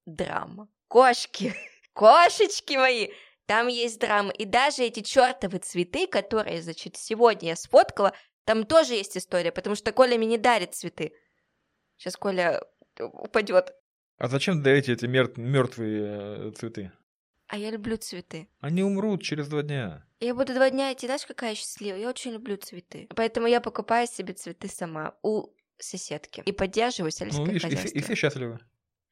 драма. 0.06 0.70
Кошки, 0.88 1.54
кошечки 1.94 2.76
мои, 2.76 3.10
там 3.46 3.68
есть 3.68 4.00
драма. 4.00 4.32
И 4.32 4.46
даже 4.46 4.84
эти 4.84 5.02
чертовы 5.02 5.60
цветы, 5.60 6.08
которые, 6.08 6.62
значит, 6.62 6.96
сегодня 6.98 7.50
я 7.50 7.56
сфоткала, 7.56 8.14
там 8.46 8.66
тоже 8.66 8.94
есть 8.94 9.18
история, 9.18 9.52
потому 9.52 9.76
что 9.76 9.92
Коля 9.92 10.18
мне 10.18 10.28
не 10.28 10.38
дарит 10.38 10.74
цветы. 10.74 11.14
Сейчас 11.98 12.16
Коля 12.16 12.64
э, 12.98 13.04
упадет. 13.04 13.74
А 14.18 14.28
зачем 14.28 14.64
дарите 14.64 14.94
эти 14.94 15.06
мер- 15.06 15.38
мертвые 15.38 16.50
э, 16.50 16.52
цветы? 16.52 16.92
А 17.52 17.58
я 17.58 17.70
люблю 17.70 17.98
цветы. 17.98 18.48
Они 18.62 18.82
умрут 18.82 19.24
через 19.24 19.50
два 19.50 19.62
дня. 19.62 20.06
Я 20.22 20.34
буду 20.34 20.54
два 20.54 20.70
дня 20.70 20.94
идти, 20.94 21.06
знаешь, 21.06 21.26
какая 21.26 21.50
я 21.50 21.56
счастливая? 21.58 22.00
Я 22.00 22.08
очень 22.08 22.32
люблю 22.32 22.56
цветы. 22.56 23.10
Поэтому 23.14 23.46
я 23.46 23.60
покупаю 23.60 24.08
себе 24.08 24.34
цветы 24.34 24.70
сама 24.70 25.16
у 25.22 25.48
соседки. 25.78 26.44
И 26.46 26.54
поддерживаю 26.54 27.12
сельское 27.12 27.42
ну, 27.42 27.48
видишь, 27.48 27.64
хозяйство. 27.64 27.90
И, 27.90 28.00
и 28.00 28.04
все 28.04 28.16
счастливы. 28.16 28.60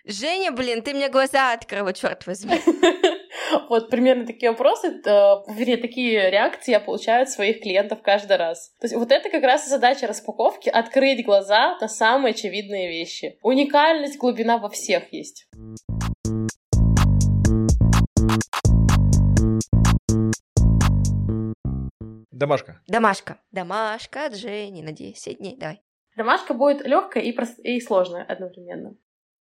Женя, 0.06 0.54
блин, 0.54 0.82
ты 0.84 0.94
мне 0.94 1.10
глаза 1.10 1.52
открыла, 1.52 1.92
черт 1.94 2.26
возьми. 2.28 2.62
Вот 3.68 3.90
примерно 3.90 4.26
такие 4.26 4.52
вопросы, 4.52 4.88
э, 4.88 5.02
вернее, 5.02 5.78
такие 5.78 6.30
реакции 6.30 6.72
я 6.72 6.80
получаю 6.80 7.24
от 7.24 7.30
своих 7.30 7.62
клиентов 7.62 8.02
каждый 8.04 8.38
раз. 8.38 8.72
То 8.80 8.86
есть 8.86 8.96
вот 8.96 9.12
это 9.12 9.30
как 9.30 9.44
раз 9.44 9.68
задача 9.68 10.08
распаковки— 10.08 10.70
открыть 10.70 11.26
глаза 11.26 11.78
на 11.80 11.88
самые 11.88 12.32
очевидные 12.34 12.90
вещи. 12.90 13.40
Уникальность, 13.42 14.18
глубина 14.18 14.60
во 14.60 14.70
всех 14.70 15.12
есть. 15.14 15.48
Домашка. 22.40 22.82
Домашка. 22.88 23.38
Домашка 23.52 24.28
от 24.28 24.36
Жени 24.36 24.82
на 24.82 24.94
10 24.94 25.40
дней. 25.40 25.58
Давай. 25.58 25.82
Домашка 26.16 26.54
будет 26.54 26.88
легкая 26.88 27.22
и, 27.22 27.34
прост... 27.34 27.60
и 27.60 27.82
сложная 27.82 28.24
одновременно. 28.24 28.96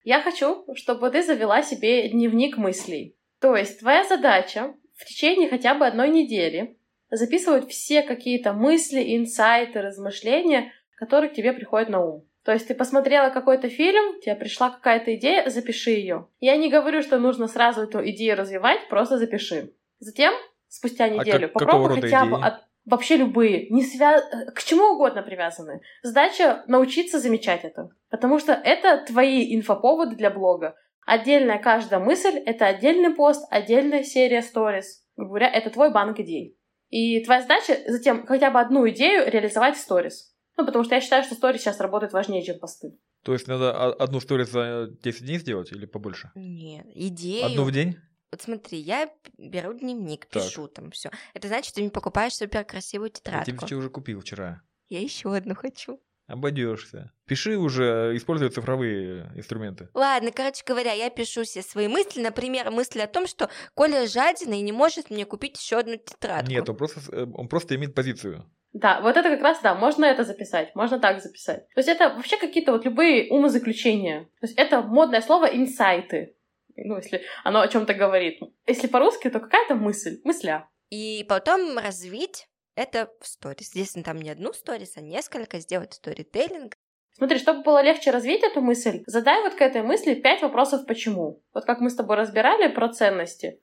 Я 0.03 0.21
хочу, 0.21 0.65
чтобы 0.75 1.09
ты 1.09 1.21
завела 1.21 1.61
себе 1.61 2.07
дневник 2.07 2.55
мыслей. 2.55 3.17
То 3.41 3.53
есть 3.57 3.79
твоя 3.79 4.05
задача 4.05 4.73
в 4.95 5.03
течение 5.03 5.49
хотя 5.49 5.73
бы 5.75 5.85
одной 5.85 6.07
недели 6.07 6.77
записывать 7.11 7.69
все 7.69 8.01
какие-то 8.01 8.53
мысли, 8.53 9.17
инсайты, 9.17 9.81
размышления, 9.81 10.71
которые 10.95 11.29
к 11.31 11.33
тебе 11.33 11.51
приходят 11.51 11.89
на 11.89 11.99
ум. 11.99 12.25
То 12.45 12.53
есть 12.53 12.69
ты 12.69 12.75
посмотрела 12.75 13.29
какой-то 13.29 13.67
фильм, 13.67 14.21
тебе 14.21 14.35
пришла 14.35 14.69
какая-то 14.69 15.13
идея, 15.15 15.49
запиши 15.49 15.91
ее. 15.91 16.29
Я 16.39 16.55
не 16.55 16.69
говорю, 16.69 17.01
что 17.01 17.19
нужно 17.19 17.49
сразу 17.49 17.81
эту 17.81 18.07
идею 18.09 18.37
развивать, 18.37 18.87
просто 18.87 19.17
запиши. 19.17 19.73
Затем, 19.99 20.33
спустя 20.69 21.09
неделю, 21.09 21.47
а 21.47 21.49
как, 21.49 21.53
попробуй 21.53 22.01
хотя 22.01 22.25
бы 22.25 22.41
от 22.41 22.64
вообще 22.85 23.17
любые, 23.17 23.69
не 23.69 23.83
свя... 23.83 24.21
к 24.53 24.63
чему 24.63 24.93
угодно 24.93 25.21
привязаны. 25.21 25.81
Задача 26.03 26.63
научиться 26.67 27.19
замечать 27.19 27.63
это. 27.63 27.89
Потому 28.09 28.39
что 28.39 28.53
это 28.53 29.03
твои 29.05 29.55
инфоповоды 29.55 30.15
для 30.15 30.29
блога. 30.29 30.75
Отдельная 31.05 31.59
каждая 31.59 31.99
мысль— 31.99 32.37
это 32.45 32.65
отдельный 32.65 33.13
пост, 33.13 33.45
отдельная 33.51 34.03
серия 34.03 34.41
сторис. 34.41 35.03
Грубо 35.15 35.29
говоря, 35.29 35.49
это 35.49 35.69
твой 35.69 35.91
банк 35.91 36.19
идей. 36.19 36.57
И 36.89 37.23
твоя 37.23 37.41
задача 37.41 37.77
затем 37.87 38.25
хотя 38.25 38.49
бы 38.51 38.59
одну 38.59 38.87
идею 38.89 39.29
реализовать 39.29 39.75
в 39.75 39.79
сторис. 39.79 40.33
Ну, 40.57 40.65
потому 40.65 40.83
что 40.83 40.95
я 40.95 41.01
считаю, 41.01 41.23
что 41.23 41.35
сторис 41.35 41.61
сейчас 41.61 41.79
работает 41.79 42.13
важнее, 42.13 42.43
чем 42.43 42.59
посты. 42.59 42.97
То 43.23 43.33
есть 43.33 43.47
надо 43.47 43.73
одну 43.73 44.19
сторис 44.19 44.49
за 44.49 44.87
10 45.03 45.25
дней 45.25 45.39
сделать 45.39 45.71
или 45.71 45.85
побольше? 45.85 46.31
Нет, 46.35 46.85
идею... 46.93 47.45
Одну 47.45 47.63
в 47.63 47.71
день? 47.71 47.97
Вот 48.31 48.41
смотри, 48.41 48.79
я 48.79 49.09
беру 49.37 49.73
дневник, 49.73 50.27
пишу 50.27 50.67
так. 50.67 50.75
там 50.75 50.91
все. 50.91 51.09
Это 51.33 51.47
значит, 51.47 51.73
ты 51.73 51.81
мне 51.81 51.89
покупаешь 51.89 52.33
супер 52.33 52.65
красивую 52.65 53.09
тетрадку. 53.09 53.51
Я 53.51 53.57
тебе 53.57 53.77
уже 53.77 53.89
купил 53.89 54.21
вчера. 54.21 54.61
Я 54.89 55.01
еще 55.01 55.33
одну 55.33 55.55
хочу. 55.55 55.99
Обойдешься. 56.27 57.11
Пиши 57.27 57.55
уже, 57.55 58.11
используя 58.15 58.49
цифровые 58.49 59.31
инструменты. 59.35 59.89
Ладно, 59.93 60.31
короче 60.31 60.63
говоря, 60.65 60.91
я 60.91 61.11
пишу 61.11 61.43
все 61.43 61.61
свои 61.61 61.87
мысли. 61.87 62.21
Например, 62.21 62.71
мысли 62.71 62.99
о 62.99 63.07
том, 63.07 63.27
что 63.27 63.49
Коля 63.75 64.07
жадина 64.07 64.55
и 64.55 64.61
не 64.61 64.71
может 64.71 65.11
мне 65.11 65.25
купить 65.25 65.61
еще 65.61 65.77
одну 65.77 65.97
тетрадку. 65.97 66.49
Нет, 66.49 66.67
он 66.67 66.75
просто, 66.77 67.01
э, 67.11 67.27
он 67.31 67.47
просто 67.47 67.75
имеет 67.75 67.93
позицию. 67.93 68.45
Да, 68.73 68.99
вот 69.01 69.15
это 69.15 69.29
как 69.29 69.41
раз, 69.41 69.61
да, 69.61 69.73
можно 69.75 70.03
это 70.03 70.25
записать, 70.25 70.75
можно 70.75 70.99
так 70.99 71.21
записать. 71.21 71.65
То 71.69 71.79
есть 71.79 71.87
это 71.87 72.09
вообще 72.09 72.37
какие-то 72.37 72.73
вот 72.73 72.83
любые 72.83 73.31
умозаключения. 73.31 74.25
То 74.41 74.47
есть 74.47 74.57
это 74.57 74.81
модное 74.81 75.21
слово 75.21 75.45
инсайты. 75.45 76.34
Ну, 76.75 76.97
если 76.97 77.23
оно 77.43 77.61
о 77.61 77.67
чем-то 77.67 77.93
говорит. 77.93 78.39
Если 78.67 78.87
по-русски, 78.87 79.29
то 79.29 79.39
какая-то 79.39 79.75
мысль, 79.75 80.19
мысля. 80.23 80.69
И 80.89 81.25
потом 81.27 81.77
развить 81.77 82.47
это 82.75 83.09
в 83.21 83.27
сторис. 83.27 83.73
Если 83.75 84.01
там 84.01 84.19
не 84.19 84.29
одну 84.29 84.53
сторис, 84.53 84.97
а 84.97 85.01
несколько, 85.01 85.59
сделать 85.59 85.93
сторителлинг. 85.93 86.75
Смотри, 87.13 87.39
чтобы 87.39 87.63
было 87.63 87.81
легче 87.81 88.11
развить 88.11 88.43
эту 88.43 88.59
мысль, 88.59 89.01
задай 89.07 89.41
вот 89.41 89.55
к 89.55 89.61
этой 89.61 89.81
мысли 89.81 90.15
пять 90.15 90.41
вопросов 90.41 90.85
«почему?». 90.85 91.41
Вот 91.53 91.63
как 91.63 91.79
мы 91.79 91.89
с 91.89 91.95
тобой 91.95 92.17
разбирали 92.17 92.67
про 92.67 92.89
ценности. 92.89 93.61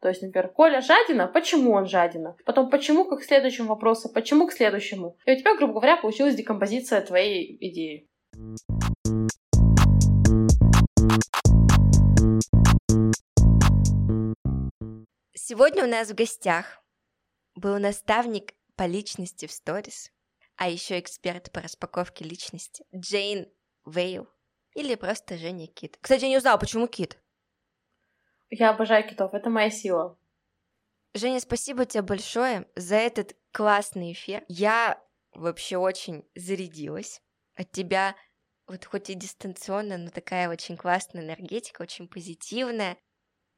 То 0.00 0.08
есть, 0.08 0.22
например, 0.22 0.48
Коля 0.48 0.80
жадина, 0.80 1.26
почему 1.26 1.72
он 1.72 1.86
жадина? 1.86 2.36
Потом, 2.46 2.70
почему 2.70 3.04
как 3.04 3.20
к 3.20 3.24
следующему 3.24 3.68
вопросу, 3.68 4.10
почему 4.12 4.46
к 4.46 4.52
следующему? 4.52 5.18
И 5.26 5.32
у 5.32 5.36
тебя, 5.36 5.56
грубо 5.56 5.74
говоря, 5.74 5.96
получилась 5.96 6.34
декомпозиция 6.34 7.02
твоей 7.02 7.56
идеи. 7.60 8.08
Сегодня 15.38 15.84
у 15.84 15.86
нас 15.86 16.08
в 16.08 16.14
гостях 16.14 16.82
был 17.54 17.78
наставник 17.78 18.54
по 18.74 18.86
личности 18.86 19.46
в 19.46 19.52
сторис, 19.52 20.10
а 20.56 20.70
еще 20.70 20.98
эксперт 20.98 21.52
по 21.52 21.60
распаковке 21.60 22.24
личности 22.24 22.86
Джейн 22.94 23.46
Вейл 23.84 24.30
или 24.74 24.94
просто 24.94 25.36
Женя 25.36 25.66
Кит. 25.66 25.98
Кстати, 26.00 26.22
я 26.22 26.28
не 26.30 26.38
узнала, 26.38 26.56
почему 26.56 26.86
Кит. 26.86 27.18
Я 28.48 28.70
обожаю 28.70 29.06
китов, 29.06 29.34
это 29.34 29.50
моя 29.50 29.68
сила. 29.68 30.18
Женя, 31.12 31.40
спасибо 31.40 31.84
тебе 31.84 32.00
большое 32.00 32.66
за 32.74 32.96
этот 32.96 33.36
классный 33.52 34.12
эфир. 34.12 34.42
Я 34.48 34.98
вообще 35.32 35.76
очень 35.76 36.26
зарядилась. 36.34 37.20
От 37.56 37.70
тебя 37.72 38.16
вот 38.66 38.86
хоть 38.86 39.10
и 39.10 39.14
дистанционно, 39.14 39.98
но 39.98 40.08
такая 40.08 40.48
очень 40.48 40.78
классная 40.78 41.22
энергетика, 41.22 41.82
очень 41.82 42.08
позитивная. 42.08 42.96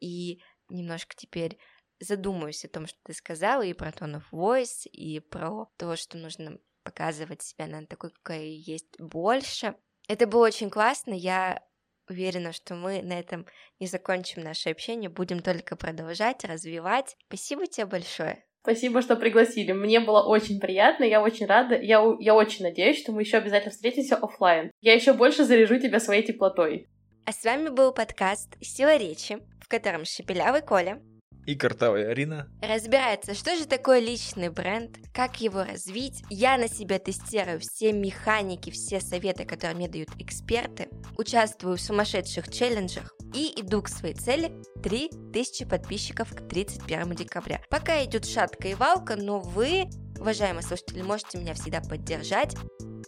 И 0.01 0.43
немножко 0.69 1.15
теперь 1.17 1.59
задумаюсь 2.01 2.65
о 2.65 2.69
том, 2.69 2.87
что 2.87 2.99
ты 3.05 3.13
сказала, 3.13 3.63
и 3.63 3.73
про 3.73 3.91
tone 3.91 4.23
voice, 4.33 4.87
и 4.91 5.21
про 5.21 5.67
то, 5.77 5.97
что 5.97 6.17
нужно 6.17 6.59
показывать 6.85 7.43
себя 7.43 7.67
на 7.67 7.87
такой, 7.87 8.11
какая 8.11 8.45
есть 8.45 8.99
больше. 9.01 9.75
Это 10.09 10.27
было 10.27 10.47
очень 10.47 10.71
классно, 10.71 11.13
я 11.13 11.63
уверена, 12.09 12.53
что 12.53 12.75
мы 12.75 13.03
на 13.03 13.19
этом 13.19 13.47
не 13.79 13.87
закончим 13.87 14.43
наше 14.43 14.71
общение, 14.71 15.11
будем 15.11 15.41
только 15.41 15.77
продолжать, 15.77 16.45
развивать. 16.45 17.17
Спасибо 17.27 17.67
тебе 17.67 17.87
большое. 17.87 18.45
Спасибо, 18.63 19.03
что 19.03 19.17
пригласили. 19.17 19.73
Мне 19.73 20.01
было 20.01 20.23
очень 20.23 20.61
приятно, 20.61 21.05
я 21.05 21.23
очень 21.23 21.47
рада. 21.47 21.81
Я, 21.81 22.03
я 22.19 22.35
очень 22.35 22.65
надеюсь, 22.65 23.01
что 23.01 23.13
мы 23.13 23.23
еще 23.23 23.39
обязательно 23.39 23.71
встретимся 23.71 24.17
офлайн. 24.17 24.71
Я 24.81 24.95
еще 24.95 25.13
больше 25.13 25.45
заряжу 25.45 25.79
тебя 25.79 26.01
своей 26.01 26.23
теплотой. 26.23 26.89
А 27.29 27.33
с 27.33 27.45
вами 27.45 27.69
был 27.69 27.93
подкаст 27.93 28.57
«Сила 28.63 28.97
речи», 28.97 29.37
в 29.61 29.69
котором 29.69 30.07
Шепелявый 30.07 30.63
Коля 30.63 30.99
и 31.45 31.57
Картавая 31.57 32.11
Арина 32.11 32.49
разбирается, 32.63 33.35
что 33.35 33.55
же 33.55 33.67
такое 33.67 34.01
личный 34.01 34.49
бренд, 34.49 34.97
как 35.13 35.43
его 35.43 35.63
развить. 35.63 36.23
Я 36.31 36.57
на 36.57 36.69
себя 36.69 36.99
тестирую 36.99 37.61
все 37.61 37.93
механики, 37.93 38.71
все 38.71 39.01
советы, 39.01 39.45
которые 39.45 39.77
мне 39.77 39.89
дают 39.89 40.09
эксперты, 40.19 40.89
участвую 41.19 41.77
в 41.77 41.81
сумасшедших 41.83 42.51
челленджах 42.51 43.15
и 43.35 43.61
иду 43.61 43.83
к 43.83 43.89
своей 43.89 44.15
цели 44.15 44.51
3000 44.83 45.67
подписчиков 45.67 46.35
к 46.35 46.49
31 46.49 47.15
декабря. 47.15 47.61
Пока 47.69 48.03
идет 48.05 48.25
шатка 48.25 48.69
и 48.69 48.75
валка, 48.75 49.17
но 49.17 49.41
вы, 49.41 49.89
уважаемые 50.19 50.63
слушатели, 50.63 51.03
можете 51.03 51.37
меня 51.37 51.53
всегда 51.53 51.83
поддержать 51.83 52.57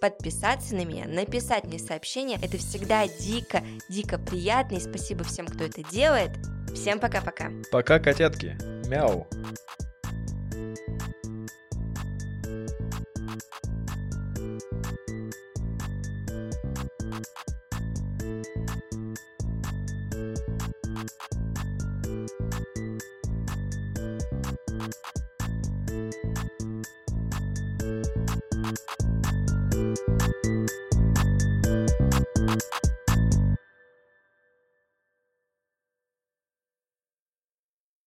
подписаться 0.00 0.74
на 0.74 0.84
меня, 0.84 1.06
написать 1.06 1.64
мне 1.64 1.78
сообщение. 1.78 2.38
Это 2.42 2.58
всегда 2.58 3.06
дико, 3.06 3.62
дико 3.88 4.18
приятно. 4.18 4.76
И 4.76 4.80
спасибо 4.80 5.24
всем, 5.24 5.46
кто 5.46 5.64
это 5.64 5.82
делает. 5.90 6.30
Всем 6.74 6.98
пока-пока. 7.00 7.50
Пока, 7.70 7.98
котятки. 7.98 8.56
Мяу. 8.88 9.26